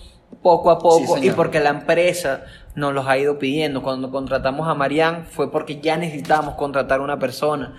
poco 0.43 0.71
a 0.71 0.79
poco 0.79 1.17
y 1.19 1.31
porque 1.31 1.61
la 1.61 1.71
empresa 1.71 2.45
nos 2.75 2.93
los 2.93 3.07
ha 3.07 3.17
ido 3.17 3.39
pidiendo. 3.39 3.83
Cuando 3.83 4.11
contratamos 4.11 4.69
a 4.69 4.75
Marianne 4.75 5.25
fue 5.31 5.51
porque 5.51 5.81
ya 5.81 5.97
necesitábamos 5.97 6.55
contratar 6.57 7.01
una 7.01 7.19
persona. 7.19 7.75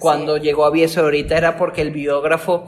Cuando 0.00 0.36
llegó 0.36 0.64
a 0.64 0.70
Vieso 0.70 1.02
ahorita 1.02 1.36
era 1.36 1.56
porque 1.56 1.82
el 1.82 1.90
biógrafo 1.90 2.66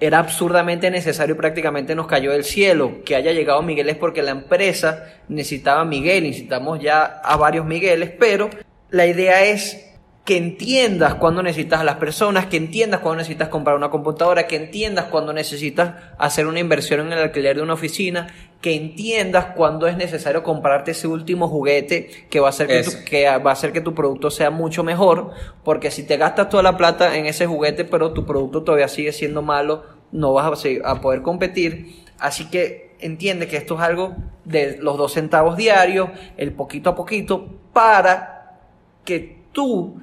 era 0.00 0.18
absurdamente 0.18 0.90
necesario 0.90 1.34
y 1.34 1.38
prácticamente 1.38 1.94
nos 1.94 2.06
cayó 2.06 2.32
del 2.32 2.44
cielo. 2.44 3.04
Que 3.04 3.16
haya 3.16 3.32
llegado 3.32 3.62
Miguel 3.62 3.90
es 3.90 3.96
porque 3.96 4.22
la 4.22 4.30
empresa 4.30 5.04
necesitaba 5.28 5.82
a 5.82 5.84
Miguel, 5.84 6.24
necesitamos 6.24 6.80
ya 6.80 7.04
a 7.04 7.36
varios 7.36 7.66
Migueles, 7.66 8.10
pero 8.18 8.48
la 8.90 9.06
idea 9.06 9.44
es 9.44 9.86
que 10.24 10.36
entiendas 10.36 11.14
cuando 11.14 11.42
necesitas 11.42 11.80
a 11.80 11.84
las 11.84 11.96
personas, 11.96 12.46
que 12.46 12.56
entiendas 12.56 13.00
cuando 13.00 13.18
necesitas 13.18 13.48
comprar 13.48 13.76
una 13.76 13.90
computadora, 13.90 14.46
que 14.46 14.56
entiendas 14.56 15.06
cuando 15.06 15.32
necesitas 15.32 15.94
hacer 16.18 16.46
una 16.46 16.60
inversión 16.60 17.00
en 17.00 17.12
el 17.12 17.18
alquiler 17.18 17.56
de 17.56 17.62
una 17.62 17.74
oficina, 17.74 18.28
que 18.60 18.74
entiendas 18.74 19.46
cuando 19.56 19.86
es 19.86 19.96
necesario 19.96 20.42
comprarte 20.42 20.90
ese 20.90 21.08
último 21.08 21.48
juguete 21.48 22.10
que 22.28 22.40
va 22.40 22.48
a 22.48 22.50
hacer 22.50 22.66
que, 22.66 22.82
tu, 22.82 22.90
que 23.06 23.24
va 23.38 23.50
a 23.50 23.52
hacer 23.54 23.72
que 23.72 23.80
tu 23.80 23.94
producto 23.94 24.30
sea 24.30 24.50
mucho 24.50 24.84
mejor, 24.84 25.30
porque 25.64 25.90
si 25.90 26.02
te 26.02 26.18
gastas 26.18 26.50
toda 26.50 26.62
la 26.62 26.76
plata 26.76 27.16
en 27.16 27.26
ese 27.26 27.46
juguete, 27.46 27.84
pero 27.84 28.12
tu 28.12 28.26
producto 28.26 28.62
todavía 28.62 28.88
sigue 28.88 29.12
siendo 29.12 29.40
malo, 29.40 29.84
no 30.12 30.34
vas 30.34 30.64
a, 30.64 30.90
a 30.90 31.00
poder 31.00 31.22
competir. 31.22 32.04
Así 32.18 32.50
que 32.50 32.96
entiende 33.00 33.48
que 33.48 33.56
esto 33.56 33.76
es 33.76 33.80
algo 33.80 34.14
de 34.44 34.76
los 34.78 34.98
dos 34.98 35.14
centavos 35.14 35.56
diarios, 35.56 36.10
el 36.36 36.52
poquito 36.52 36.90
a 36.90 36.94
poquito, 36.94 37.48
para 37.72 38.58
que 39.06 39.38
tú 39.52 40.00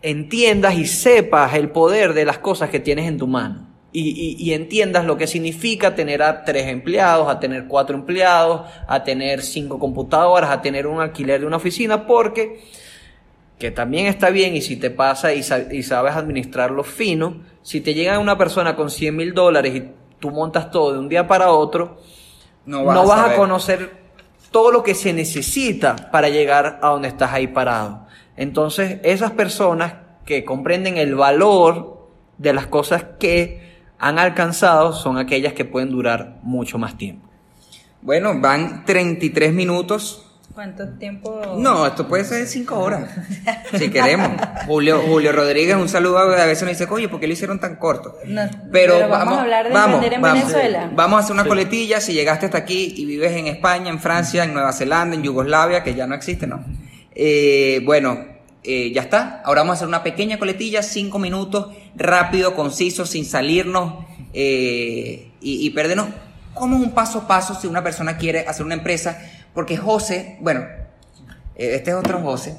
entiendas 0.00 0.74
y 0.76 0.86
sepas 0.86 1.54
el 1.54 1.70
poder 1.70 2.14
de 2.14 2.24
las 2.24 2.38
cosas 2.38 2.70
que 2.70 2.80
tienes 2.80 3.06
en 3.06 3.18
tu 3.18 3.26
mano. 3.26 3.66
Y, 3.98 4.36
y, 4.38 4.52
entiendas 4.52 5.06
lo 5.06 5.16
que 5.16 5.26
significa 5.26 5.94
tener 5.94 6.22
a 6.22 6.44
tres 6.44 6.66
empleados, 6.66 7.30
a 7.30 7.40
tener 7.40 7.66
cuatro 7.66 7.96
empleados, 7.96 8.68
a 8.86 9.02
tener 9.04 9.40
cinco 9.40 9.78
computadoras, 9.78 10.50
a 10.50 10.60
tener 10.60 10.86
un 10.86 11.00
alquiler 11.00 11.40
de 11.40 11.46
una 11.46 11.56
oficina, 11.56 12.06
porque 12.06 12.60
que 13.58 13.70
también 13.70 14.06
está 14.06 14.28
bien 14.28 14.54
y 14.54 14.60
si 14.60 14.76
te 14.76 14.90
pasa 14.90 15.32
y, 15.32 15.40
y 15.70 15.82
sabes 15.82 16.14
administrarlo 16.14 16.84
fino, 16.84 17.40
si 17.62 17.80
te 17.80 17.94
llega 17.94 18.18
una 18.18 18.36
persona 18.36 18.76
con 18.76 18.90
100 18.90 19.16
mil 19.16 19.32
dólares 19.32 19.74
y 19.74 19.90
tú 20.20 20.30
montas 20.30 20.70
todo 20.70 20.92
de 20.92 20.98
un 20.98 21.08
día 21.08 21.26
para 21.26 21.52
otro, 21.52 21.98
no 22.66 22.84
vas, 22.84 22.94
no 22.94 23.06
vas 23.06 23.20
a, 23.20 23.30
a 23.32 23.36
conocer 23.36 23.92
todo 24.50 24.72
lo 24.72 24.82
que 24.82 24.94
se 24.94 25.14
necesita 25.14 25.96
para 26.10 26.28
llegar 26.28 26.80
a 26.82 26.88
donde 26.88 27.08
estás 27.08 27.32
ahí 27.32 27.46
parado. 27.46 28.06
Entonces, 28.36 29.00
esas 29.04 29.30
personas 29.32 29.94
que 30.26 30.44
comprenden 30.44 30.98
el 30.98 31.14
valor 31.14 32.10
de 32.36 32.52
las 32.52 32.66
cosas 32.66 33.04
que 33.18 33.65
han 33.98 34.18
alcanzado 34.18 34.92
son 34.92 35.18
aquellas 35.18 35.52
que 35.52 35.64
pueden 35.64 35.90
durar 35.90 36.38
mucho 36.42 36.78
más 36.78 36.96
tiempo. 36.96 37.28
Bueno, 38.02 38.38
van 38.40 38.84
33 38.84 39.52
minutos. 39.52 40.22
¿Cuánto 40.54 40.88
tiempo? 40.96 41.56
No, 41.58 41.86
esto 41.86 42.08
puede 42.08 42.24
ser 42.24 42.46
5 42.46 42.78
horas, 42.78 43.10
si 43.78 43.90
queremos. 43.90 44.30
Julio, 44.66 45.02
Julio 45.06 45.32
Rodríguez, 45.32 45.76
un 45.76 45.88
saludo. 45.88 46.18
A 46.18 46.46
veces 46.46 46.62
nos 46.62 46.78
dice, 46.78 46.90
oye, 46.90 47.08
¿por 47.08 47.20
qué 47.20 47.26
lo 47.26 47.34
hicieron 47.34 47.58
tan 47.58 47.76
corto? 47.76 48.16
pero, 48.72 49.00
vamos, 49.00 49.10
vamos, 49.10 49.38
a 49.38 49.42
hablar 49.42 49.68
de 49.68 49.74
vamos, 49.74 50.04
en 50.04 50.22
vamos, 50.22 50.40
Venezuela. 50.40 50.90
Vamos 50.94 51.16
a 51.18 51.24
hacer 51.24 51.34
una 51.34 51.44
coletilla. 51.44 52.00
Si 52.00 52.14
llegaste 52.14 52.46
hasta 52.46 52.58
aquí 52.58 52.94
y 52.96 53.04
vives 53.04 53.32
en 53.32 53.48
España, 53.48 53.90
en 53.90 54.00
Francia, 54.00 54.44
en 54.44 54.54
Nueva 54.54 54.72
Zelanda, 54.72 55.14
en 55.14 55.22
Yugoslavia, 55.22 55.82
que 55.82 55.94
ya 55.94 56.06
no 56.06 56.14
existe, 56.14 56.46
¿no? 56.46 56.64
Eh, 57.14 57.82
bueno, 57.84 58.35
eh, 58.66 58.92
ya 58.92 59.02
está. 59.02 59.42
Ahora 59.44 59.62
vamos 59.62 59.74
a 59.74 59.76
hacer 59.76 59.88
una 59.88 60.02
pequeña 60.02 60.38
coletilla, 60.38 60.82
cinco 60.82 61.18
minutos, 61.18 61.68
rápido, 61.94 62.54
conciso, 62.54 63.06
sin 63.06 63.24
salirnos 63.24 64.04
eh, 64.32 65.30
y, 65.40 65.66
y, 65.66 65.70
perdernos. 65.70 66.08
¿Cómo 66.54 66.76
es 66.76 66.82
un 66.82 66.92
paso 66.92 67.20
a 67.20 67.28
paso 67.28 67.54
si 67.54 67.66
una 67.66 67.82
persona 67.82 68.16
quiere 68.16 68.40
hacer 68.40 68.64
una 68.64 68.74
empresa? 68.74 69.18
Porque 69.54 69.76
José, 69.76 70.36
bueno, 70.40 70.60
eh, 71.56 71.76
este 71.76 71.90
es 71.90 71.96
otro 71.96 72.20
José. 72.20 72.56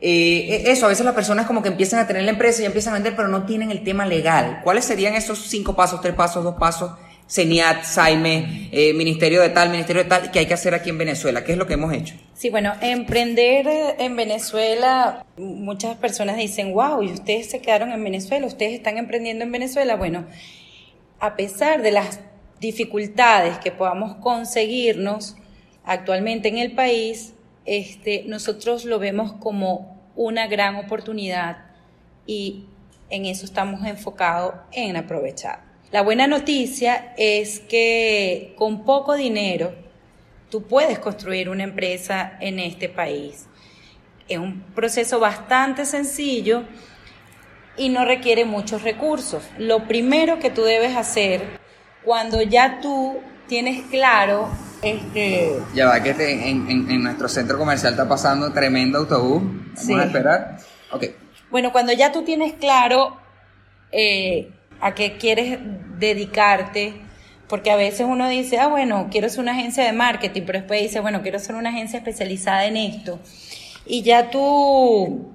Eh, 0.00 0.64
eso, 0.66 0.86
a 0.86 0.88
veces 0.88 1.04
las 1.04 1.14
personas 1.14 1.46
como 1.46 1.62
que 1.62 1.68
empiezan 1.68 2.00
a 2.00 2.06
tener 2.06 2.24
la 2.24 2.30
empresa 2.30 2.62
y 2.62 2.66
empiezan 2.66 2.92
a 2.92 2.96
vender, 2.96 3.16
pero 3.16 3.28
no 3.28 3.46
tienen 3.46 3.70
el 3.70 3.82
tema 3.84 4.04
legal. 4.04 4.60
¿Cuáles 4.62 4.84
serían 4.84 5.14
esos 5.14 5.38
cinco 5.38 5.74
pasos, 5.74 6.00
tres 6.00 6.14
pasos, 6.14 6.44
dos 6.44 6.56
pasos 6.56 6.92
CENIAT, 7.26 7.84
SAIME, 7.84 8.68
eh, 8.70 8.92
Ministerio 8.92 9.40
de 9.40 9.48
tal, 9.48 9.70
Ministerio 9.70 10.02
de 10.02 10.08
tal, 10.08 10.30
que 10.30 10.40
hay 10.40 10.46
que 10.46 10.54
hacer 10.54 10.74
aquí 10.74 10.90
en 10.90 10.98
Venezuela. 10.98 11.42
¿Qué 11.42 11.52
es 11.52 11.58
lo 11.58 11.66
que 11.66 11.74
hemos 11.74 11.92
hecho? 11.92 12.14
Sí, 12.34 12.50
bueno, 12.50 12.74
emprender 12.80 13.66
en 13.98 14.14
Venezuela, 14.16 15.24
muchas 15.36 15.96
personas 15.96 16.36
dicen, 16.36 16.72
wow, 16.74 17.02
y 17.02 17.12
ustedes 17.12 17.50
se 17.50 17.60
quedaron 17.60 17.92
en 17.92 18.04
Venezuela, 18.04 18.46
ustedes 18.46 18.74
están 18.74 18.98
emprendiendo 18.98 19.44
en 19.44 19.52
Venezuela. 19.52 19.96
Bueno, 19.96 20.26
a 21.18 21.36
pesar 21.36 21.82
de 21.82 21.92
las 21.92 22.20
dificultades 22.60 23.58
que 23.58 23.70
podamos 23.70 24.16
conseguirnos 24.16 25.36
actualmente 25.84 26.48
en 26.48 26.58
el 26.58 26.72
país, 26.72 27.34
este, 27.64 28.24
nosotros 28.26 28.84
lo 28.84 28.98
vemos 28.98 29.32
como 29.34 30.10
una 30.16 30.46
gran 30.46 30.76
oportunidad 30.76 31.64
y 32.26 32.66
en 33.10 33.24
eso 33.24 33.44
estamos 33.44 33.86
enfocados 33.86 34.54
en 34.72 34.96
aprovechar. 34.96 35.73
La 35.94 36.02
buena 36.02 36.26
noticia 36.26 37.14
es 37.16 37.60
que 37.60 38.52
con 38.58 38.84
poco 38.84 39.14
dinero 39.14 39.72
tú 40.50 40.64
puedes 40.66 40.98
construir 40.98 41.48
una 41.48 41.62
empresa 41.62 42.32
en 42.40 42.58
este 42.58 42.88
país. 42.88 43.46
Es 44.26 44.38
un 44.38 44.60
proceso 44.74 45.20
bastante 45.20 45.84
sencillo 45.84 46.64
y 47.76 47.90
no 47.90 48.04
requiere 48.04 48.44
muchos 48.44 48.82
recursos. 48.82 49.44
Lo 49.56 49.86
primero 49.86 50.40
que 50.40 50.50
tú 50.50 50.64
debes 50.64 50.96
hacer 50.96 51.60
cuando 52.04 52.42
ya 52.42 52.80
tú 52.80 53.20
tienes 53.46 53.86
claro 53.86 54.48
este 54.82 55.60
ya 55.76 55.86
va 55.86 56.02
que 56.02 56.10
en, 56.10 56.68
en, 56.68 57.04
nuestro 57.04 57.28
centro 57.28 57.56
comercial 57.56 57.92
está 57.92 58.08
pasando 58.08 58.52
tremendo 58.52 58.98
autobús 58.98 59.42
vamos 59.76 60.00
a 60.00 60.04
esperar 60.04 60.58
ok 60.90 61.04
bueno 61.50 61.72
cuando 61.72 61.92
ya 61.92 62.10
tú 62.10 62.22
tienes 62.22 62.54
claro 62.54 63.16
eh, 63.92 64.50
a 64.84 64.94
qué 64.94 65.16
quieres 65.16 65.58
dedicarte 65.98 66.94
porque 67.48 67.70
a 67.70 67.76
veces 67.76 68.06
uno 68.08 68.28
dice 68.28 68.58
ah 68.58 68.68
bueno 68.68 69.08
quiero 69.10 69.28
ser 69.28 69.40
una 69.40 69.52
agencia 69.52 69.84
de 69.84 69.92
marketing 69.92 70.42
pero 70.46 70.58
después 70.60 70.82
dice 70.82 71.00
bueno 71.00 71.22
quiero 71.22 71.38
ser 71.38 71.54
una 71.56 71.70
agencia 71.70 71.98
especializada 71.98 72.66
en 72.66 72.76
esto 72.76 73.18
y 73.86 74.02
ya 74.02 74.30
tú 74.30 75.32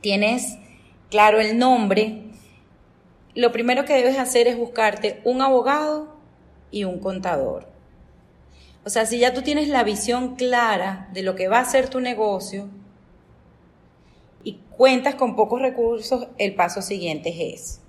tienes 0.00 0.58
claro 1.10 1.40
el 1.40 1.58
nombre 1.58 2.28
lo 3.38 3.52
primero 3.52 3.84
que 3.84 3.94
debes 3.94 4.18
hacer 4.18 4.48
es 4.48 4.58
buscarte 4.58 5.20
un 5.22 5.42
abogado 5.42 6.16
y 6.72 6.82
un 6.82 6.98
contador. 6.98 7.68
O 8.84 8.90
sea, 8.90 9.06
si 9.06 9.20
ya 9.20 9.32
tú 9.32 9.42
tienes 9.42 9.68
la 9.68 9.84
visión 9.84 10.34
clara 10.34 11.08
de 11.12 11.22
lo 11.22 11.36
que 11.36 11.46
va 11.46 11.60
a 11.60 11.64
ser 11.64 11.88
tu 11.88 12.00
negocio 12.00 12.68
y 14.42 14.54
cuentas 14.76 15.14
con 15.14 15.36
pocos 15.36 15.62
recursos, 15.62 16.26
el 16.38 16.56
paso 16.56 16.82
siguiente 16.82 17.52
es 17.52 17.80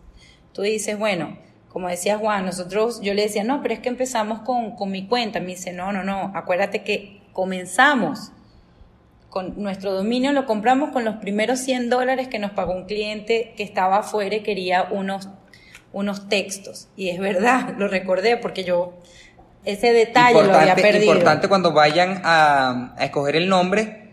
Tú 0.53 0.61
dices, 0.61 0.97
bueno, 0.97 1.37
como 1.69 1.87
decía 1.87 2.17
Juan, 2.17 2.45
nosotros, 2.45 3.01
yo 3.01 3.13
le 3.13 3.23
decía, 3.23 3.43
no, 3.43 3.61
pero 3.61 3.73
es 3.73 3.79
que 3.79 3.89
empezamos 3.89 4.41
con, 4.41 4.75
con 4.75 4.91
mi 4.91 5.07
cuenta. 5.07 5.39
Me 5.39 5.47
dice, 5.47 5.73
no, 5.73 5.91
no, 5.91 6.03
no, 6.03 6.31
acuérdate 6.35 6.83
que 6.83 7.21
comenzamos 7.33 8.31
con 9.29 9.61
nuestro 9.61 9.93
dominio, 9.93 10.31
lo 10.31 10.45
compramos 10.45 10.89
con 10.91 11.05
los 11.05 11.17
primeros 11.17 11.59
100 11.59 11.89
dólares 11.89 12.27
que 12.27 12.39
nos 12.39 12.51
pagó 12.51 12.73
un 12.73 12.85
cliente 12.85 13.53
que 13.55 13.63
estaba 13.63 13.99
afuera 13.99 14.35
y 14.35 14.41
quería 14.41 14.87
unos 14.89 15.29
unos 15.91 16.29
textos. 16.29 16.87
Y 16.95 17.09
es 17.09 17.19
verdad, 17.19 17.75
lo 17.77 17.87
recordé 17.87 18.37
porque 18.37 18.63
yo 18.63 18.93
ese 19.65 19.93
detalle 19.93 20.43
lo 20.43 20.53
había 20.53 20.75
perdido. 20.75 21.05
Importante 21.05 21.47
cuando 21.47 21.73
vayan 21.73 22.21
a, 22.23 22.95
escoger 22.99 23.35
el 23.35 23.49
nombre, 23.49 24.08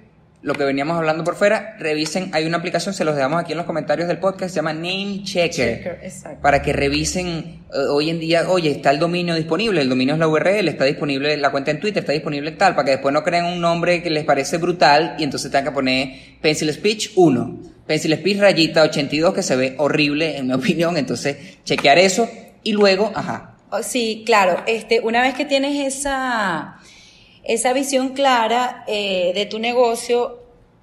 lo 0.47 0.55
que 0.55 0.63
veníamos 0.63 0.97
hablando 0.97 1.25
por 1.25 1.35
fuera, 1.35 1.75
revisen, 1.81 2.31
hay 2.33 2.45
una 2.45 2.59
aplicación, 2.59 2.95
se 2.95 3.05
los 3.05 3.17
dejamos 3.17 3.41
aquí 3.41 3.51
en 3.51 3.59
los 3.59 3.67
comentarios 3.67 4.07
del 4.07 4.19
podcast, 4.19 4.55
se 4.55 4.57
llama 4.61 4.73
Name 4.73 5.23
Checker, 5.25 5.99
para 6.41 6.63
que 6.63 6.73
revisen 6.73 7.65
eh, 7.75 7.79
hoy 7.91 8.11
en 8.11 8.21
día, 8.21 8.49
oye, 8.49 8.71
está 8.71 8.93
el 8.93 9.01
dominio 9.01 9.35
disponible, 9.35 9.81
el 9.81 9.89
dominio 9.89 10.15
es 10.15 10.21
la 10.21 10.29
URL, 10.29 10.69
está 10.69 10.85
disponible 10.85 11.37
la 11.37 11.51
cuenta 11.51 11.73
en 11.73 11.81
Twitter, 11.81 12.05
está 12.05 12.13
disponible 12.13 12.53
tal, 12.53 12.77
para 12.77 12.85
que 12.85 12.91
después 12.93 13.13
no 13.13 13.25
creen 13.25 13.45
un 13.45 13.61
nombre 13.61 14.05
que 14.05 14.09
les 14.09 14.23
parece 14.23 14.59
brutal 14.59 15.17
y 15.19 15.25
entonces 15.25 15.51
tengan 15.51 15.65
que 15.65 15.73
poner 15.73 16.11
Pencil 16.41 16.73
Speech 16.73 17.11
1 17.17 17.61
Pencil 17.85 18.13
Speed 18.13 18.41
rayita 18.41 18.83
82 18.85 19.35
que 19.35 19.43
se 19.43 19.57
ve 19.57 19.75
horrible 19.79 20.37
en 20.37 20.47
mi 20.47 20.53
opinión, 20.55 20.97
entonces 20.97 21.59
chequear 21.65 21.99
eso 21.99 22.31
y 22.63 22.71
luego, 22.71 23.11
ajá. 23.17 23.57
Oh, 23.71 23.83
sí, 23.83 24.23
claro, 24.25 24.63
este, 24.69 25.01
una 25.01 25.23
vez 25.23 25.35
que 25.35 25.45
tienes 25.45 25.85
esa, 25.85 26.77
esa 27.47 27.73
visión 27.73 28.11
clara 28.11 28.85
eh, 28.87 29.33
de 29.35 29.47
tu 29.47 29.59
negocio 29.59 30.43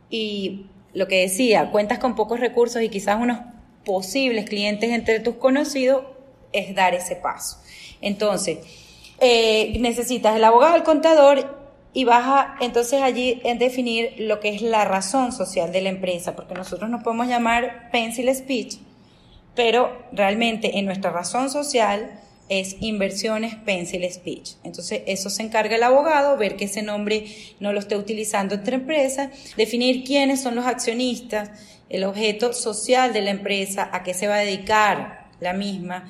y 0.09 0.67
lo 0.93 1.07
que 1.07 1.21
decía, 1.21 1.71
cuentas 1.71 1.99
con 1.99 2.15
pocos 2.15 2.39
recursos 2.39 2.81
y 2.81 2.89
quizás 2.89 3.19
unos 3.19 3.39
posibles 3.83 4.45
clientes 4.45 4.91
entre 4.91 5.19
tus 5.19 5.35
conocidos, 5.35 6.05
es 6.51 6.75
dar 6.75 6.93
ese 6.93 7.15
paso. 7.15 7.57
Entonces, 7.99 8.59
eh, 9.19 9.77
necesitas 9.79 10.35
el 10.35 10.43
abogado, 10.43 10.75
el 10.75 10.83
contador 10.83 11.63
y 11.93 12.05
vas 12.05 12.23
a 12.25 12.55
entonces 12.61 13.01
allí 13.01 13.41
en 13.43 13.59
definir 13.59 14.15
lo 14.17 14.39
que 14.39 14.49
es 14.49 14.61
la 14.61 14.85
razón 14.85 15.31
social 15.31 15.71
de 15.71 15.81
la 15.81 15.89
empresa, 15.89 16.35
porque 16.35 16.53
nosotros 16.53 16.89
nos 16.89 17.03
podemos 17.03 17.27
llamar 17.27 17.89
pencil 17.91 18.33
speech, 18.33 18.77
pero 19.55 19.91
realmente 20.11 20.77
en 20.79 20.85
nuestra 20.85 21.11
razón 21.11 21.49
social 21.49 22.19
es 22.49 22.75
inversiones 22.79 23.55
pencil 23.55 24.09
speech. 24.11 24.51
Entonces 24.63 25.01
eso 25.07 25.29
se 25.29 25.43
encarga 25.43 25.75
el 25.75 25.83
abogado, 25.83 26.37
ver 26.37 26.55
que 26.55 26.65
ese 26.65 26.81
nombre 26.81 27.25
no 27.59 27.73
lo 27.73 27.79
esté 27.79 27.95
utilizando 27.95 28.55
otra 28.55 28.75
empresa, 28.75 29.31
definir 29.57 30.03
quiénes 30.03 30.41
son 30.41 30.55
los 30.55 30.65
accionistas, 30.65 31.51
el 31.89 32.03
objeto 32.03 32.53
social 32.53 33.13
de 33.13 33.21
la 33.21 33.31
empresa, 33.31 33.89
a 33.91 34.03
qué 34.03 34.13
se 34.13 34.27
va 34.27 34.35
a 34.35 34.39
dedicar 34.39 35.27
la 35.39 35.53
misma 35.53 36.09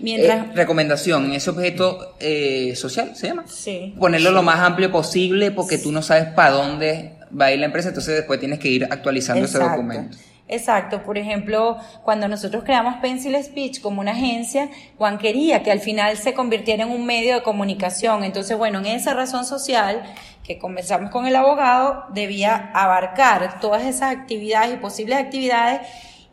Mientras... 0.00 0.48
Eh, 0.48 0.50
recomendación, 0.54 1.32
ese 1.32 1.50
objeto 1.50 2.16
eh, 2.20 2.74
social 2.76 3.16
se 3.16 3.28
llama. 3.28 3.44
Sí. 3.48 3.94
Ponerlo 3.98 4.30
lo 4.30 4.42
más 4.42 4.60
amplio 4.60 4.90
posible 4.92 5.50
porque 5.50 5.78
tú 5.78 5.92
no 5.92 6.02
sabes 6.02 6.26
para 6.26 6.50
dónde 6.50 7.12
va 7.38 7.46
a 7.46 7.52
ir 7.52 7.60
la 7.60 7.66
empresa, 7.66 7.88
entonces 7.88 8.14
después 8.14 8.38
tienes 8.38 8.58
que 8.58 8.68
ir 8.68 8.84
actualizando 8.84 9.44
ese 9.44 9.58
documento. 9.58 10.16
Exacto, 10.48 11.02
por 11.02 11.18
ejemplo, 11.18 11.76
cuando 12.04 12.28
nosotros 12.28 12.62
creamos 12.62 12.96
Pencil 12.96 13.36
Speech 13.42 13.80
como 13.80 14.00
una 14.00 14.12
agencia, 14.12 14.68
Juan 14.96 15.18
quería 15.18 15.64
que 15.64 15.72
al 15.72 15.80
final 15.80 16.16
se 16.16 16.34
convirtiera 16.34 16.84
en 16.84 16.90
un 16.90 17.04
medio 17.04 17.34
de 17.34 17.42
comunicación. 17.42 18.22
Entonces, 18.22 18.56
bueno, 18.56 18.78
en 18.78 18.86
esa 18.86 19.12
razón 19.12 19.44
social 19.44 20.04
que 20.44 20.58
comenzamos 20.58 21.10
con 21.10 21.26
el 21.26 21.34
abogado, 21.34 22.04
debía 22.10 22.70
abarcar 22.74 23.58
todas 23.60 23.82
esas 23.82 24.14
actividades 24.14 24.74
y 24.74 24.76
posibles 24.76 25.18
actividades 25.18 25.80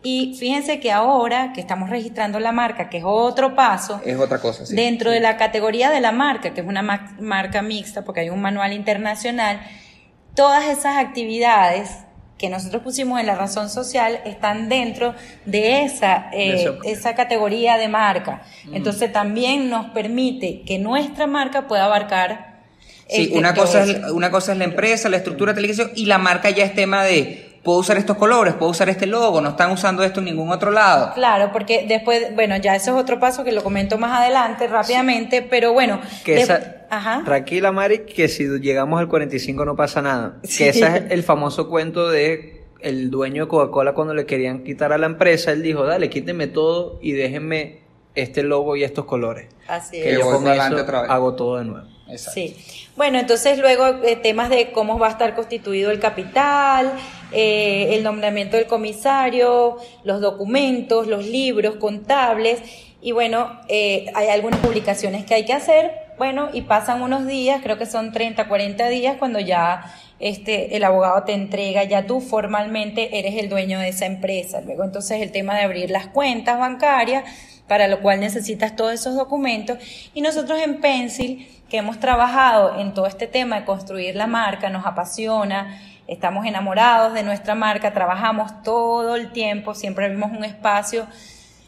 y 0.04 0.36
fíjense 0.38 0.80
que 0.80 0.92
ahora 0.92 1.54
que 1.54 1.62
estamos 1.62 1.90
registrando 1.90 2.40
la 2.40 2.52
marca, 2.52 2.90
que 2.90 2.98
es 2.98 3.04
otro 3.08 3.56
paso, 3.56 4.02
es 4.06 4.20
otra 4.20 4.40
cosa, 4.40 4.66
sí. 4.66 4.76
dentro 4.76 5.10
de 5.10 5.22
la 5.22 5.38
categoría 5.38 5.90
de 5.90 6.02
la 6.02 6.12
marca, 6.12 6.54
que 6.54 6.60
es 6.62 6.68
una 6.68 6.82
marca 7.20 7.62
mixta, 7.62 8.04
porque 8.04 8.20
hay 8.20 8.30
un 8.30 8.42
manual 8.42 8.74
internacional, 8.74 9.62
todas 10.36 10.66
esas 10.66 10.98
actividades 10.98 11.90
que 12.44 12.50
nosotros 12.50 12.84
pusimos 12.84 13.22
en 13.22 13.26
la 13.26 13.36
razón 13.36 13.70
social 13.70 14.20
están 14.26 14.68
dentro 14.68 15.16
de 15.46 15.84
esa, 15.84 16.26
eh, 16.34 16.78
esa 16.84 17.16
categoría 17.16 17.78
de 17.78 17.88
marca. 17.88 18.42
Mm. 18.66 18.76
Entonces 18.76 19.14
también 19.14 19.70
nos 19.70 19.92
permite 19.92 20.62
que 20.64 20.78
nuestra 20.78 21.26
marca 21.26 21.70
pueda 21.70 21.86
abarcar. 21.86 22.60
Sí, 23.08 23.22
este 23.24 23.38
una, 23.38 23.54
cosa 23.54 23.86
es, 23.86 24.12
una 24.12 24.30
cosa 24.30 24.52
es 24.52 24.58
la 24.58 24.66
empresa, 24.66 25.08
la 25.08 25.16
estructura 25.16 25.54
de 25.54 25.56
televisión 25.56 25.92
y 25.96 26.06
la 26.06 26.18
marca 26.18 26.50
ya 26.50 26.66
es 26.66 26.76
tema 26.76 27.06
de 27.06 27.54
puedo 27.64 27.80
usar 27.80 27.98
estos 27.98 28.18
colores, 28.18 28.56
puedo 28.56 28.72
usar 28.72 28.90
este 28.90 29.06
logo, 29.06 29.40
no 29.40 29.52
están 29.52 29.72
usando 29.72 30.04
esto 30.04 30.20
en 30.20 30.26
ningún 30.26 30.52
otro 30.52 30.70
lado. 30.70 31.14
Claro, 31.14 31.52
porque 31.54 31.86
después, 31.88 32.36
bueno, 32.36 32.58
ya 32.58 32.76
eso 32.76 32.92
es 32.92 33.02
otro 33.02 33.22
paso 33.22 33.46
que 33.46 33.54
lo 33.54 33.64
comento 33.64 33.98
más 33.98 34.20
adelante 34.20 34.68
rápidamente, 34.68 35.42
pero 35.42 35.72
bueno. 35.72 36.02
Que 36.26 36.46
Tranquila, 37.26 37.72
Mari, 37.72 38.00
que 38.00 38.28
si 38.28 38.46
llegamos 38.60 39.00
al 39.00 39.08
45 39.08 39.66
no 39.66 39.76
pasa 39.76 40.02
nada. 40.02 40.40
Que 40.42 40.70
ese 40.70 40.86
es 40.86 41.04
el 41.10 41.24
famoso 41.24 41.70
cuento 41.70 42.10
de 42.10 42.64
el 42.80 43.10
dueño 43.10 43.44
de 43.44 43.50
Coca-Cola 43.50 43.94
cuando 43.94 44.14
le 44.14 44.26
querían 44.26 44.64
quitar 44.64 44.92
a 44.92 44.98
la 44.98 45.06
empresa, 45.06 45.52
él 45.52 45.64
dijo, 45.64 45.86
dale, 45.86 46.10
quítenme 46.10 46.48
todo 46.48 47.00
y 47.02 47.14
déjenme 47.14 47.80
este 48.14 48.44
logo 48.44 48.76
y 48.76 48.84
estos 48.84 49.06
colores. 49.06 49.48
Así 49.68 49.98
es. 49.98 50.04
Que 50.04 50.14
yo 50.14 50.30
con 50.30 50.48
eso 50.48 50.86
hago 51.10 51.34
todo 51.36 51.58
de 51.58 51.66
nuevo. 51.66 51.88
Sí. 52.18 52.56
Bueno, 52.96 53.18
entonces 53.18 53.58
luego 53.58 54.04
eh, 54.04 54.16
temas 54.18 54.50
de 54.50 54.72
cómo 54.72 55.00
va 55.00 55.08
a 55.08 55.12
estar 55.12 55.34
constituido 55.36 55.90
el 55.90 56.00
capital, 56.00 56.94
eh, 57.32 57.96
el 57.96 58.04
nombramiento 58.04 58.58
del 58.58 58.68
comisario, 58.68 59.78
los 60.04 60.22
documentos, 60.22 61.08
los 61.08 61.26
libros 61.26 61.78
contables 61.78 62.62
y 63.02 63.12
bueno, 63.12 63.60
eh, 63.68 64.06
hay 64.14 64.28
algunas 64.28 64.60
publicaciones 64.60 65.26
que 65.26 65.34
hay 65.34 65.46
que 65.46 65.54
hacer, 65.54 65.92
bueno, 66.18 66.50
y 66.54 66.62
pasan 66.62 67.02
unos 67.02 67.26
días, 67.26 67.62
creo 67.64 67.78
que 67.78 67.86
son 67.86 68.12
30, 68.12 68.48
40 68.48 68.88
días 68.90 69.18
cuando 69.18 69.40
ya 69.40 69.86
este, 70.20 70.78
el 70.78 70.84
abogado 70.84 71.24
te 71.24 71.34
entrega, 71.34 71.84
ya 71.84 72.06
tú 72.06 72.22
formalmente 72.22 73.20
eres 73.20 73.36
el 73.36 73.50
dueño 73.50 73.80
de 73.80 73.90
esa 73.90 74.06
empresa. 74.06 74.62
Luego 74.62 74.84
entonces 74.84 75.22
el 75.22 75.32
tema 75.32 75.56
de 75.56 75.64
abrir 75.64 75.90
las 75.90 76.08
cuentas 76.08 76.60
bancarias, 76.60 77.24
para 77.68 77.88
lo 77.88 78.02
cual 78.02 78.20
necesitas 78.20 78.76
todos 78.76 78.94
esos 78.94 79.16
documentos. 79.16 79.80
Y 80.14 80.22
nosotros 80.22 80.60
en 80.62 80.82
Pencil, 80.82 81.48
que 81.70 81.78
hemos 81.78 82.00
trabajado 82.00 82.80
en 82.80 82.94
todo 82.94 83.08
este 83.08 83.28
tema 83.28 83.60
de 83.60 83.66
construir 83.66 84.16
la 84.16 84.28
marca, 84.28 84.70
nos 84.70 84.86
apasiona, 84.86 85.80
estamos 86.08 86.46
enamorados 86.46 87.14
de 87.14 87.24
nuestra 87.24 87.56
marca, 87.56 87.94
trabajamos 87.94 88.62
todo 88.64 89.16
el 89.16 89.32
tiempo, 89.32 89.74
siempre 89.74 90.10
vimos 90.10 90.32
un 90.32 90.44
espacio 90.44 91.08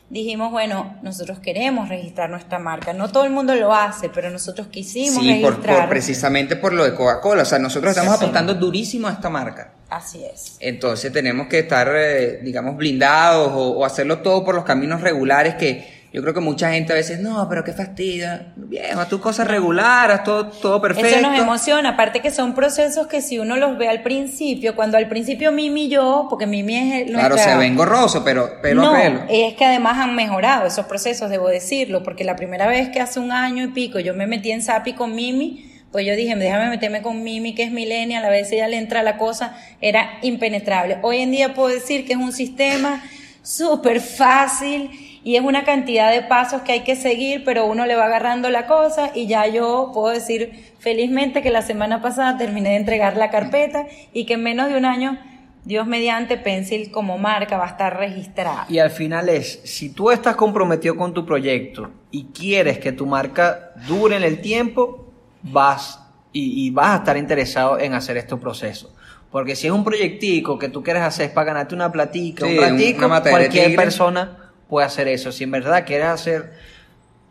dijimos, 0.10 0.51
bueno, 0.51 0.97
nosotros 1.01 1.39
queremos 1.39 1.89
registrar 1.89 2.30
nuestra 2.30 2.60
marca. 2.60 2.93
No 2.93 3.10
todo 3.12 3.24
el 3.26 3.32
mundo 3.32 3.56
lo 3.56 3.74
hace, 3.74 4.10
pero 4.10 4.30
nosotros 4.30 4.68
quisimos 4.68 5.24
Sí, 5.24 5.39
por, 5.41 5.51
registrar. 5.53 5.80
por- 5.82 5.89
precisamente 5.89 6.56
por 6.56 6.74
lo 6.74 6.84
de 6.86 6.93
Coca-Cola. 6.93 7.41
O 7.43 7.45
sea, 7.45 7.60
nosotros 7.60 7.89
estamos 7.91 8.14
Sí. 8.18 8.24
apostando 8.24 8.53
durísimo 8.53 9.08
a 9.08 9.14
esta 9.14 9.30
marca. 9.30 9.72
Así 9.89 10.24
es. 10.26 10.58
Entonces 10.60 11.12
tenemos 11.14 11.47
que 11.47 11.60
estar, 11.60 11.89
eh, 11.95 12.39
digamos, 12.43 12.76
blindados 12.76 13.51
o, 13.53 13.78
o 13.80 13.86
hacerlo 13.86 14.20
todo 14.20 14.43
por 14.43 14.56
los 14.56 14.64
caminos 14.66 15.01
regulares 15.01 15.56
que 15.56 15.95
yo 16.14 16.22
creo 16.22 16.34
que 16.34 16.39
mucha 16.39 16.72
gente 16.72 16.93
a 16.93 16.95
veces, 16.95 17.20
no, 17.20 17.47
pero 17.49 17.64
qué 17.64 17.74
fastidio. 17.74 18.28
Viejo, 18.56 18.99
haz 19.01 19.10
tus 19.10 19.20
cosas 19.20 19.47
regulares, 19.47 20.24
todo, 20.24 20.47
todo 20.47 20.82
perfecto. 20.82 21.10
Eso 21.10 21.22
nos 21.30 21.38
emociona, 21.38 21.89
aparte 21.89 22.22
que 22.22 22.32
son 22.32 22.56
procesos 22.56 23.08
que 23.08 23.22
si 23.22 23.38
uno 23.38 23.58
los 23.58 23.78
ve 23.78 23.89
al 23.89 24.01
principio, 24.01 24.76
cuando 24.76 24.97
al 24.97 25.10
principio 25.10 25.51
Mimi 25.51 25.86
y 25.86 25.89
yo, 25.89 26.28
porque 26.30 26.45
Mimi 26.47 26.76
es 26.78 27.01
el- 27.01 27.14
Claro, 27.14 27.30
nuestra- 27.36 27.53
se 27.53 27.58
ven 27.60 27.76
gorroso, 27.76 28.24
pero 28.24 28.62
pelo 28.62 28.82
no, 28.84 28.95
a 28.95 29.01
pelo. 29.01 29.22
es 29.30 29.56
que 29.56 29.66
además 29.66 29.97
han 29.97 30.16
mejorado 30.16 30.66
esos 30.68 30.86
procesos, 30.86 31.30
debo 31.30 31.49
decirlo, 31.49 32.01
porque 32.03 32.24
la 32.24 32.36
primera 32.38 32.66
vez 32.68 32.88
que 32.89 33.01
hace 33.01 33.20
un 33.20 33.32
año 33.34 33.64
y 33.66 33.68
pico 33.70 33.99
yo 33.99 34.14
me 34.14 34.26
metí 34.26 34.51
en 34.51 34.62
Sapi 34.62 34.93
con 34.93 35.14
Mimi, 35.16 35.72
pues 35.91 36.06
yo 36.06 36.16
dije, 36.16 36.36
déjame 36.36 36.70
meterme 36.70 37.01
con 37.01 37.24
Mimi, 37.24 37.56
que 37.56 37.64
es 37.64 37.72
millennial, 37.72 38.24
a 38.26 38.30
veces 38.30 38.58
ya 38.58 38.68
le 38.68 38.78
entra 38.78 39.01
la 39.03 39.18
cosa, 39.18 39.56
era 39.82 40.18
impenetrable. 40.22 40.97
Hoy 41.01 41.18
en 41.20 41.32
día 41.32 41.53
puedo 41.53 41.70
decir 41.74 42.06
que 42.06 42.14
es 42.14 42.20
un 42.20 42.32
sistema 42.34 43.01
súper 43.41 44.01
fácil 44.01 44.89
y 45.26 45.38
es 45.38 45.41
una 45.41 45.63
cantidad 45.63 46.11
de 46.11 46.21
pasos 46.21 46.61
que 46.61 46.71
hay 46.71 46.82
que 46.82 46.95
seguir, 46.95 47.43
pero 47.43 47.65
uno 47.65 47.88
le 47.88 47.95
va 47.95 48.05
agarrando 48.05 48.51
la 48.51 48.67
cosa 48.67 49.09
y 49.15 49.26
ya 49.26 49.47
yo 49.47 49.89
puedo 49.91 50.13
decir 50.13 50.71
felizmente 50.78 51.41
que 51.41 51.49
la 51.49 51.63
semana 51.63 51.99
pasada 51.99 52.38
terminé 52.38 52.69
de 52.69 52.76
entregar 52.76 53.17
la 53.17 53.32
carpeta 53.32 53.88
y 54.13 54.28
que 54.28 54.36
en 54.36 54.43
menos 54.43 54.69
de 54.69 54.78
un 54.78 54.86
año, 54.86 55.17
Dios 55.63 55.88
mediante, 55.88 56.38
Pencil 56.38 56.91
como 56.91 57.17
marca 57.17 57.57
va 57.57 57.65
a 57.65 57.69
estar 57.69 57.97
registrada. 57.97 58.67
Y 58.69 58.78
al 58.78 58.91
final 58.91 59.28
es, 59.28 59.61
si 59.63 59.89
tú 59.89 60.11
estás 60.11 60.36
comprometido 60.36 60.95
con 60.95 61.11
tu 61.11 61.26
proyecto 61.26 61.89
y 62.11 62.26
quieres 62.26 62.78
que 62.78 62.91
tu 62.91 63.07
marca 63.07 63.71
dure 63.88 64.17
en 64.17 64.23
el 64.23 64.41
tiempo, 64.41 65.11
vas 65.41 66.01
y, 66.34 66.67
y 66.67 66.69
vas 66.69 66.89
a 66.89 66.95
estar 66.97 67.17
interesado 67.17 67.80
en 67.80 67.95
hacer 67.95 68.17
estos 68.17 68.39
procesos. 68.39 68.93
Porque 69.32 69.55
si 69.55 69.65
es 69.65 69.73
un 69.73 69.84
proyectico 69.84 70.59
que 70.59 70.69
tú 70.69 70.84
quieres 70.84 71.01
hacer 71.01 71.34
para 71.34 71.47
ganarte 71.47 71.73
una 71.73 71.91
platica, 71.91 72.45
Sí, 72.45 72.59
un 72.59 72.63
ratico, 72.63 72.99
una 72.99 73.07
materia 73.07 73.39
de 73.39 73.43
cualquier 73.45 73.65
tigre. 73.69 73.84
persona 73.84 74.45
puede 74.70 74.88
hacer 74.88 75.07
eso. 75.07 75.32
Si 75.32 75.43
en 75.43 75.51
verdad 75.51 75.86
quieres 75.86 76.07
hacer 76.07 76.53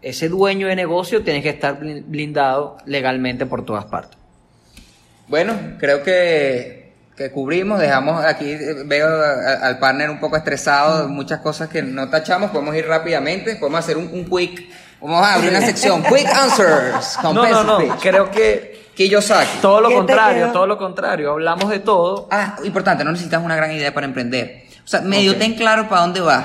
ese 0.02 0.28
dueño 0.28 0.66
de 0.68 0.76
negocio, 0.76 1.22
tienes 1.22 1.42
que 1.42 1.48
estar 1.50 1.78
blin- 1.80 2.04
blindado 2.06 2.76
legalmente 2.86 3.46
por 3.46 3.64
todas 3.64 3.84
partes. 3.86 4.18
Bueno, 5.28 5.54
creo 5.78 6.02
que, 6.02 6.92
que 7.16 7.30
cubrimos, 7.30 7.80
dejamos 7.80 8.22
aquí, 8.24 8.50
eh, 8.50 8.82
veo 8.84 9.08
a- 9.08 9.66
al 9.66 9.78
partner 9.78 10.10
un 10.10 10.20
poco 10.20 10.36
estresado, 10.36 11.08
muchas 11.08 11.40
cosas 11.40 11.68
que 11.68 11.82
no 11.82 12.08
tachamos, 12.10 12.50
podemos 12.50 12.76
ir 12.76 12.86
rápidamente, 12.86 13.56
podemos 13.56 13.80
hacer 13.80 13.96
un, 13.96 14.04
un 14.12 14.24
quick, 14.28 14.68
vamos 15.00 15.26
a 15.26 15.34
abrir 15.34 15.50
una 15.50 15.60
sección, 15.66 16.02
quick 16.02 16.26
answers, 16.26 17.16
con 17.22 17.34
No, 17.34 17.46
no, 17.48 17.64
no, 17.64 17.78
Pitch. 17.78 18.02
creo 18.02 18.30
que 18.30 18.84
Kiyosaki. 18.94 19.58
todo 19.62 19.80
lo 19.80 19.88
¿Qué 19.88 19.94
te 19.94 19.98
contrario, 19.98 20.52
todo 20.52 20.66
lo 20.66 20.76
contrario, 20.78 21.30
hablamos 21.32 21.70
de 21.70 21.78
todo. 21.80 22.28
Ah, 22.30 22.56
importante, 22.62 23.02
no 23.04 23.10
necesitas 23.12 23.42
una 23.42 23.56
gran 23.56 23.72
idea 23.72 23.92
para 23.94 24.06
emprender. 24.06 24.64
O 24.84 24.86
sea, 24.86 25.00
medio 25.00 25.36
ten 25.36 25.54
claro 25.54 25.88
para 25.88 26.02
dónde 26.02 26.20
vas, 26.20 26.44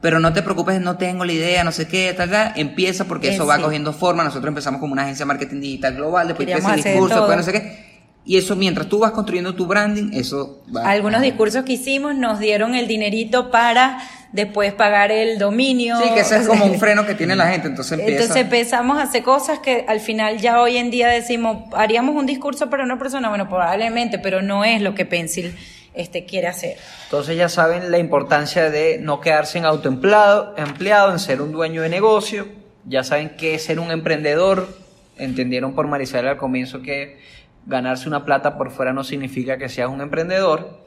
pero 0.00 0.18
no 0.18 0.32
te 0.32 0.42
preocupes, 0.42 0.80
no 0.80 0.96
tengo 0.96 1.24
la 1.24 1.32
idea, 1.32 1.62
no 1.62 1.72
sé 1.72 1.86
qué, 1.86 2.12
tal, 2.14 2.30
tal. 2.30 2.52
Empieza 2.56 3.04
porque 3.04 3.28
Eh, 3.28 3.34
eso 3.34 3.46
va 3.46 3.58
cogiendo 3.58 3.92
forma. 3.92 4.24
Nosotros 4.24 4.48
empezamos 4.48 4.80
como 4.80 4.92
una 4.92 5.02
agencia 5.02 5.24
de 5.24 5.28
marketing 5.28 5.60
digital 5.60 5.94
global, 5.94 6.28
después 6.28 6.48
empieza 6.48 6.74
el 6.74 6.82
discurso, 6.82 7.16
después 7.16 7.36
no 7.36 7.42
sé 7.42 7.52
qué. 7.52 7.90
Y 8.24 8.36
eso, 8.36 8.54
mientras 8.54 8.86
tú 8.86 8.98
vas 8.98 9.12
construyendo 9.12 9.54
tu 9.54 9.66
branding, 9.66 10.12
eso 10.12 10.62
va. 10.74 10.88
Algunos 10.88 11.22
discursos 11.22 11.64
que 11.64 11.72
hicimos 11.74 12.14
nos 12.14 12.38
dieron 12.38 12.74
el 12.74 12.86
dinerito 12.86 13.50
para 13.50 13.98
después 14.32 14.72
pagar 14.72 15.10
el 15.10 15.38
dominio. 15.38 15.98
Sí, 16.00 16.10
que 16.14 16.20
ese 16.20 16.36
es 16.36 16.48
como 16.48 16.64
un 16.64 16.78
freno 16.78 17.04
que 17.04 17.14
tiene 17.14 17.34
la 17.36 17.48
gente, 17.48 17.68
entonces 17.68 17.98
empieza. 17.98 18.22
Entonces 18.22 18.44
empezamos 18.44 18.98
a 18.98 19.02
hacer 19.02 19.22
cosas 19.22 19.58
que 19.58 19.84
al 19.88 20.00
final 20.00 20.38
ya 20.38 20.60
hoy 20.60 20.76
en 20.76 20.90
día 20.90 21.08
decimos, 21.08 21.64
haríamos 21.72 22.14
un 22.14 22.26
discurso 22.26 22.70
para 22.70 22.84
una 22.84 22.98
persona, 22.98 23.28
bueno, 23.28 23.48
probablemente, 23.48 24.18
pero 24.18 24.42
no 24.42 24.64
es 24.64 24.80
lo 24.80 24.94
que 24.94 25.04
Pencil 25.04 25.54
este, 25.94 26.24
quiere 26.24 26.46
hacer. 26.48 26.76
Entonces 27.04 27.36
ya 27.36 27.48
saben 27.48 27.90
la 27.90 27.98
importancia 27.98 28.70
de 28.70 28.98
no 29.00 29.20
quedarse 29.20 29.58
en 29.58 29.64
autoempleado, 29.64 30.54
empleado, 30.56 31.12
en 31.12 31.18
ser 31.18 31.42
un 31.42 31.52
dueño 31.52 31.82
de 31.82 31.88
negocio. 31.88 32.46
Ya 32.86 33.04
saben 33.04 33.30
qué 33.36 33.54
es 33.54 33.64
ser 33.64 33.78
un 33.80 33.90
emprendedor. 33.90 34.68
Entendieron 35.16 35.74
por 35.74 35.86
Marisela 35.86 36.30
al 36.30 36.36
comienzo 36.36 36.80
que 36.82 37.18
ganarse 37.66 38.08
una 38.08 38.24
plata 38.24 38.56
por 38.56 38.70
fuera 38.70 38.92
no 38.92 39.04
significa 39.04 39.58
que 39.58 39.68
seas 39.68 39.90
un 39.90 40.00
emprendedor. 40.00 40.80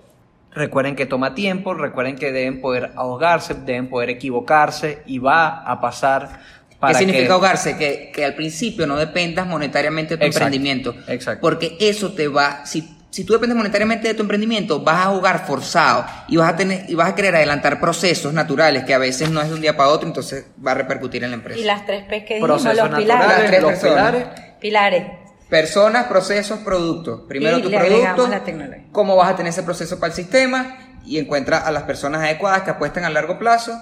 Recuerden 0.52 0.96
que 0.96 1.06
toma 1.06 1.34
tiempo, 1.36 1.74
recuerden 1.74 2.16
que 2.16 2.32
deben 2.32 2.62
poder 2.62 2.92
ahogarse, 2.96 3.54
deben 3.56 3.90
poder 3.90 4.10
equivocarse 4.12 5.02
y 5.08 5.18
va 5.20 5.64
a 5.64 5.82
pasar 5.82 6.42
para 6.80 6.94
¿Qué 6.94 7.00
significa 7.00 7.26
que- 7.28 7.32
ahogarse? 7.34 7.78
Que, 7.78 8.12
que 8.14 8.24
al 8.26 8.36
principio 8.36 8.86
no 8.86 8.96
dependas 8.98 9.48
monetariamente 9.48 10.16
de 10.16 10.20
tu 10.20 10.26
Exacto, 10.26 10.46
emprendimiento. 10.48 10.96
exacto. 11.08 11.42
Porque 11.42 11.78
eso 11.80 12.14
te 12.14 12.28
va, 12.28 12.66
si, 12.66 12.88
si 13.14 13.24
tú 13.24 13.34
dependes 13.34 13.56
monetariamente 13.56 14.08
de 14.08 14.14
tu 14.16 14.24
emprendimiento, 14.24 14.80
vas 14.84 15.06
a 15.06 15.10
jugar 15.12 15.46
forzado 15.46 16.06
y 16.28 16.38
vas 16.38 16.52
a 16.52 16.56
tener, 16.56 16.90
y 16.90 16.96
vas 16.96 17.10
a 17.10 17.16
querer 17.16 17.36
adelantar 17.36 17.80
procesos 17.80 18.34
naturales 18.34 18.84
que 18.86 18.94
a 18.94 18.98
veces 18.98 19.30
no 19.30 19.40
es 19.42 19.50
de 19.50 19.54
un 19.54 19.62
día 19.62 19.78
para 19.78 19.90
otro, 19.90 20.08
entonces 20.08 20.48
va 20.66 20.72
a 20.72 20.74
repercutir 20.76 21.24
en 21.24 21.30
la 21.30 21.36
empresa. 21.38 21.60
Y 21.60 21.64
las 21.64 21.86
tres 21.86 22.04
P 22.06 22.26
que 22.26 22.34
dijimos, 22.36 22.50
los 22.64 22.76
Las 22.76 22.90
naturales, 22.90 23.06
tres 23.06 23.46
pilares. 23.46 23.62
los 23.62 23.72
personas. 23.72 24.12
pilares. 24.12 24.28
Pilares. 24.60 25.04
Personas, 25.50 26.08
procesos, 26.08 26.60
productos. 26.60 27.22
Primero 27.28 27.60
Y 27.60 27.62
tu 27.62 27.70
producto, 27.70 28.28
la 28.28 28.44
tecnología. 28.44 28.86
cómo 28.92 29.16
vas 29.16 29.30
a 29.32 29.36
tener 29.36 29.52
ese 29.52 29.62
proceso 29.64 30.00
para 30.00 30.08
el 30.12 30.16
sistema 30.16 30.78
y 31.06 31.20
encuentra 31.20 31.60
a 31.60 31.72
las 31.72 31.84
personas 31.84 32.22
adecuadas 32.24 32.64
que 32.64 32.72
apuesten 32.72 33.06
a 33.06 33.10
largo 33.12 33.38
plazo 33.38 33.80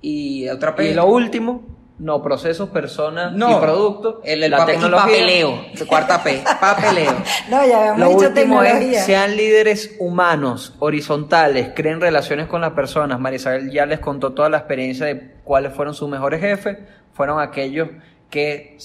y 0.00 0.48
otra 0.48 0.70
Y 0.70 0.74
pe- 0.74 0.94
lo 0.94 1.06
último, 1.06 1.77
no 1.98 2.22
procesos, 2.22 2.68
personas 2.68 3.32
y 3.34 3.60
productos. 3.60 4.16
el, 4.24 4.44
el 4.44 4.50
la 4.52 4.58
papel- 4.58 4.66
tecnología. 4.74 5.04
papeleo, 5.06 5.60
cuarta 5.88 6.22
P, 6.22 6.42
papeleo. 6.60 7.12
No, 7.50 7.66
ya 7.66 7.78
habíamos 7.78 7.98
Lo 8.00 8.06
dicho 8.10 8.28
último 8.28 8.60
tecnología. 8.62 9.00
es, 9.00 9.06
sean 9.06 9.36
líderes 9.36 9.96
humanos, 9.98 10.74
horizontales, 10.78 11.70
creen 11.74 12.00
relaciones 12.00 12.46
con 12.46 12.60
las 12.60 12.72
personas. 12.72 13.18
Marisabel 13.18 13.70
ya 13.70 13.84
les 13.86 13.98
contó 13.98 14.32
toda 14.32 14.48
la 14.48 14.58
experiencia 14.58 15.06
de 15.06 15.34
cuáles 15.44 15.72
fueron 15.72 15.92
sus 15.94 16.08
mejores 16.08 16.40
jefes. 16.40 16.78
Fueron 17.14 17.40
aquellos 17.40 17.88
que 18.30 18.76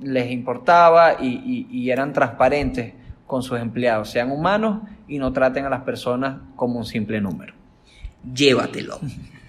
les 0.00 0.30
importaba 0.30 1.16
y, 1.20 1.28
y- 1.28 1.68
y 1.70 1.90
eran 1.90 2.12
transparentes 2.12 2.94
con 3.28 3.42
sus 3.44 3.60
empleados. 3.60 4.10
Sean 4.10 4.32
humanos 4.32 4.80
y 5.06 5.18
no 5.18 5.32
traten 5.32 5.66
a 5.66 5.70
las 5.70 5.82
personas 5.82 6.38
como 6.56 6.78
un 6.78 6.84
simple 6.84 7.20
número. 7.20 7.54
Llévatelo. 8.34 8.98